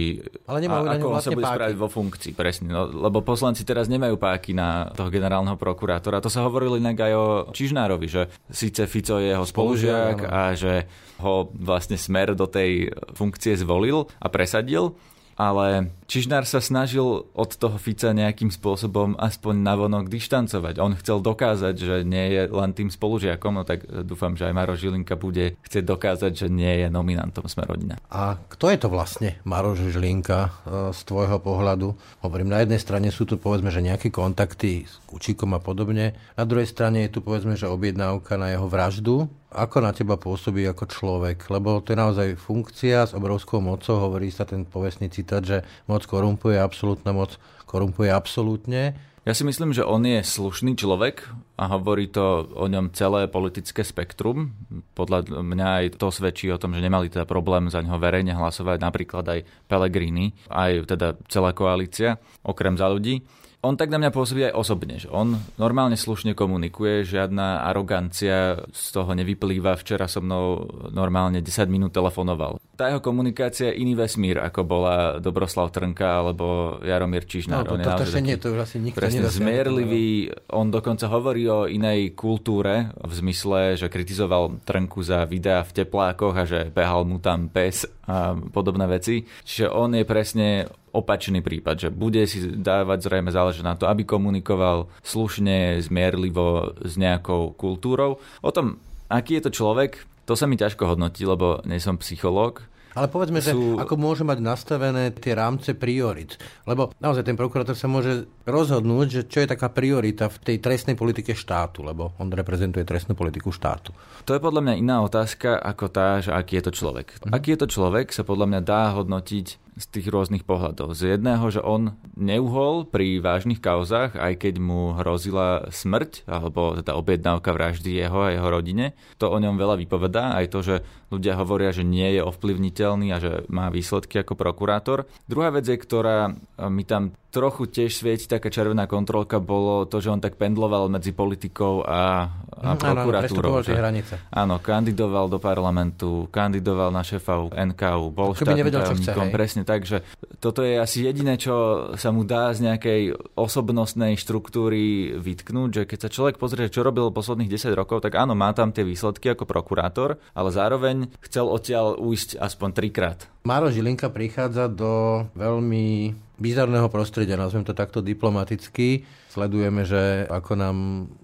ale 0.49 0.65
a, 0.65 0.97
ako 0.97 1.07
on 1.13 1.21
sa 1.21 1.31
bude 1.37 1.45
páky. 1.45 1.57
spraviť 1.61 1.77
vo 1.77 1.89
funkcii, 1.93 2.33
presne. 2.33 2.73
No, 2.73 2.89
lebo 2.89 3.21
poslanci 3.21 3.69
teraz 3.69 3.93
nemajú 3.93 4.17
páky 4.17 4.57
na 4.57 4.89
toho 4.97 5.13
generálneho 5.13 5.61
prokurátora. 5.61 6.25
To 6.25 6.33
sa 6.33 6.49
hovorilo 6.49 6.81
inak 6.81 6.97
aj 6.97 7.13
o 7.13 7.27
Čižnárovi, 7.53 8.09
že 8.09 8.33
síce 8.49 8.89
Fico 8.89 9.21
je 9.21 9.37
jeho 9.37 9.45
spolužiak 9.45 10.25
a 10.25 10.57
že 10.57 10.89
ho 11.21 11.53
vlastne 11.53 12.01
smer 12.01 12.33
do 12.33 12.49
tej 12.49 12.89
funkcie 13.13 13.53
zvolil 13.61 14.09
a 14.17 14.33
presadil, 14.33 14.97
ale 15.37 15.93
Čižnár 16.11 16.42
sa 16.42 16.59
snažil 16.59 17.07
od 17.23 17.51
toho 17.55 17.79
Fica 17.79 18.11
nejakým 18.11 18.51
spôsobom 18.51 19.14
aspoň 19.14 19.62
navonok 19.62 20.11
dištancovať. 20.11 20.83
On 20.83 20.90
chcel 20.99 21.23
dokázať, 21.23 21.75
že 21.79 21.96
nie 22.03 22.35
je 22.35 22.51
len 22.51 22.75
tým 22.75 22.90
spolužiakom, 22.90 23.55
no 23.55 23.62
tak 23.62 23.87
dúfam, 24.03 24.35
že 24.35 24.51
aj 24.51 24.55
Maro 24.59 24.75
Žilinka 24.75 25.14
bude 25.14 25.55
chcieť 25.62 25.87
dokázať, 25.87 26.33
že 26.35 26.46
nie 26.51 26.83
je 26.83 26.90
nominantom 26.90 27.46
Smerodina. 27.46 28.03
A 28.11 28.42
kto 28.51 28.75
je 28.75 28.79
to 28.83 28.90
vlastne 28.90 29.38
Maro 29.46 29.79
Žilinka 29.79 30.38
e, 30.42 30.51
z 30.90 31.01
tvojho 31.07 31.38
pohľadu? 31.38 31.94
Hovorím, 32.27 32.51
na 32.51 32.66
jednej 32.66 32.83
strane 32.83 33.14
sú 33.14 33.23
tu 33.23 33.38
povedzme, 33.38 33.70
že 33.70 33.79
nejaké 33.79 34.11
kontakty 34.11 34.90
s 34.90 34.99
Kučíkom 35.07 35.55
a 35.55 35.62
podobne, 35.62 36.18
na 36.35 36.42
druhej 36.42 36.66
strane 36.66 37.07
je 37.07 37.14
tu 37.14 37.23
povedzme, 37.23 37.55
že 37.55 37.70
objednávka 37.70 38.35
na 38.35 38.51
jeho 38.51 38.66
vraždu, 38.66 39.31
ako 39.51 39.83
na 39.83 39.90
teba 39.90 40.14
pôsobí 40.14 40.62
ako 40.70 40.87
človek? 40.87 41.51
Lebo 41.51 41.83
to 41.83 41.92
je 41.92 41.99
naozaj 41.99 42.38
funkcia 42.38 43.11
s 43.11 43.12
obrovskou 43.18 43.59
mocou, 43.59 43.99
hovorí 43.99 44.31
sa 44.31 44.46
ten 44.46 44.62
povestný 44.62 45.11
citát, 45.11 45.42
že 45.42 45.66
moc 45.90 46.00
korumpuje, 46.05 46.57
absolútna 46.61 47.13
moc 47.17 47.41
korumpuje 47.65 48.11
absolútne. 48.11 48.99
Ja 49.29 49.37
si 49.37 49.45
myslím, 49.45 49.77
že 49.77 49.85
on 49.85 50.01
je 50.03 50.25
slušný 50.25 50.81
človek 50.81 51.29
a 51.61 51.69
hovorí 51.77 52.09
to 52.09 52.49
o 52.57 52.65
ňom 52.67 52.91
celé 52.97 53.29
politické 53.29 53.85
spektrum. 53.85 54.57
Podľa 54.97 55.45
mňa 55.45 55.67
aj 55.85 55.85
to 56.01 56.09
svedčí 56.09 56.49
o 56.49 56.57
tom, 56.57 56.73
že 56.73 56.81
nemali 56.81 57.13
teda 57.13 57.29
problém 57.29 57.69
za 57.69 57.85
ňoho 57.85 58.01
verejne 58.01 58.33
hlasovať 58.33 58.81
napríklad 58.81 59.25
aj 59.29 59.41
Pelegrini, 59.69 60.33
aj 60.49 60.89
teda 60.89 61.21
celá 61.29 61.53
koalícia, 61.53 62.17
okrem 62.43 62.81
za 62.81 62.89
ľudí 62.89 63.21
on 63.61 63.77
tak 63.77 63.93
na 63.93 64.01
mňa 64.01 64.11
pôsobí 64.17 64.41
aj 64.49 64.57
osobne, 64.57 64.97
že 64.97 65.13
on 65.13 65.37
normálne 65.61 65.93
slušne 65.93 66.33
komunikuje, 66.33 67.05
žiadna 67.05 67.69
arogancia 67.69 68.65
z 68.73 68.85
toho 68.89 69.13
nevyplýva. 69.13 69.77
Včera 69.77 70.09
so 70.09 70.25
mnou 70.25 70.65
normálne 70.89 71.45
10 71.45 71.69
minút 71.69 71.93
telefonoval. 71.93 72.57
Tá 72.81 72.88
jeho 72.88 73.05
komunikácia 73.05 73.69
je 73.69 73.85
iný 73.85 73.93
vesmír, 73.93 74.40
ako 74.40 74.64
bola 74.64 75.21
Dobroslav 75.21 75.69
Trnka 75.69 76.25
alebo 76.25 76.81
Jaromír 76.81 77.29
Čižnár. 77.29 77.69
No, 77.69 77.77
to, 77.77 77.85
to, 77.85 78.09
to, 78.09 78.25
nie, 78.25 78.40
to 78.40 78.57
už 78.57 78.64
asi 78.64 78.81
nikto 78.81 78.97
presne 78.97 79.29
zmierlivý. 79.29 80.33
On 80.49 80.73
dokonca 80.73 81.05
hovorí 81.12 81.45
o 81.45 81.69
inej 81.69 82.16
kultúre 82.16 82.88
v 82.97 83.12
zmysle, 83.12 83.77
že 83.77 83.93
kritizoval 83.93 84.64
Trnku 84.64 85.05
za 85.05 85.29
videá 85.29 85.61
v 85.61 85.77
teplákoch 85.77 86.33
a 86.33 86.49
že 86.49 86.73
behal 86.73 87.05
mu 87.05 87.21
tam 87.21 87.53
pes 87.53 87.85
a 88.09 88.33
podobné 88.33 88.88
veci. 88.88 89.29
Čiže 89.29 89.69
on 89.69 89.93
je 90.01 90.09
presne 90.09 90.64
opačný 90.97 91.45
prípad, 91.45 91.77
že 91.77 91.88
bude 91.93 92.25
si 92.25 92.49
dávať 92.49 93.12
zrejme 93.12 93.29
záležať 93.29 93.61
na 93.61 93.77
to, 93.77 93.93
aby 93.93 94.09
komunikoval 94.09 94.88
slušne, 95.05 95.85
zmierlivo 95.85 96.81
s 96.81 96.97
nejakou 96.97 97.53
kultúrou. 97.61 98.25
O 98.40 98.51
tom, 98.57 98.81
aký 99.12 99.37
je 99.37 99.53
to 99.53 99.53
človek, 99.53 100.09
to 100.31 100.38
sa 100.38 100.47
mi 100.47 100.55
ťažko 100.55 100.95
hodnotí, 100.95 101.27
lebo 101.27 101.59
nie 101.66 101.83
som 101.83 101.99
psychológ, 101.99 102.71
ale 102.90 103.07
povedzme, 103.07 103.38
sú... 103.38 103.47
že 103.47 103.53
ako 103.87 103.95
môže 103.95 104.27
mať 104.27 104.38
nastavené 104.43 105.14
tie 105.14 105.38
rámce 105.38 105.79
priorit. 105.79 106.35
Lebo 106.66 106.90
naozaj 106.99 107.23
ten 107.23 107.38
prokurátor 107.38 107.79
sa 107.79 107.87
môže 107.87 108.27
rozhodnúť, 108.43 109.07
že 109.07 109.23
čo 109.31 109.38
je 109.43 109.51
taká 109.55 109.71
priorita 109.71 110.27
v 110.27 110.37
tej 110.43 110.57
trestnej 110.59 110.99
politike 110.99 111.38
štátu, 111.38 111.87
lebo 111.87 112.19
on 112.19 112.27
reprezentuje 112.35 112.83
trestnú 112.83 113.14
politiku 113.14 113.55
štátu. 113.55 113.95
To 114.27 114.35
je 114.35 114.43
podľa 114.43 114.62
mňa 114.66 114.75
iná 114.83 114.97
otázka 115.07 115.55
ako 115.55 115.87
tá, 115.87 116.19
že 116.19 116.35
aký 116.35 116.59
je 116.59 116.64
to 116.66 116.73
človek. 116.75 117.07
Mhm. 117.23 117.31
Aký 117.31 117.55
je 117.55 117.61
to 117.62 117.69
človek 117.71 118.11
sa 118.11 118.27
podľa 118.27 118.47
mňa 118.51 118.61
dá 118.66 118.90
hodnotiť 118.99 119.69
z 119.81 119.87
tých 119.88 120.12
rôznych 120.12 120.45
pohľadov. 120.45 120.93
Z 120.93 121.16
jedného, 121.16 121.49
že 121.49 121.64
on 121.64 121.97
neuhol 122.21 122.85
pri 122.85 123.16
vážnych 123.25 123.64
kauzách, 123.64 124.21
aj 124.21 124.45
keď 124.45 124.61
mu 124.61 124.93
hrozila 124.93 125.73
smrť, 125.73 126.29
alebo 126.29 126.77
teda 126.77 126.93
objednávka 126.95 127.57
vraždy 127.57 127.97
jeho 127.97 128.29
a 128.29 128.37
jeho 128.37 128.49
rodine. 128.53 128.93
To 129.16 129.33
o 129.33 129.40
ňom 129.40 129.57
veľa 129.57 129.81
vypovedá, 129.81 130.37
aj 130.37 130.47
to, 130.53 130.61
že 130.61 130.77
ľudia 131.09 131.40
hovoria, 131.40 131.73
že 131.73 131.83
nie 131.83 132.12
je 132.14 132.23
ovplyvniteľný 132.23 133.09
a 133.11 133.19
že 133.19 133.33
má 133.49 133.73
výsledky 133.73 134.21
ako 134.21 134.37
prokurátor. 134.37 135.09
Druhá 135.25 135.49
vec 135.49 135.64
je, 135.64 135.81
ktorá 135.81 136.37
mi 136.69 136.85
tam 136.85 137.16
trochu 137.31 137.71
tiež 137.71 137.95
svieti 137.95 138.27
taká 138.27 138.51
červená 138.51 138.90
kontrolka, 138.90 139.38
bolo 139.38 139.87
to, 139.87 140.03
že 140.03 140.11
on 140.11 140.19
tak 140.19 140.35
pendloval 140.35 140.90
medzi 140.90 141.14
politikou 141.14 141.87
a, 141.87 142.27
a 142.59 142.71
mm, 142.75 142.79
prokuratúrou. 142.79 143.62
Áno, 143.62 143.62
že, 143.62 143.73
hranice. 143.79 144.14
Áno, 144.35 144.59
kandidoval 144.59 145.31
do 145.31 145.38
parlamentu, 145.38 146.27
kandidoval 146.35 146.90
na 146.90 147.07
šéfa 147.07 147.55
NKU, 147.55 148.11
bol 148.11 148.35
štátnym 148.35 148.75
tajomníkom, 148.75 149.31
presne 149.31 149.62
tak, 149.62 149.87
že 149.87 150.03
toto 150.43 150.66
je 150.66 150.77
asi 150.77 151.07
jediné, 151.07 151.38
čo 151.38 151.88
sa 151.95 152.11
mu 152.11 152.27
dá 152.27 152.51
z 152.51 152.66
nejakej 152.66 153.14
osobnostnej 153.38 154.19
štruktúry 154.19 155.14
vytknúť, 155.16 155.71
že 155.71 155.83
keď 155.87 155.99
sa 156.03 156.11
človek 156.11 156.37
pozrie, 156.37 156.66
čo 156.66 156.83
robil 156.83 157.14
posledných 157.14 157.49
10 157.49 157.79
rokov, 157.79 158.03
tak 158.03 158.19
áno, 158.19 158.35
má 158.35 158.51
tam 158.51 158.75
tie 158.75 158.83
výsledky 158.83 159.33
ako 159.33 159.47
prokurátor, 159.47 160.19
ale 160.35 160.51
zároveň 160.51 161.07
chcel 161.23 161.47
odtiaľ 161.47 161.95
ujsť 161.95 162.43
aspoň 162.43 162.69
trikrát. 162.75 163.31
Maro 163.40 163.73
Žilinka 163.73 164.12
prichádza 164.12 164.69
do 164.69 165.25
veľmi 165.33 166.12
bizarného 166.40 166.88
prostredia, 166.88 167.37
nazvem 167.37 167.62
to 167.62 167.76
takto 167.76 168.00
diplomaticky. 168.00 169.05
Sledujeme, 169.31 169.87
že 169.87 170.27
ako 170.27 170.53
nám 170.59 170.77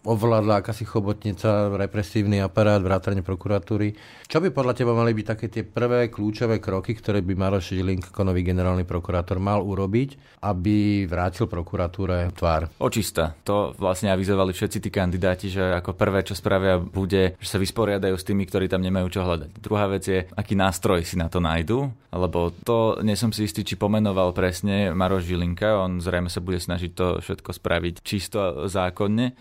ovládla 0.07 0.63
akási 0.63 0.87
chobotnica, 0.87 1.75
represívny 1.75 2.39
aparát, 2.39 2.79
vrátane 2.79 3.27
prokuratúry. 3.27 3.99
Čo 4.31 4.39
by 4.39 4.55
podľa 4.55 4.79
teba 4.79 4.95
mali 4.95 5.11
byť 5.11 5.27
také 5.27 5.51
tie 5.51 5.67
prvé 5.67 6.07
kľúčové 6.07 6.63
kroky, 6.63 6.95
ktoré 6.95 7.19
by 7.19 7.35
Maroš 7.35 7.75
Žilink 7.75 8.15
ako 8.15 8.31
nový 8.31 8.47
generálny 8.47 8.87
prokurátor 8.87 9.43
mal 9.43 9.59
urobiť, 9.59 10.39
aby 10.47 11.03
vrátil 11.11 11.51
prokuratúre 11.51 12.31
tvár? 12.31 12.71
Očista. 12.79 13.35
To 13.43 13.75
vlastne 13.75 14.15
avizovali 14.15 14.55
všetci 14.55 14.87
tí 14.87 14.91
kandidáti, 14.95 15.51
že 15.51 15.75
ako 15.75 15.99
prvé, 15.99 16.23
čo 16.23 16.39
spravia, 16.39 16.79
bude, 16.79 17.35
že 17.43 17.49
sa 17.51 17.59
vysporiadajú 17.59 18.15
s 18.15 18.23
tými, 18.23 18.47
ktorí 18.47 18.71
tam 18.71 18.87
nemajú 18.87 19.11
čo 19.11 19.27
hľadať. 19.27 19.51
Druhá 19.59 19.91
vec 19.91 20.07
je, 20.07 20.23
aký 20.39 20.55
nástroj 20.55 21.03
si 21.03 21.19
na 21.19 21.27
to 21.27 21.43
nájdu, 21.43 21.91
lebo 22.15 22.55
to 22.63 23.03
nie 23.03 23.19
som 23.19 23.35
si 23.35 23.51
istý, 23.51 23.67
či 23.67 23.75
pomenoval 23.75 24.31
presne 24.31 24.95
Maroš 24.95 25.27
Žilinka, 25.27 25.83
on 25.83 25.99
zrejme 25.99 26.31
sa 26.31 26.39
bude 26.39 26.63
snažiť 26.63 26.91
to 26.95 27.07
všetko 27.19 27.51
spraviť 27.51 27.96
čisto 28.05 28.67
zákonne. 28.67 29.33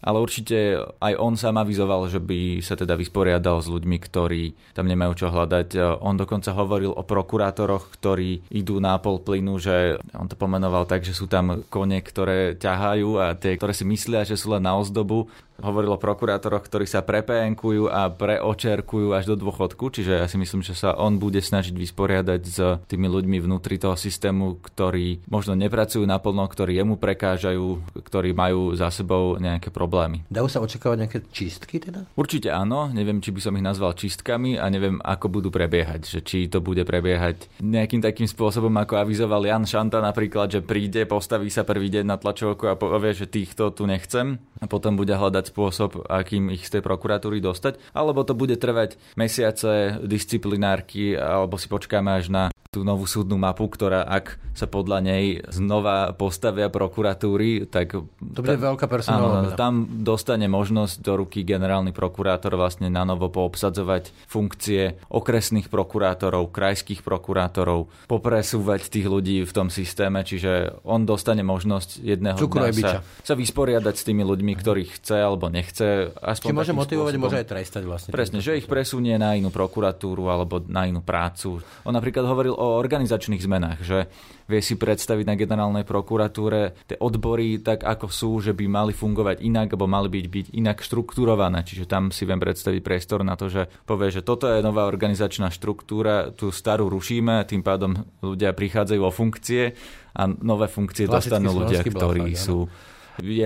Ale 0.00 0.16
určite 0.16 0.80
aj 0.96 1.12
on 1.20 1.36
sám 1.36 1.60
avizoval, 1.60 2.08
že 2.08 2.24
by 2.24 2.64
sa 2.64 2.72
teda 2.72 2.96
vysporiadal 2.96 3.60
s 3.60 3.68
ľuďmi, 3.68 4.00
ktorí 4.00 4.72
tam 4.72 4.88
nemajú 4.88 5.12
čo 5.12 5.28
hľadať. 5.28 5.76
On 6.00 6.16
dokonca 6.16 6.56
hovoril 6.56 6.88
o 6.88 7.04
prokurátoroch, 7.04 7.92
ktorí 8.00 8.48
idú 8.48 8.80
na 8.80 8.96
pol 8.96 9.20
plynu, 9.20 9.60
že 9.60 10.00
on 10.16 10.24
to 10.24 10.40
pomenoval 10.40 10.88
tak, 10.88 11.04
že 11.04 11.12
sú 11.12 11.28
tam 11.28 11.68
kone, 11.68 12.00
ktoré 12.00 12.56
ťahajú 12.56 13.20
a 13.20 13.36
tie, 13.36 13.60
ktoré 13.60 13.76
si 13.76 13.84
myslia, 13.84 14.24
že 14.24 14.40
sú 14.40 14.56
len 14.56 14.64
na 14.64 14.72
ozdobu, 14.72 15.28
hovoril 15.60 15.96
o 15.96 16.02
prokurátoroch, 16.02 16.64
ktorí 16.64 16.88
sa 16.88 17.04
prepenkujú 17.04 17.88
a 17.88 18.08
preočerkujú 18.10 19.12
až 19.14 19.32
do 19.32 19.36
dôchodku, 19.36 19.92
čiže 19.92 20.20
ja 20.20 20.26
si 20.26 20.36
myslím, 20.40 20.64
že 20.64 20.74
sa 20.76 20.96
on 20.96 21.20
bude 21.20 21.40
snažiť 21.40 21.72
vysporiadať 21.76 22.40
s 22.44 22.58
tými 22.88 23.06
ľuďmi 23.06 23.38
vnútri 23.40 23.76
toho 23.76 23.94
systému, 23.94 24.60
ktorí 24.60 25.24
možno 25.28 25.56
nepracujú 25.56 26.04
naplno, 26.04 26.44
ktorí 26.48 26.80
jemu 26.80 26.96
prekážajú, 26.96 27.96
ktorí 28.00 28.32
majú 28.32 28.72
za 28.74 28.88
sebou 28.90 29.36
nejaké 29.36 29.68
problémy. 29.70 30.24
Dajú 30.32 30.48
sa 30.48 30.64
očakávať 30.64 30.96
nejaké 31.06 31.18
čistky 31.30 31.78
teda? 31.78 32.08
Určite 32.16 32.50
áno, 32.50 32.88
neviem, 32.90 33.20
či 33.20 33.30
by 33.30 33.40
som 33.40 33.56
ich 33.56 33.64
nazval 33.64 33.94
čistkami 33.94 34.56
a 34.56 34.66
neviem, 34.72 34.98
ako 35.04 35.26
budú 35.28 35.48
prebiehať, 35.52 36.08
že 36.08 36.20
či 36.24 36.48
to 36.48 36.64
bude 36.64 36.82
prebiehať 36.82 37.60
nejakým 37.60 38.00
takým 38.00 38.26
spôsobom, 38.26 38.72
ako 38.80 38.98
avizoval 38.98 39.44
Jan 39.44 39.68
Šanta 39.68 40.00
napríklad, 40.00 40.48
že 40.48 40.60
príde, 40.64 41.04
postaví 41.04 41.52
sa 41.52 41.66
prvý 41.66 41.92
deň 41.92 42.04
na 42.08 42.16
tlačovku 42.16 42.66
a 42.70 42.78
povie, 42.78 43.12
že 43.12 43.28
týchto 43.28 43.74
tu 43.74 43.84
nechcem 43.84 44.40
a 44.60 44.64
potom 44.68 44.96
bude 44.96 45.12
hľadať 45.12 45.49
spôsob, 45.50 46.06
akým 46.06 46.54
ich 46.54 46.64
z 46.64 46.78
tej 46.78 46.82
prokuratúry 46.86 47.42
dostať, 47.42 47.82
alebo 47.90 48.22
to 48.22 48.38
bude 48.38 48.54
trvať 48.54 48.94
mesiace 49.18 49.98
disciplinárky, 50.06 51.18
alebo 51.18 51.58
si 51.58 51.66
počkáme 51.66 52.14
až 52.14 52.30
na 52.30 52.44
tú 52.70 52.86
novú 52.86 53.02
súdnu 53.02 53.34
mapu, 53.34 53.66
ktorá 53.66 54.06
ak 54.06 54.38
sa 54.54 54.70
podľa 54.70 55.02
nej 55.02 55.42
znova 55.50 56.14
postavia 56.14 56.70
prokuratúry, 56.70 57.66
tak... 57.66 57.98
To 57.98 58.38
bude 58.46 58.54
ta, 58.54 58.62
veľká 58.62 58.86
personálna. 58.86 59.58
tam 59.58 60.06
dostane 60.06 60.46
možnosť 60.46 61.02
do 61.02 61.18
ruky 61.18 61.42
generálny 61.42 61.90
prokurátor 61.90 62.54
vlastne 62.54 62.86
na 62.86 63.02
novo 63.02 63.26
poobsadzovať 63.26 64.14
funkcie 64.30 65.02
okresných 65.10 65.66
prokurátorov, 65.66 66.54
krajských 66.54 67.02
prokurátorov, 67.02 67.90
popresúvať 68.06 68.86
tých 68.86 69.06
ľudí 69.10 69.42
v 69.42 69.50
tom 69.50 69.66
systéme, 69.66 70.22
čiže 70.22 70.78
on 70.86 71.02
dostane 71.02 71.42
možnosť 71.42 71.98
jedného 72.06 72.38
dňa 72.38 72.70
sa, 72.78 73.02
sa 73.02 73.34
vysporiadať 73.34 73.94
s 73.98 74.06
tými 74.06 74.22
ľuďmi, 74.22 74.52
ktorých 74.54 75.02
chce 75.02 75.18
alebo 75.18 75.50
nechce. 75.50 76.14
Aspoň 76.22 76.46
Či 76.46 76.54
môže 76.54 76.74
motivovať, 76.78 77.18
spôsobom. 77.18 77.34
môže 77.34 77.40
aj 77.42 77.46
trestať 77.50 77.82
vlastne. 77.82 78.10
Presne, 78.14 78.38
že 78.38 78.62
ich 78.62 78.70
presunie 78.70 79.18
na 79.18 79.34
inú 79.34 79.50
prokuratúru 79.50 80.30
alebo 80.30 80.62
na 80.70 80.86
inú 80.86 81.02
prácu. 81.02 81.58
On 81.82 81.90
napríklad 81.90 82.30
hovoril 82.30 82.59
o 82.60 82.76
organizačných 82.76 83.40
zmenách, 83.40 83.80
že 83.80 83.98
vie 84.44 84.60
si 84.60 84.76
predstaviť 84.76 85.24
na 85.24 85.34
generálnej 85.40 85.88
prokuratúre 85.88 86.76
tie 86.84 87.00
odbory 87.00 87.64
tak, 87.64 87.88
ako 87.88 88.12
sú, 88.12 88.30
že 88.44 88.52
by 88.52 88.68
mali 88.68 88.92
fungovať 88.92 89.40
inak, 89.40 89.72
alebo 89.72 89.88
mali 89.88 90.12
byť, 90.12 90.26
byť 90.28 90.46
inak 90.60 90.84
štruktúrované. 90.84 91.64
Čiže 91.64 91.88
tam 91.88 92.12
si 92.12 92.28
viem 92.28 92.36
predstaviť 92.36 92.80
priestor 92.84 93.24
na 93.24 93.38
to, 93.40 93.48
že 93.48 93.72
povie, 93.88 94.12
že 94.12 94.20
toto 94.20 94.44
je 94.44 94.60
nová 94.60 94.84
organizačná 94.84 95.48
štruktúra, 95.48 96.36
tú 96.36 96.52
starú 96.52 96.92
rušíme, 96.92 97.48
tým 97.48 97.64
pádom 97.64 98.04
ľudia 98.20 98.52
prichádzajú 98.52 99.00
o 99.00 99.14
funkcie 99.14 99.72
a 100.12 100.28
nové 100.28 100.68
funkcie 100.68 101.08
Klasický 101.08 101.40
dostanú 101.40 101.50
ľudia, 101.64 101.80
ktorí 101.80 102.36
sú 102.36 102.66
je 102.66 102.89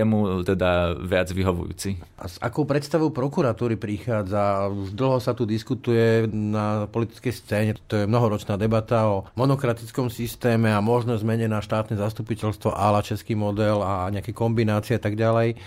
mu 0.07 0.41
teda 0.41 0.95
viac 0.97 1.29
vyhovujúci. 1.31 2.01
A 2.19 2.25
s 2.27 2.35
akou 2.39 2.63
predstavou 2.63 3.11
prokuratúry 3.11 3.75
prichádza? 3.75 4.71
Už 4.71 4.95
dlho 4.95 5.19
sa 5.19 5.35
tu 5.35 5.43
diskutuje 5.43 6.25
na 6.31 6.87
politickej 6.89 7.33
scéne. 7.33 7.71
To 7.91 8.03
je 8.03 8.09
mnohoročná 8.09 8.55
debata 8.55 9.07
o 9.07 9.27
monokratickom 9.35 10.07
systéme 10.07 10.71
a 10.71 10.79
možno 10.83 11.15
zmene 11.19 11.45
na 11.45 11.59
štátne 11.59 11.99
zastupiteľstvo 11.99 12.73
ála 12.73 13.05
český 13.05 13.35
model 13.35 13.83
a 13.83 14.07
nejaké 14.11 14.31
kombinácie 14.31 14.97
a 14.97 15.01
tak 15.01 15.19
ďalej. 15.19 15.59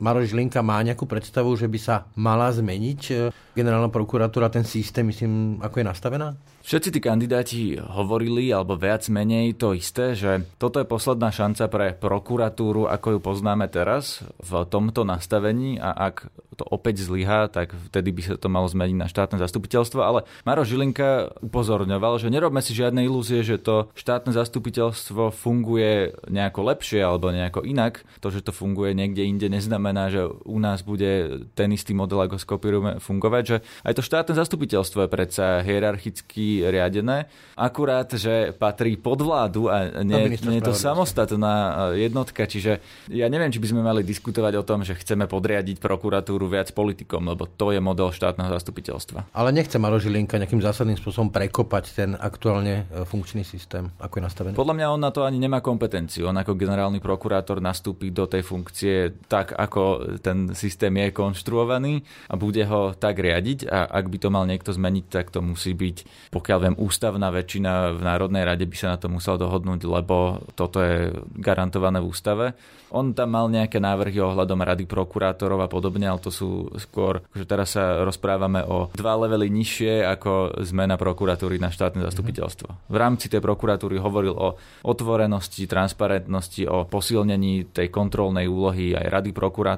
Maroš 0.00 0.32
Žlinka 0.32 0.64
má 0.64 0.80
nejakú 0.80 1.04
predstavu, 1.04 1.52
že 1.60 1.68
by 1.68 1.78
sa 1.78 2.08
mala 2.16 2.48
zmeniť 2.48 3.00
e, 3.12 3.14
generálna 3.52 3.92
prokuratúra, 3.92 4.48
ten 4.48 4.64
systém, 4.64 5.04
myslím, 5.04 5.60
ako 5.60 5.84
je 5.84 5.86
nastavená? 5.86 6.28
Všetci 6.60 6.88
tí 6.92 7.00
kandidáti 7.00 7.62
hovorili, 7.80 8.52
alebo 8.52 8.76
viac 8.76 9.08
menej 9.08 9.56
to 9.56 9.72
isté, 9.72 10.12
že 10.12 10.44
toto 10.60 10.80
je 10.80 10.86
posledná 10.86 11.32
šanca 11.32 11.64
pre 11.66 11.86
prokuratúru, 11.96 12.86
ako 12.86 13.16
ju 13.16 13.20
poznáme 13.20 13.66
teraz, 13.72 14.22
v 14.38 14.64
tomto 14.68 15.02
nastavení 15.02 15.80
a 15.80 15.92
ak 16.12 16.30
to 16.60 16.64
opäť 16.68 17.00
zlyhá, 17.00 17.48
tak 17.48 17.72
vtedy 17.88 18.12
by 18.12 18.22
sa 18.22 18.34
to 18.36 18.52
malo 18.52 18.68
zmeniť 18.68 18.96
na 19.00 19.08
štátne 19.08 19.40
zastupiteľstvo. 19.40 20.04
Ale 20.04 20.28
Maro 20.44 20.62
Žilinka 20.62 21.42
upozorňoval, 21.42 22.20
že 22.20 22.28
nerobme 22.28 22.60
si 22.60 22.76
žiadne 22.76 23.00
ilúzie, 23.02 23.40
že 23.40 23.56
to 23.56 23.90
štátne 23.96 24.30
zastupiteľstvo 24.36 25.32
funguje 25.32 26.14
nejako 26.30 26.60
lepšie 26.70 27.02
alebo 27.02 27.34
nejako 27.34 27.66
inak. 27.66 28.04
To, 28.20 28.30
že 28.30 28.44
to 28.46 28.54
funguje 28.54 28.94
niekde 28.94 29.26
inde, 29.26 29.50
neznamená, 29.50 29.89
že 29.92 30.22
u 30.26 30.58
nás 30.62 30.84
bude 30.84 31.42
ten 31.54 31.70
istý 31.74 31.92
model, 31.96 32.22
ako 32.24 32.36
skopírujeme, 32.38 32.92
fungovať. 33.02 33.42
Že 33.44 33.56
aj 33.86 33.92
to 33.96 34.02
štátne 34.04 34.34
zastupiteľstvo 34.36 35.06
je 35.06 35.08
predsa 35.10 35.64
hierarchicky 35.64 36.64
riadené, 36.68 37.26
akurát, 37.58 38.08
že 38.14 38.54
patrí 38.56 38.94
pod 39.00 39.24
vládu 39.24 39.72
a 39.72 40.02
nie, 40.04 40.36
nie 40.36 40.58
je 40.60 40.64
to 40.64 40.74
samostatná 40.76 41.88
jednotka. 41.96 42.46
Čiže 42.46 42.80
ja 43.10 43.26
neviem, 43.26 43.50
či 43.50 43.58
by 43.58 43.68
sme 43.70 43.82
mali 43.82 44.06
diskutovať 44.06 44.52
o 44.60 44.66
tom, 44.66 44.86
že 44.86 44.96
chceme 44.96 45.26
podriadiť 45.26 45.80
prokuratúru 45.82 46.46
viac 46.46 46.70
politikom, 46.70 47.26
lebo 47.26 47.48
to 47.48 47.72
je 47.74 47.80
model 47.82 48.12
štátneho 48.14 48.48
zastupiteľstva. 48.52 49.32
Ale 49.34 49.50
nechce 49.50 49.76
Maro 49.80 49.96
Žilinka 49.96 50.36
nejakým 50.36 50.62
zásadným 50.62 50.98
spôsobom 50.98 51.32
prekopať 51.32 51.84
ten 51.96 52.10
aktuálne 52.16 52.84
e, 52.88 53.04
funkčný 53.08 53.42
systém, 53.46 53.88
ako 53.98 54.20
je 54.20 54.22
nastavený? 54.22 54.54
Podľa 54.54 54.76
mňa 54.76 54.86
on 54.92 55.00
na 55.00 55.10
to 55.10 55.24
ani 55.24 55.40
nemá 55.40 55.64
kompetenciu. 55.64 56.28
On 56.28 56.36
ako 56.36 56.58
generálny 56.58 57.00
prokurátor 57.00 57.62
nastúpi 57.62 58.12
do 58.12 58.28
tej 58.28 58.44
funkcie 58.44 59.24
tak, 59.26 59.56
ako 59.56 59.79
ten 60.20 60.52
systém 60.56 60.94
je 60.96 61.14
konštruovaný 61.14 62.02
a 62.28 62.34
bude 62.34 62.62
ho 62.66 62.92
tak 62.96 63.18
riadiť 63.18 63.68
a 63.68 63.86
ak 63.86 64.06
by 64.08 64.18
to 64.20 64.28
mal 64.28 64.44
niekto 64.44 64.70
zmeniť, 64.72 65.04
tak 65.10 65.32
to 65.34 65.40
musí 65.44 65.76
byť, 65.76 66.30
pokiaľ 66.34 66.58
viem, 66.60 66.76
ústavná 66.78 67.28
väčšina 67.30 67.96
v 67.96 68.00
Národnej 68.00 68.44
rade 68.46 68.64
by 68.64 68.76
sa 68.76 68.94
na 68.94 68.98
to 68.98 69.08
musel 69.10 69.38
dohodnúť, 69.38 69.80
lebo 69.86 70.42
toto 70.58 70.82
je 70.82 71.14
garantované 71.38 72.02
v 72.02 72.08
ústave. 72.08 72.46
On 72.90 73.14
tam 73.14 73.38
mal 73.38 73.46
nejaké 73.46 73.78
návrhy 73.78 74.18
ohľadom 74.18 74.66
rady 74.66 74.82
prokurátorov 74.82 75.62
a 75.62 75.70
podobne, 75.70 76.10
ale 76.10 76.18
to 76.18 76.34
sú 76.34 76.74
skôr, 76.74 77.22
že 77.30 77.46
teraz 77.46 77.78
sa 77.78 78.02
rozprávame 78.02 78.66
o 78.66 78.90
dva 78.98 79.14
levely 79.14 79.46
nižšie 79.46 80.02
ako 80.18 80.58
zmena 80.66 80.98
prokuratúry 80.98 81.62
na 81.62 81.70
štátne 81.70 82.02
zastupiteľstvo. 82.02 82.90
V 82.90 82.96
rámci 82.98 83.30
tej 83.30 83.38
prokuratúry 83.38 83.94
hovoril 84.02 84.34
o 84.34 84.58
otvorenosti, 84.82 85.70
transparentnosti, 85.70 86.66
o 86.66 86.82
posilnení 86.90 87.70
tej 87.70 87.94
kontrolnej 87.94 88.50
úlohy 88.50 88.98
aj 88.98 89.06
rady 89.06 89.30
prokurátorov. 89.30 89.68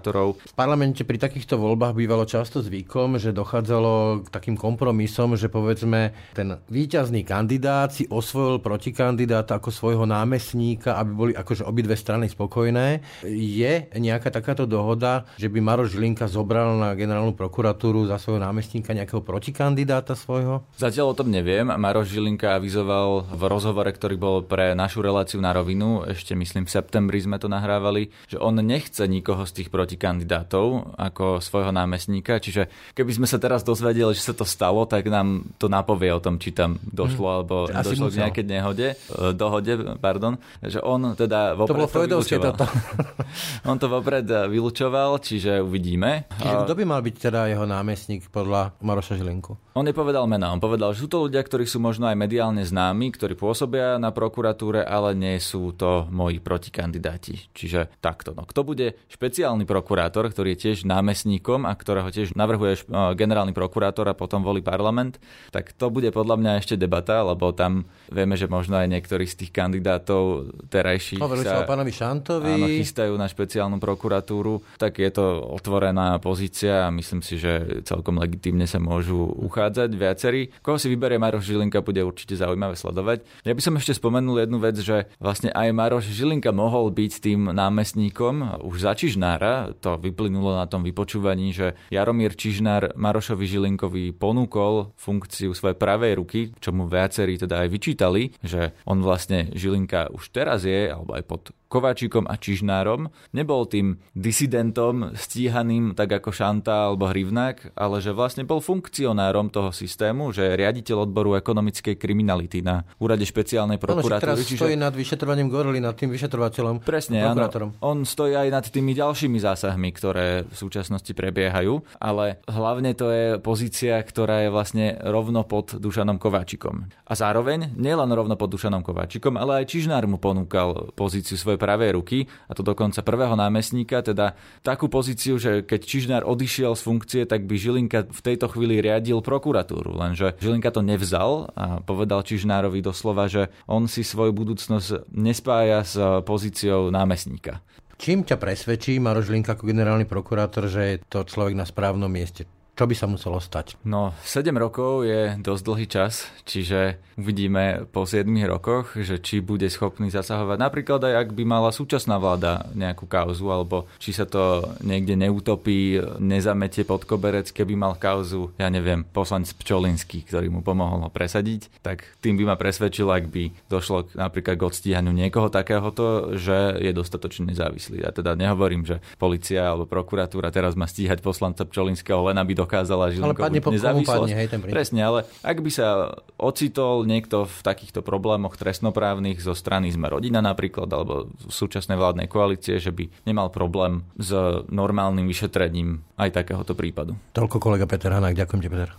V 0.46 0.54
parlamente 0.56 1.02
pri 1.02 1.18
takýchto 1.18 1.58
voľbách 1.58 1.92
bývalo 1.98 2.24
často 2.24 2.62
zvykom, 2.62 3.18
že 3.18 3.34
dochádzalo 3.34 4.24
k 4.24 4.28
takým 4.32 4.56
kompromisom, 4.56 5.34
že 5.36 5.50
povedzme 5.50 6.14
ten 6.32 6.56
víťazný 6.70 7.26
kandidát 7.26 7.92
si 7.92 8.08
osvojil 8.08 8.62
protikandidáta 8.62 9.58
ako 9.58 9.68
svojho 9.74 10.04
námestníka, 10.08 10.96
aby 10.96 11.10
boli 11.10 11.32
akože 11.34 11.66
obidve 11.66 11.98
strany 11.98 12.30
spokojné 12.30 13.02
je 13.26 13.72
nejaká 13.92 14.30
takáto 14.32 14.64
dohoda, 14.68 15.26
že 15.36 15.50
by 15.50 15.58
Maroš 15.58 15.96
Žilinka 15.96 16.30
zobral 16.30 16.76
na 16.78 16.94
generálnu 16.94 17.34
prokuratúru 17.34 18.06
za 18.06 18.16
svojho 18.16 18.40
námestníka 18.40 18.94
nejakého 18.94 19.20
protikandidáta 19.24 20.14
svojho? 20.14 20.64
Zatiaľ 20.76 21.12
o 21.12 21.18
tom 21.18 21.28
neviem. 21.28 21.66
Maroš 21.66 22.14
Žilinka 22.14 22.56
avizoval 22.56 23.26
v 23.26 23.42
rozhovore, 23.48 23.90
ktorý 23.90 24.16
bol 24.16 24.36
pre 24.44 24.72
našu 24.76 25.02
reláciu 25.02 25.40
na 25.42 25.50
rovinu, 25.52 26.04
ešte 26.06 26.36
myslím 26.36 26.64
v 26.68 26.74
septembri 26.74 27.18
sme 27.22 27.38
to 27.38 27.48
nahrávali, 27.50 28.12
že 28.28 28.38
on 28.38 28.58
nechce 28.60 29.02
nikoho 29.06 29.42
z 29.48 29.62
tých 29.62 29.68
protikandidátov 29.82 30.94
ako 30.94 31.42
svojho 31.42 31.74
námestníka, 31.74 32.38
čiže 32.38 32.70
keby 32.94 33.18
sme 33.18 33.26
sa 33.26 33.42
teraz 33.42 33.66
dozvedeli, 33.66 34.14
že 34.14 34.22
sa 34.22 34.34
to 34.38 34.46
stalo, 34.46 34.86
tak 34.86 35.10
nám 35.10 35.50
to 35.58 35.66
napovie 35.66 36.14
o 36.14 36.22
tom, 36.22 36.38
či 36.38 36.54
tam 36.54 36.78
došlo 36.86 37.26
hmm. 37.26 37.36
alebo 37.42 37.54
Asi 37.66 37.98
došlo 37.98 38.06
musel. 38.06 38.14
k 38.14 38.20
nejakej 38.22 38.44
nehode, 38.46 38.86
e, 38.94 39.34
dohode, 39.34 39.72
pardon, 39.98 40.38
že 40.62 40.78
on 40.78 41.18
teda 41.18 41.58
vopred 41.58 41.74
to 41.74 41.80
bolo 41.82 41.90
Freudovské 41.90 42.36
toto. 42.38 42.64
On 43.70 43.78
to 43.78 43.86
vopred 43.88 44.26
vylúčoval, 44.26 45.18
čiže 45.22 45.62
uvidíme. 45.62 46.28
Čiže 46.38 46.66
kto 46.66 46.74
by 46.78 46.84
mal 46.86 47.00
byť 47.00 47.16
teda 47.18 47.40
jeho 47.50 47.64
námestník 47.66 48.28
podľa 48.28 48.74
Maroša 48.82 49.18
Žilinku? 49.18 49.54
On 49.72 49.88
nepovedal 49.88 50.28
mena, 50.28 50.52
on 50.52 50.60
povedal, 50.60 50.92
že 50.92 51.04
sú 51.04 51.08
to 51.08 51.24
ľudia, 51.24 51.40
ktorí 51.40 51.64
sú 51.64 51.80
možno 51.80 52.04
aj 52.04 52.16
mediálne 52.18 52.60
známi, 52.60 53.08
ktorí 53.16 53.32
pôsobia 53.40 53.96
na 53.96 54.12
prokuratúre, 54.12 54.84
ale 54.84 55.16
nie 55.16 55.40
sú 55.40 55.72
to 55.72 56.04
moji 56.12 56.44
protikandidáti. 56.44 57.48
Čiže 57.56 57.96
takto. 58.04 58.36
No. 58.36 58.44
Kto 58.44 58.68
bude 58.68 59.00
špeciálny 59.08 59.61
prokurátor, 59.64 60.28
ktorý 60.28 60.54
je 60.54 60.70
tiež 60.70 60.88
námestníkom 60.88 61.64
a 61.64 61.72
ktorého 61.72 62.08
tiež 62.12 62.34
navrhuje 62.34 62.84
generálny 63.16 63.54
prokurátor 63.54 64.08
a 64.10 64.18
potom 64.18 64.42
volí 64.42 64.60
parlament, 64.64 65.22
tak 65.54 65.76
to 65.76 65.88
bude 65.92 66.08
podľa 66.10 66.36
mňa 66.40 66.52
ešte 66.58 66.74
debata, 66.80 67.22
lebo 67.22 67.54
tam 67.54 67.86
vieme, 68.10 68.34
že 68.34 68.50
možno 68.50 68.80
aj 68.80 68.88
niektorí 68.88 69.28
z 69.28 69.44
tých 69.44 69.52
kandidátov 69.54 70.54
terajších 70.72 71.22
Hovorili 71.22 71.46
sa 71.46 71.62
o 71.62 71.68
pánovi 71.68 71.92
Šantovi. 71.92 72.52
Áno, 72.56 72.66
chystajú 72.68 73.14
na 73.14 73.28
špeciálnu 73.28 73.76
prokuratúru, 73.78 74.64
tak 74.80 74.98
je 74.98 75.10
to 75.12 75.44
otvorená 75.52 76.16
pozícia 76.18 76.88
a 76.88 76.94
myslím 76.94 77.20
si, 77.20 77.36
že 77.38 77.84
celkom 77.84 78.18
legitímne 78.18 78.64
sa 78.64 78.80
môžu 78.80 79.28
uchádzať 79.42 79.90
viacerí. 79.94 80.48
Koho 80.64 80.80
si 80.80 80.88
vyberie 80.88 81.20
Maroš 81.20 81.46
Žilinka, 81.52 81.84
bude 81.84 82.00
určite 82.02 82.34
zaujímavé 82.38 82.74
sledovať. 82.74 83.24
Ja 83.44 83.52
by 83.52 83.62
som 83.62 83.76
ešte 83.76 83.94
spomenul 83.96 84.42
jednu 84.42 84.58
vec, 84.58 84.80
že 84.80 85.06
vlastne 85.20 85.52
aj 85.52 85.68
Maroš 85.76 86.08
Žilinka 86.08 86.50
mohol 86.50 86.88
byť 86.90 87.12
tým 87.20 87.52
námestníkom 87.52 88.64
už 88.64 88.76
za 88.88 88.92
Čižnára. 88.96 89.51
To 89.84 90.00
vyplynulo 90.00 90.56
na 90.56 90.66
tom 90.66 90.82
vypočúvaní, 90.82 91.54
že 91.54 91.78
Jaromír 91.92 92.34
Čižnár 92.34 92.96
Marošovi 92.96 93.44
Žilinkovi 93.46 94.14
ponúkol 94.16 94.92
funkciu 94.98 95.52
svojej 95.52 95.78
pravej 95.78 96.12
ruky, 96.18 96.40
čo 96.58 96.74
mu 96.74 96.88
viacerí 96.88 97.38
teda 97.38 97.64
aj 97.64 97.68
vyčítali, 97.70 98.34
že 98.42 98.74
on 98.88 99.00
vlastne 99.00 99.52
Žilinka 99.52 100.12
už 100.12 100.32
teraz 100.34 100.64
je, 100.66 100.90
alebo 100.90 101.16
aj 101.16 101.24
pod 101.24 101.42
Kováčikom 101.72 102.28
a 102.28 102.36
Čižnárom. 102.36 103.08
Nebol 103.32 103.64
tým 103.64 103.96
disidentom 104.12 105.16
stíhaným 105.16 105.96
tak 105.96 106.20
ako 106.20 106.28
Šanta 106.28 106.92
alebo 106.92 107.08
Hrivnák, 107.08 107.72
ale 107.72 108.04
že 108.04 108.12
vlastne 108.12 108.44
bol 108.44 108.60
funkcionárom 108.60 109.48
toho 109.48 109.72
systému, 109.72 110.36
že 110.36 110.44
je 110.44 110.58
riaditeľ 110.60 111.08
odboru 111.08 111.40
ekonomickej 111.40 111.96
kriminality 111.96 112.60
na 112.60 112.84
úrade 113.00 113.24
špeciálnej 113.24 113.80
prokuratúry. 113.80 114.20
Teraz 114.20 114.44
čiže... 114.44 114.60
stojí 114.60 114.76
nad 114.76 114.92
vyšetrovaním 114.92 115.48
Gorily, 115.48 115.80
nad 115.80 115.96
tým 115.96 116.12
vyšetrovateľom. 116.12 116.84
Presne, 116.84 117.24
áno. 117.24 117.48
On 117.80 118.04
stojí 118.04 118.36
aj 118.36 118.48
nad 118.52 118.64
tými 118.68 118.92
ďalšími 118.92 119.40
zásahmi, 119.40 119.88
ktoré 119.96 120.44
v 120.44 120.54
súčasnosti 120.54 121.08
prebiehajú, 121.16 121.80
ale 121.96 122.42
hlavne 122.50 122.92
to 122.92 123.08
je 123.08 123.24
pozícia, 123.40 123.96
ktorá 124.02 124.44
je 124.44 124.50
vlastne 124.52 124.98
rovno 125.00 125.46
pod 125.48 125.78
Dušanom 125.78 126.18
Kováčikom. 126.18 126.90
A 127.06 127.12
zároveň 127.14 127.72
nielen 127.78 128.10
rovno 128.10 128.34
pod 128.34 128.50
Dušanom 128.52 128.82
Kováčikom, 128.82 129.38
ale 129.38 129.62
aj 129.62 129.70
Čižnár 129.70 130.04
mu 130.10 130.18
ponúkal 130.18 130.90
pozíciu 130.98 131.38
svojej 131.38 131.61
pravej 131.62 131.94
ruky, 131.94 132.26
a 132.50 132.58
to 132.58 132.66
dokonca 132.66 133.06
prvého 133.06 133.38
námestníka, 133.38 134.02
teda 134.02 134.34
takú 134.66 134.90
pozíciu, 134.90 135.38
že 135.38 135.62
keď 135.62 135.80
Čižnár 135.86 136.22
odišiel 136.26 136.74
z 136.74 136.82
funkcie, 136.82 137.22
tak 137.22 137.46
by 137.46 137.54
Žilinka 137.54 138.10
v 138.10 138.20
tejto 138.26 138.50
chvíli 138.50 138.82
riadil 138.82 139.22
prokuratúru. 139.22 139.94
Lenže 139.94 140.34
Žilinka 140.42 140.74
to 140.74 140.82
nevzal 140.82 141.54
a 141.54 141.78
povedal 141.78 142.26
Čižnárovi 142.26 142.82
doslova, 142.82 143.30
že 143.30 143.54
on 143.70 143.86
si 143.86 144.02
svoju 144.02 144.34
budúcnosť 144.34 145.14
nespája 145.14 145.86
s 145.86 145.94
pozíciou 146.26 146.90
námestníka. 146.90 147.62
Čím 148.02 148.26
ťa 148.26 148.34
presvedčí 148.34 148.98
Maroš 148.98 149.30
Žilinka 149.30 149.54
ako 149.54 149.62
generálny 149.62 150.10
prokurátor, 150.10 150.66
že 150.66 150.82
je 150.82 150.96
to 151.06 151.22
človek 151.22 151.54
na 151.54 151.62
správnom 151.62 152.10
mieste? 152.10 152.50
Čo 152.72 152.88
by 152.88 152.96
sa 152.96 153.04
muselo 153.04 153.36
stať? 153.36 153.76
No, 153.84 154.16
7 154.24 154.48
rokov 154.56 155.04
je 155.04 155.36
dosť 155.44 155.62
dlhý 155.62 155.86
čas, 155.92 156.32
čiže 156.48 156.96
uvidíme 157.20 157.84
po 157.92 158.08
7 158.08 158.24
rokoch, 158.48 158.96
že 158.96 159.20
či 159.20 159.44
bude 159.44 159.68
schopný 159.68 160.08
zasahovať. 160.08 160.56
Napríklad 160.56 161.04
aj 161.04 161.14
ak 161.20 161.28
by 161.36 161.44
mala 161.44 161.68
súčasná 161.68 162.16
vláda 162.16 162.64
nejakú 162.72 163.04
kauzu, 163.04 163.44
alebo 163.52 163.84
či 164.00 164.16
sa 164.16 164.24
to 164.24 164.72
niekde 164.80 165.20
neutopí, 165.20 166.00
nezamete 166.16 166.88
pod 166.88 167.04
koberec, 167.04 167.52
keby 167.52 167.76
mal 167.76 167.92
kauzu, 168.00 168.56
ja 168.56 168.72
neviem, 168.72 169.04
poslanec 169.04 169.52
Pčolinský, 169.52 170.24
ktorý 170.24 170.48
mu 170.48 170.64
pomohol 170.64 171.04
ho 171.04 171.10
presadiť, 171.12 171.68
tak 171.84 172.08
tým 172.24 172.40
by 172.40 172.50
ma 172.50 172.56
presvedčil, 172.56 173.04
ak 173.12 173.28
by 173.28 173.52
došlo 173.68 174.08
napríklad 174.16 174.56
k 174.56 174.64
odstíhaniu 174.64 175.12
niekoho 175.12 175.52
takéhoto, 175.52 176.32
že 176.40 176.80
je 176.80 176.96
dostatočne 176.96 177.52
nezávislý. 177.52 178.00
Ja 178.00 178.16
teda 178.16 178.32
nehovorím, 178.32 178.88
že 178.88 179.04
policia 179.20 179.68
alebo 179.68 179.84
prokuratúra 179.84 180.48
teraz 180.48 180.72
má 180.72 180.88
stíhať 180.88 181.20
poslanca 181.20 181.68
Pčolinského 181.68 182.24
len 182.32 182.40
aby 182.40 182.61
dokázala 182.62 183.10
Žilinkovú 183.10 183.42
ale 183.42 183.58
po 183.60 183.70
nezávislosť. 183.74 184.30
hej, 184.32 184.48
ten 184.48 184.60
Presne, 184.62 185.00
ale 185.02 185.18
ak 185.42 185.58
by 185.58 185.70
sa 185.70 186.16
ocitol 186.38 187.04
niekto 187.04 187.44
v 187.44 187.58
takýchto 187.60 188.00
problémoch 188.00 188.54
trestnoprávnych 188.54 189.42
zo 189.42 189.52
strany 189.52 189.90
Sme 189.90 190.08
rodina 190.08 190.38
napríklad, 190.38 190.88
alebo 190.88 191.28
súčasnej 191.50 191.98
vládnej 191.98 192.30
koalície, 192.30 192.78
že 192.78 192.94
by 192.94 193.10
nemal 193.26 193.50
problém 193.50 194.06
s 194.16 194.32
normálnym 194.70 195.26
vyšetrením 195.26 196.00
aj 196.16 196.42
takéhoto 196.42 196.72
prípadu. 196.78 197.18
Toľko 197.34 197.58
kolega 197.58 197.84
Peter 197.84 198.14
Hanák, 198.14 198.38
ďakujem 198.38 198.60
ti 198.62 198.68
Peter. 198.70 198.90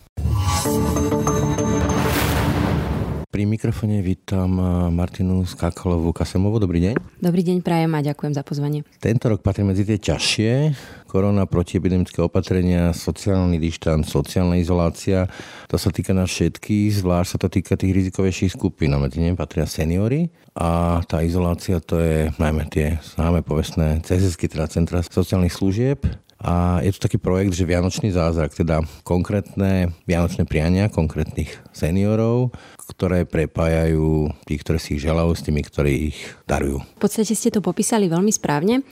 Pri 3.33 3.49
mikrofone 3.49 4.05
vítam 4.05 4.61
eh, 4.61 4.93
Martinu 4.93 5.41
Skakalovú 5.41 6.13
Kasemovú. 6.13 6.61
Dobrý 6.61 6.77
deň. 6.85 7.17
Dobrý 7.17 7.41
deň, 7.41 7.65
prajem 7.65 7.89
a 7.97 8.05
ďakujem 8.05 8.37
za 8.37 8.45
pozvanie. 8.45 8.85
Tento 9.01 9.25
rok 9.25 9.41
patrí 9.41 9.65
medzi 9.65 9.81
tie 9.89 9.97
ťažšie. 9.97 10.77
Korona, 11.09 11.49
protiepidemické 11.49 12.21
opatrenia, 12.21 12.93
sociálny 12.93 13.57
dištanc, 13.57 14.05
sociálna 14.05 14.61
izolácia. 14.61 15.25
To 15.65 15.81
sa 15.81 15.89
týka 15.89 16.13
nás 16.13 16.29
všetkých, 16.29 17.01
zvlášť 17.01 17.29
sa 17.33 17.37
to 17.41 17.49
týka 17.49 17.73
tých 17.73 17.97
rizikovejších 17.97 18.53
skupín. 18.53 18.93
A 18.93 19.01
medzi 19.01 19.17
nimi 19.17 19.33
patria 19.33 19.65
seniory 19.65 20.29
a 20.53 21.01
tá 21.01 21.25
izolácia 21.25 21.81
to 21.81 21.97
je 21.97 22.29
najmä 22.37 22.69
tie 22.69 23.01
známe 23.17 23.41
povestné 23.41 24.05
CSS, 24.05 24.37
teda 24.37 24.69
Centra 24.69 25.01
sociálnych 25.01 25.57
služieb. 25.57 26.05
A 26.43 26.83
je 26.83 26.91
to 26.91 27.07
taký 27.07 27.15
projekt, 27.15 27.55
že 27.55 27.63
Vianočný 27.63 28.11
zázrak, 28.11 28.51
teda 28.51 28.83
konkrétne 29.07 29.95
vianočné 30.03 30.43
priania 30.43 30.91
konkrétnych 30.91 31.55
seniorov, 31.71 32.51
ktoré 32.91 33.23
prepájajú 33.23 34.27
tých, 34.43 34.59
ktorí 34.59 34.79
si 34.79 34.89
ich 34.99 35.03
želajú 35.07 35.31
s 35.31 35.41
tými, 35.47 35.63
ktorí 35.63 36.11
ich 36.11 36.19
darujú. 36.43 36.83
V 36.83 37.01
podstate 37.01 37.31
ste 37.31 37.47
to 37.47 37.63
popísali 37.63 38.11
veľmi 38.11 38.29
správne. 38.29 38.83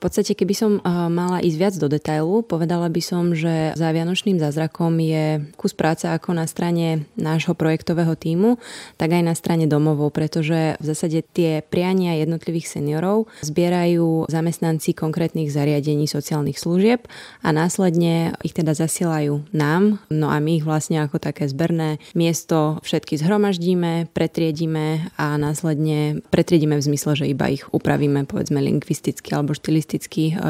V 0.00 0.08
podstate, 0.08 0.32
keby 0.32 0.54
som 0.56 0.72
eh, 0.80 0.88
mala 1.12 1.44
ísť 1.44 1.58
viac 1.60 1.74
do 1.76 1.84
detailu, 1.84 2.40
povedala 2.40 2.88
by 2.88 3.04
som, 3.04 3.36
že 3.36 3.76
za 3.76 3.92
Vianočným 3.92 4.40
zázrakom 4.40 4.96
je 4.96 5.44
kus 5.60 5.76
práce 5.76 6.08
ako 6.08 6.32
na 6.32 6.48
strane 6.48 7.04
nášho 7.20 7.52
projektového 7.52 8.16
týmu, 8.16 8.56
tak 8.96 9.12
aj 9.12 9.20
na 9.20 9.36
strane 9.36 9.68
domovov, 9.68 10.16
pretože 10.16 10.80
v 10.80 10.84
zásade 10.88 11.20
tie 11.36 11.60
priania 11.60 12.16
jednotlivých 12.16 12.80
seniorov 12.80 13.28
zbierajú 13.44 14.24
zamestnanci 14.32 14.96
konkrétnych 14.96 15.52
zariadení 15.52 16.08
sociálnych 16.08 16.56
služieb 16.56 17.04
a 17.44 17.52
následne 17.52 18.32
ich 18.40 18.56
teda 18.56 18.72
zasielajú 18.72 19.52
nám, 19.52 20.00
no 20.08 20.32
a 20.32 20.40
my 20.40 20.56
ich 20.56 20.64
vlastne 20.64 21.04
ako 21.04 21.20
také 21.20 21.44
zberné 21.44 22.00
miesto 22.16 22.80
všetky 22.88 23.20
zhromaždíme 23.20 24.08
pretriedime 24.16 25.12
a 25.20 25.36
následne 25.36 26.24
pretriedime 26.32 26.80
v 26.80 26.86
zmysle, 26.88 27.20
že 27.20 27.28
iba 27.28 27.52
ich 27.52 27.68
upravíme 27.68 28.24
povedzme 28.24 28.64
lingvisticky 28.64 29.36
alebo 29.36 29.52
štilisticky, 29.52 29.89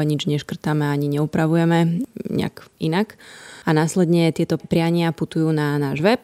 nič 0.05 0.21
neškrtáme 0.29 0.85
ani 0.85 1.09
neupravujeme 1.17 2.05
nejak 2.29 2.67
inak. 2.77 3.17
A 3.65 3.73
následne 3.73 4.29
tieto 4.33 4.57
priania 4.57 5.13
putujú 5.13 5.49
na 5.53 5.77
náš 5.81 6.01
web 6.01 6.21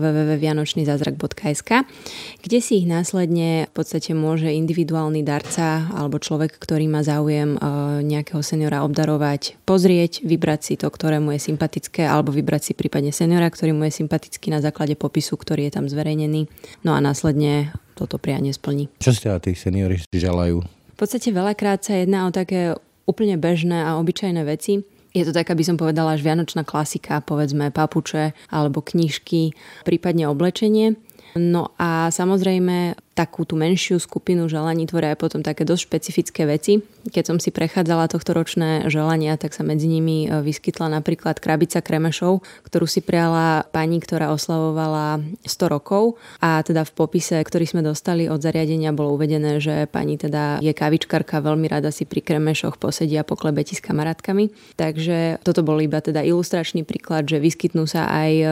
www.vianočnyzázrak.sk, 0.00 1.70
kde 2.40 2.58
si 2.58 2.72
ich 2.82 2.86
následne 2.88 3.68
v 3.68 3.72
podstate 3.76 4.16
môže 4.16 4.48
individuálny 4.48 5.20
darca 5.20 5.92
alebo 5.92 6.16
človek, 6.16 6.56
ktorý 6.56 6.88
má 6.88 7.04
záujem 7.04 7.54
e, 7.54 7.58
nejakého 8.02 8.40
seniora 8.40 8.82
obdarovať, 8.82 9.60
pozrieť, 9.68 10.24
vybrať 10.24 10.60
si 10.64 10.74
to, 10.80 10.88
ktoré 10.88 11.20
mu 11.20 11.36
je 11.36 11.40
sympatické, 11.44 12.08
alebo 12.08 12.32
vybrať 12.32 12.62
si 12.64 12.72
prípadne 12.72 13.12
seniora, 13.12 13.52
ktorý 13.52 13.76
mu 13.76 13.84
je 13.86 13.92
sympatický 14.00 14.48
na 14.50 14.64
základe 14.64 14.96
popisu, 14.96 15.36
ktorý 15.36 15.68
je 15.68 15.76
tam 15.76 15.86
zverejnený. 15.86 16.48
No 16.82 16.96
a 16.96 16.98
následne 17.04 17.76
toto 17.94 18.16
prianie 18.16 18.56
splní. 18.56 18.88
Čo 18.96 19.12
ste 19.12 19.28
tí 19.44 19.52
seniori 19.52 20.00
želajú? 20.08 20.79
Podstate 21.00 21.32
veľakrát 21.32 21.80
sa 21.80 21.96
jedná 21.96 22.28
o 22.28 22.34
také 22.34 22.76
úplne 23.08 23.40
bežné 23.40 23.80
a 23.80 23.96
obyčajné 23.96 24.44
veci. 24.44 24.84
Je 25.16 25.24
to 25.24 25.32
taká, 25.32 25.56
by 25.56 25.64
som 25.64 25.80
povedala, 25.80 26.12
až 26.12 26.20
vianočná 26.20 26.60
klasika, 26.60 27.24
povedzme 27.24 27.72
papuče 27.72 28.36
alebo 28.52 28.84
knižky, 28.84 29.56
prípadne 29.88 30.28
oblečenie. 30.28 31.00
No 31.40 31.72
a 31.80 32.12
samozrejme 32.12 32.99
takú 33.20 33.44
tú 33.44 33.52
menšiu 33.52 34.00
skupinu 34.00 34.48
želaní 34.48 34.88
tvoria 34.88 35.12
aj 35.12 35.20
potom 35.20 35.44
také 35.44 35.68
dosť 35.68 35.82
špecifické 35.84 36.48
veci. 36.48 36.80
Keď 37.04 37.24
som 37.28 37.36
si 37.36 37.52
prechádzala 37.52 38.08
tohto 38.08 38.32
ročné 38.32 38.88
želania, 38.88 39.36
tak 39.36 39.52
sa 39.52 39.60
medzi 39.60 39.84
nimi 39.84 40.24
e, 40.24 40.40
vyskytla 40.40 40.88
napríklad 40.88 41.36
krabica 41.36 41.84
kremešov, 41.84 42.40
ktorú 42.64 42.88
si 42.88 43.04
prijala 43.04 43.68
pani, 43.68 44.00
ktorá 44.00 44.32
oslavovala 44.32 45.20
100 45.44 45.68
rokov 45.68 46.16
a 46.40 46.64
teda 46.64 46.88
v 46.88 46.92
popise, 46.96 47.36
ktorý 47.36 47.68
sme 47.68 47.82
dostali 47.84 48.24
od 48.24 48.40
zariadenia, 48.40 48.96
bolo 48.96 49.20
uvedené, 49.20 49.60
že 49.60 49.84
pani 49.84 50.16
teda 50.16 50.64
je 50.64 50.72
kavičkarka, 50.72 51.44
veľmi 51.44 51.68
rada 51.68 51.92
si 51.92 52.08
pri 52.08 52.24
kremešoch 52.24 52.80
posedia 52.80 53.20
po 53.20 53.36
klebeti 53.36 53.76
s 53.76 53.84
kamarátkami. 53.84 54.48
Takže 54.80 55.44
toto 55.44 55.60
bol 55.60 55.76
iba 55.84 56.00
teda 56.00 56.24
ilustračný 56.24 56.88
príklad, 56.88 57.28
že 57.28 57.36
vyskytnú 57.36 57.84
sa 57.84 58.08
aj 58.08 58.32
e, 58.32 58.46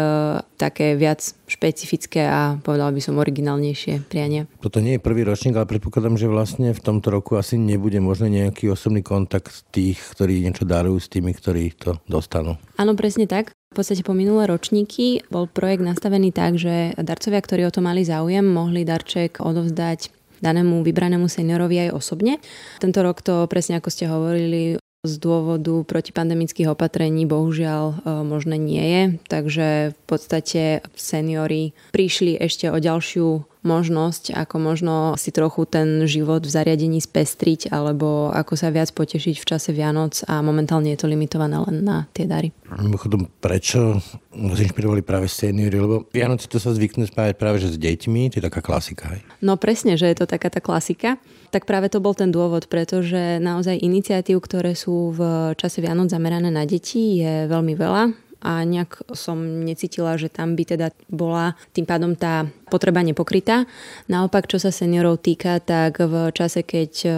také 0.60 0.92
viac 0.92 1.24
špecifické 1.48 2.28
a 2.28 2.60
povedal 2.60 2.92
by 2.92 3.00
som 3.00 3.16
originálnejšie 3.16 4.04
priania. 4.10 4.44
Toto 4.58 4.82
nie 4.82 4.98
je 4.98 5.04
prvý 5.06 5.22
ročník, 5.22 5.54
ale 5.54 5.70
predpokladám, 5.70 6.18
že 6.18 6.26
vlastne 6.26 6.74
v 6.74 6.82
tomto 6.82 7.14
roku 7.14 7.38
asi 7.38 7.54
nebude 7.54 8.02
možný 8.02 8.42
nejaký 8.42 8.74
osobný 8.74 9.06
kontakt 9.06 9.62
tých, 9.70 10.02
ktorí 10.18 10.42
niečo 10.42 10.66
darujú 10.66 10.98
s 10.98 11.06
tými, 11.06 11.30
ktorí 11.30 11.78
to 11.78 12.02
dostanú. 12.10 12.58
Áno, 12.74 12.98
presne 12.98 13.30
tak. 13.30 13.54
V 13.70 13.78
podstate 13.78 14.02
po 14.02 14.18
minulé 14.18 14.50
ročníky 14.50 15.22
bol 15.30 15.46
projekt 15.46 15.86
nastavený 15.86 16.34
tak, 16.34 16.58
že 16.58 16.90
darcovia, 16.98 17.38
ktorí 17.38 17.62
o 17.68 17.74
to 17.74 17.78
mali 17.78 18.02
záujem, 18.02 18.42
mohli 18.42 18.82
darček 18.82 19.38
odovzdať 19.38 20.10
danému 20.42 20.82
vybranému 20.82 21.30
seniorovi 21.30 21.86
aj 21.86 21.94
osobne. 21.94 22.42
Tento 22.82 22.98
rok 23.06 23.22
to 23.22 23.46
presne 23.46 23.78
ako 23.78 23.94
ste 23.94 24.10
hovorili, 24.10 24.78
z 25.06 25.14
dôvodu 25.22 25.86
protipandemických 25.86 26.74
opatrení 26.74 27.22
bohužiaľ 27.22 27.84
e, 27.86 27.96
možné 28.26 28.58
nie 28.58 28.82
je, 28.82 29.02
takže 29.30 29.66
v 29.94 30.00
podstate 30.10 30.62
seniory 30.98 31.70
prišli 31.94 32.34
ešte 32.34 32.66
o 32.66 32.82
ďalšiu 32.82 33.46
možnosť, 33.68 34.32
ako 34.32 34.56
možno 34.56 34.94
si 35.20 35.28
trochu 35.28 35.68
ten 35.68 36.08
život 36.08 36.40
v 36.40 36.54
zariadení 36.56 37.04
spestriť 37.04 37.68
alebo 37.68 38.32
ako 38.32 38.56
sa 38.56 38.72
viac 38.72 38.88
potešiť 38.96 39.36
v 39.36 39.44
čase 39.44 39.76
Vianoc 39.76 40.24
a 40.24 40.40
momentálne 40.40 40.88
je 40.96 41.04
to 41.04 41.10
limitované 41.12 41.60
len 41.68 41.84
na 41.84 42.08
tie 42.16 42.24
dary. 42.24 42.56
Mimochodom, 42.72 43.28
prečo 43.44 44.00
vás 44.32 44.58
inšpirovali 44.64 45.04
práve 45.04 45.28
seniory? 45.28 45.76
Lebo 45.76 46.08
Vianoci 46.08 46.48
to 46.48 46.56
sa 46.56 46.72
zvykne 46.72 47.04
spájať 47.04 47.36
práve 47.36 47.60
že 47.60 47.74
s 47.74 47.76
deťmi, 47.76 48.32
to 48.32 48.40
je 48.40 48.48
taká 48.48 48.64
klasika. 48.64 49.12
Hej? 49.12 49.20
No 49.44 49.60
presne, 49.60 50.00
že 50.00 50.08
je 50.08 50.16
to 50.16 50.24
taká 50.24 50.48
tá 50.48 50.64
klasika. 50.64 51.20
Tak 51.52 51.64
práve 51.64 51.92
to 51.92 52.00
bol 52.00 52.12
ten 52.12 52.28
dôvod, 52.32 52.68
pretože 52.68 53.40
naozaj 53.40 53.80
iniciatív, 53.80 54.40
ktoré 54.44 54.72
sú 54.72 55.12
v 55.16 55.20
čase 55.56 55.80
Vianoc 55.84 56.12
zamerané 56.12 56.48
na 56.48 56.64
deti, 56.64 57.20
je 57.20 57.48
veľmi 57.48 57.76
veľa 57.76 58.27
a 58.38 58.62
nejak 58.62 59.02
som 59.18 59.66
necítila, 59.66 60.14
že 60.14 60.30
tam 60.30 60.54
by 60.54 60.62
teda 60.62 60.94
bola 61.10 61.58
tým 61.74 61.82
pádom 61.82 62.14
tá 62.14 62.46
potreba 62.70 63.02
nepokrytá. 63.02 63.66
Naopak, 64.06 64.46
čo 64.46 64.62
sa 64.62 64.70
seniorov 64.70 65.18
týka, 65.18 65.58
tak 65.58 65.98
v 65.98 66.30
čase, 66.30 66.62
keď 66.62 66.92
e, 67.02 67.10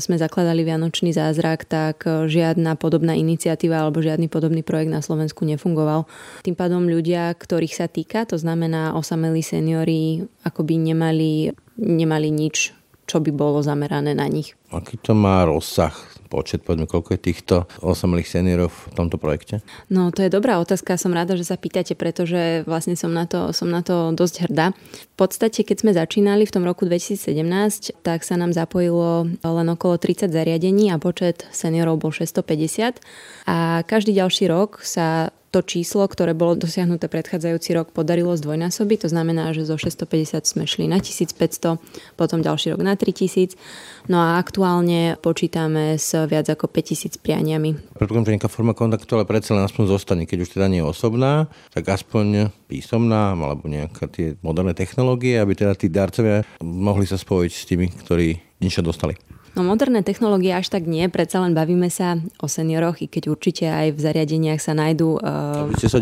sme 0.00 0.16
zakladali 0.16 0.64
Vianočný 0.64 1.12
zázrak, 1.12 1.68
tak 1.68 2.08
e, 2.08 2.24
žiadna 2.30 2.80
podobná 2.80 3.12
iniciatíva 3.12 3.84
alebo 3.84 4.00
žiadny 4.00 4.32
podobný 4.32 4.64
projekt 4.64 4.94
na 4.94 5.04
Slovensku 5.04 5.44
nefungoval. 5.44 6.08
Tým 6.46 6.56
pádom 6.56 6.88
ľudia, 6.88 7.34
ktorých 7.36 7.76
sa 7.76 7.86
týka, 7.90 8.24
to 8.24 8.40
znamená 8.40 8.96
osamelí 8.96 9.44
seniori, 9.44 10.24
akoby 10.46 10.80
nemali, 10.80 11.52
nemali 11.76 12.30
nič 12.32 12.72
čo 13.02 13.20
by 13.20 13.28
bolo 13.34 13.60
zamerané 13.60 14.16
na 14.16 14.24
nich. 14.24 14.56
Aký 14.72 14.96
to 14.96 15.12
má 15.12 15.44
rozsah, 15.44 15.92
počet, 16.32 16.64
poďme, 16.64 16.88
koľko 16.88 17.12
je 17.12 17.20
týchto 17.20 17.54
osamelých 17.84 18.32
seniorov 18.32 18.72
v 18.72 18.96
tomto 18.96 19.20
projekte? 19.20 19.60
No, 19.92 20.08
to 20.08 20.24
je 20.24 20.32
dobrá 20.32 20.56
otázka, 20.56 20.96
som 20.96 21.12
rada, 21.12 21.36
že 21.36 21.44
sa 21.44 21.60
pýtate, 21.60 21.92
pretože 21.92 22.64
vlastne 22.64 22.96
som 22.96 23.12
na 23.12 23.28
to, 23.28 23.52
som 23.52 23.68
na 23.68 23.84
to 23.84 24.16
dosť 24.16 24.48
hrdá. 24.48 24.72
V 25.12 25.16
podstate, 25.20 25.60
keď 25.60 25.76
sme 25.84 25.92
začínali 25.92 26.48
v 26.48 26.54
tom 26.56 26.64
roku 26.64 26.88
2017, 26.88 28.00
tak 28.00 28.24
sa 28.24 28.40
nám 28.40 28.56
zapojilo 28.56 29.28
len 29.44 29.68
okolo 29.68 30.00
30 30.00 30.32
zariadení 30.32 30.88
a 30.88 30.96
počet 30.96 31.44
seniorov 31.52 32.00
bol 32.00 32.16
650 32.16 32.96
a 33.44 33.84
každý 33.84 34.16
ďalší 34.16 34.48
rok 34.48 34.80
sa 34.80 35.28
to 35.52 35.60
číslo, 35.60 36.08
ktoré 36.08 36.32
bolo 36.32 36.56
dosiahnuté 36.56 37.12
predchádzajúci 37.12 37.76
rok, 37.76 37.92
podarilo 37.92 38.32
zdvojnásobiť. 38.32 39.04
To 39.04 39.08
znamená, 39.12 39.52
že 39.52 39.68
zo 39.68 39.76
650 39.76 40.48
sme 40.48 40.64
šli 40.64 40.88
na 40.88 40.96
1500, 40.96 41.76
potom 42.16 42.40
ďalší 42.40 42.72
rok 42.72 42.80
na 42.80 42.96
3000. 42.96 43.60
No 44.08 44.16
a 44.16 44.40
aktuálne 44.40 45.20
počítame 45.20 46.00
s 46.00 46.16
viac 46.24 46.48
ako 46.48 46.72
5000 46.72 47.20
prianiami. 47.20 47.76
Predpokladám, 48.00 48.26
že 48.26 48.34
nejaká 48.40 48.48
forma 48.48 48.72
kontaktu, 48.72 49.12
ale 49.12 49.28
predsa 49.28 49.52
len 49.52 49.68
aspoň 49.68 49.84
zostane. 49.92 50.24
Keď 50.24 50.38
už 50.40 50.56
teda 50.56 50.72
nie 50.72 50.80
je 50.80 50.88
osobná, 50.88 51.52
tak 51.76 51.84
aspoň 51.92 52.48
písomná, 52.64 53.36
alebo 53.36 53.68
nejaké 53.68 54.08
tie 54.08 54.26
moderné 54.40 54.72
technológie, 54.72 55.36
aby 55.36 55.52
teda 55.52 55.76
tí 55.76 55.92
darcovia 55.92 56.48
mohli 56.64 57.04
sa 57.04 57.20
spojiť 57.20 57.52
s 57.52 57.68
tými, 57.68 57.86
ktorí 58.00 58.40
niečo 58.64 58.80
dostali. 58.80 59.20
No 59.52 59.60
moderné 59.60 60.00
technológie 60.00 60.56
až 60.56 60.72
tak 60.72 60.88
nie, 60.88 61.04
predsa 61.12 61.44
len 61.44 61.52
bavíme 61.52 61.92
sa 61.92 62.16
o 62.40 62.48
senioroch, 62.48 63.04
i 63.04 63.06
keď 63.06 63.28
určite 63.28 63.68
aj 63.68 63.92
v 63.92 64.00
zariadeniach 64.00 64.56
sa 64.56 64.72
nájdú 64.72 65.20
uh, 65.20 65.68
sa 65.76 66.00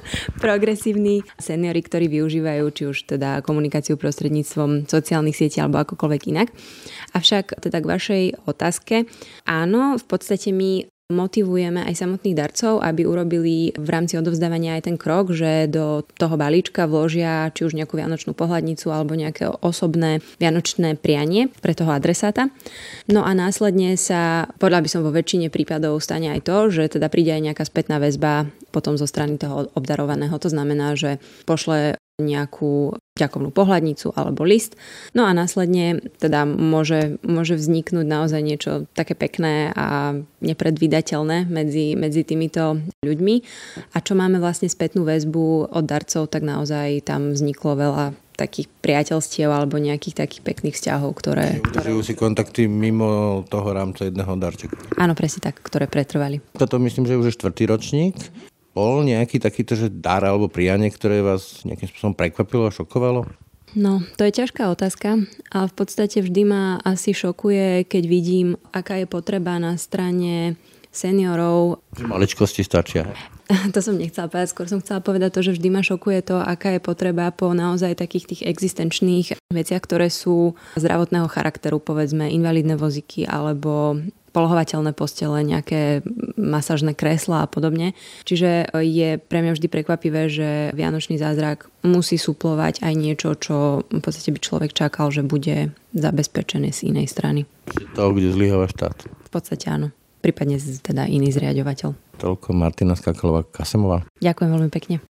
progresívni 0.44 1.20
seniori, 1.36 1.84
ktorí 1.84 2.08
využívajú 2.08 2.64
či 2.72 2.82
už 2.88 2.98
teda 3.12 3.44
komunikáciu 3.44 4.00
prostredníctvom 4.00 4.88
sociálnych 4.88 5.36
sietí 5.36 5.60
alebo 5.60 5.84
akokoľvek 5.84 6.22
inak. 6.32 6.48
Avšak 7.12 7.60
teda 7.60 7.78
k 7.84 7.90
vašej 7.92 8.24
otázke, 8.48 9.04
áno, 9.44 10.00
v 10.00 10.04
podstate 10.08 10.48
my 10.56 10.91
motivujeme 11.12 11.84
aj 11.84 12.00
samotných 12.00 12.38
darcov, 12.38 12.80
aby 12.80 13.04
urobili 13.04 13.76
v 13.76 13.88
rámci 13.92 14.16
odovzdávania 14.16 14.80
aj 14.80 14.88
ten 14.88 14.96
krok, 14.96 15.36
že 15.36 15.68
do 15.68 16.02
toho 16.16 16.34
balíčka 16.40 16.88
vložia 16.88 17.52
či 17.52 17.68
už 17.68 17.76
nejakú 17.76 18.00
vianočnú 18.00 18.32
pohľadnicu 18.32 18.88
alebo 18.88 19.12
nejaké 19.12 19.52
osobné 19.60 20.24
vianočné 20.40 20.96
prianie 20.96 21.52
pre 21.60 21.76
toho 21.76 21.92
adresáta. 21.92 22.48
No 23.06 23.22
a 23.22 23.36
následne 23.36 23.94
sa, 24.00 24.48
podľa 24.56 24.80
by 24.80 24.88
som 24.88 25.04
vo 25.04 25.12
väčšine 25.12 25.52
prípadov 25.52 26.00
stane 26.00 26.32
aj 26.32 26.48
to, 26.48 26.56
že 26.72 26.96
teda 26.96 27.12
príde 27.12 27.36
aj 27.36 27.52
nejaká 27.52 27.64
spätná 27.68 28.00
väzba 28.00 28.48
potom 28.72 28.96
zo 28.96 29.04
strany 29.04 29.36
toho 29.36 29.68
obdarovaného. 29.76 30.32
To 30.40 30.48
znamená, 30.48 30.96
že 30.96 31.20
pošle 31.44 32.00
nejakú 32.20 32.96
ďakovnú 33.12 33.52
pohľadnicu 33.52 34.16
alebo 34.16 34.40
list. 34.48 34.72
No 35.12 35.28
a 35.28 35.36
následne 35.36 36.00
teda 36.16 36.48
môže, 36.48 37.20
môže 37.20 37.60
vzniknúť 37.60 38.06
naozaj 38.08 38.40
niečo 38.40 38.72
také 38.96 39.12
pekné 39.12 39.68
a 39.76 40.16
nepredvídateľné 40.40 41.44
medzi, 41.44 41.92
medzi 41.92 42.24
týmito 42.24 42.80
ľuďmi. 43.04 43.34
A 43.92 44.00
čo 44.00 44.16
máme 44.16 44.40
vlastne 44.40 44.72
spätnú 44.72 45.04
väzbu 45.04 45.68
od 45.68 45.84
darcov, 45.84 46.32
tak 46.32 46.40
naozaj 46.40 47.04
tam 47.04 47.36
vzniklo 47.36 47.76
veľa 47.76 48.06
takých 48.32 48.72
priateľstiev 48.80 49.52
alebo 49.52 49.76
nejakých 49.76 50.24
takých 50.24 50.42
pekných 50.42 50.72
vzťahov, 50.72 51.12
ktoré... 51.12 51.60
Udržujú 51.68 52.00
si 52.00 52.14
kontakty 52.16 52.64
mimo 52.64 53.44
toho 53.52 53.68
rámca 53.76 54.08
jedného 54.08 54.32
darčeka. 54.40 54.80
Áno, 54.96 55.12
presne 55.12 55.52
tak, 55.52 55.60
ktoré 55.60 55.84
pretrvali. 55.84 56.40
Toto 56.56 56.80
myslím, 56.80 57.04
že 57.04 57.20
už 57.20 57.28
je 57.28 57.36
štvrtý 57.36 57.68
ročník. 57.68 58.16
Bol 58.72 59.04
nejaký 59.04 59.36
takýto, 59.36 59.76
že 59.76 59.92
dar 59.92 60.24
alebo 60.24 60.48
prianie, 60.48 60.88
ktoré 60.88 61.20
vás 61.20 61.60
nejakým 61.68 61.88
spôsobom 61.92 62.16
prekvapilo 62.16 62.68
a 62.68 62.72
šokovalo? 62.72 63.28
No, 63.72 64.04
to 64.20 64.28
je 64.28 64.36
ťažká 64.36 64.68
otázka, 64.68 65.24
ale 65.48 65.66
v 65.68 65.74
podstate 65.76 66.20
vždy 66.20 66.42
ma 66.44 66.64
asi 66.84 67.16
šokuje, 67.16 67.88
keď 67.88 68.02
vidím, 68.04 68.60
aká 68.68 69.00
je 69.00 69.08
potreba 69.08 69.56
na 69.56 69.80
strane 69.80 70.60
seniorov. 70.92 71.80
Maličkosti 71.96 72.60
stačia. 72.62 73.08
To 73.76 73.84
som 73.84 74.00
nechcela 74.00 74.32
povedať, 74.32 74.48
skôr 74.48 74.64
som 74.64 74.80
chcela 74.80 75.04
povedať 75.04 75.36
to, 75.36 75.44
že 75.44 75.60
vždy 75.60 75.68
ma 75.68 75.84
šokuje 75.84 76.24
to, 76.24 76.40
aká 76.40 76.72
je 76.72 76.80
potreba 76.80 77.28
po 77.28 77.52
naozaj 77.52 78.00
takých 78.00 78.32
tých 78.32 78.42
existenčných 78.48 79.36
veciach, 79.52 79.82
ktoré 79.84 80.08
sú 80.08 80.56
zdravotného 80.80 81.28
charakteru, 81.28 81.76
povedzme 81.76 82.32
invalidné 82.32 82.80
voziky 82.80 83.28
alebo 83.28 84.00
polohovateľné 84.32 84.96
postele, 84.96 85.44
nejaké 85.44 86.00
masažné 86.40 86.96
kresla 86.96 87.44
a 87.44 87.50
podobne. 87.50 87.92
Čiže 88.24 88.72
je 88.80 89.20
pre 89.20 89.44
mňa 89.44 89.52
vždy 89.54 89.68
prekvapivé, 89.68 90.32
že 90.32 90.72
Vianočný 90.72 91.20
zázrak 91.20 91.68
musí 91.84 92.16
suplovať 92.16 92.80
aj 92.80 92.94
niečo, 92.96 93.36
čo 93.36 93.84
v 93.86 94.00
podstate 94.00 94.32
by 94.32 94.40
človek 94.40 94.70
čakal, 94.72 95.12
že 95.12 95.20
bude 95.20 95.76
zabezpečené 95.92 96.72
z 96.72 96.88
inej 96.88 97.12
strany. 97.12 97.44
To, 97.94 98.10
kde 98.16 98.32
zlyháva 98.32 98.66
štát. 98.72 99.04
V 99.04 99.30
podstate 99.30 99.68
áno. 99.68 99.92
Prípadne 100.22 100.56
teda 100.58 101.10
iný 101.10 101.34
zriadovateľ. 101.34 101.98
Toľko 102.22 102.54
Martina 102.54 102.94
Skakalová 102.94 103.42
Kasemová. 103.42 104.06
Ďakujem 104.22 104.50
veľmi 104.54 104.70
pekne. 104.70 105.02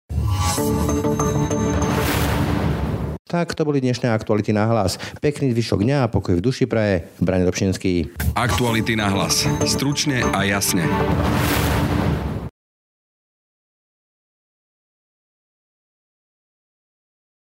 Tak 3.32 3.56
to 3.56 3.64
boli 3.64 3.80
dnešné 3.80 4.12
aktuality 4.12 4.52
na 4.52 4.68
hlas. 4.68 5.00
Pekný 5.24 5.56
zvyšok 5.56 5.80
dňa 5.88 6.04
a 6.04 6.12
pokoj 6.12 6.36
v 6.36 6.44
duši 6.44 6.68
praje. 6.68 7.08
Brane 7.16 7.48
Dobšinský. 7.48 8.12
Aktuality 8.36 8.92
na 8.92 9.08
hlas. 9.08 9.48
Stručne 9.64 10.20
a 10.20 10.44
jasne. 10.44 10.84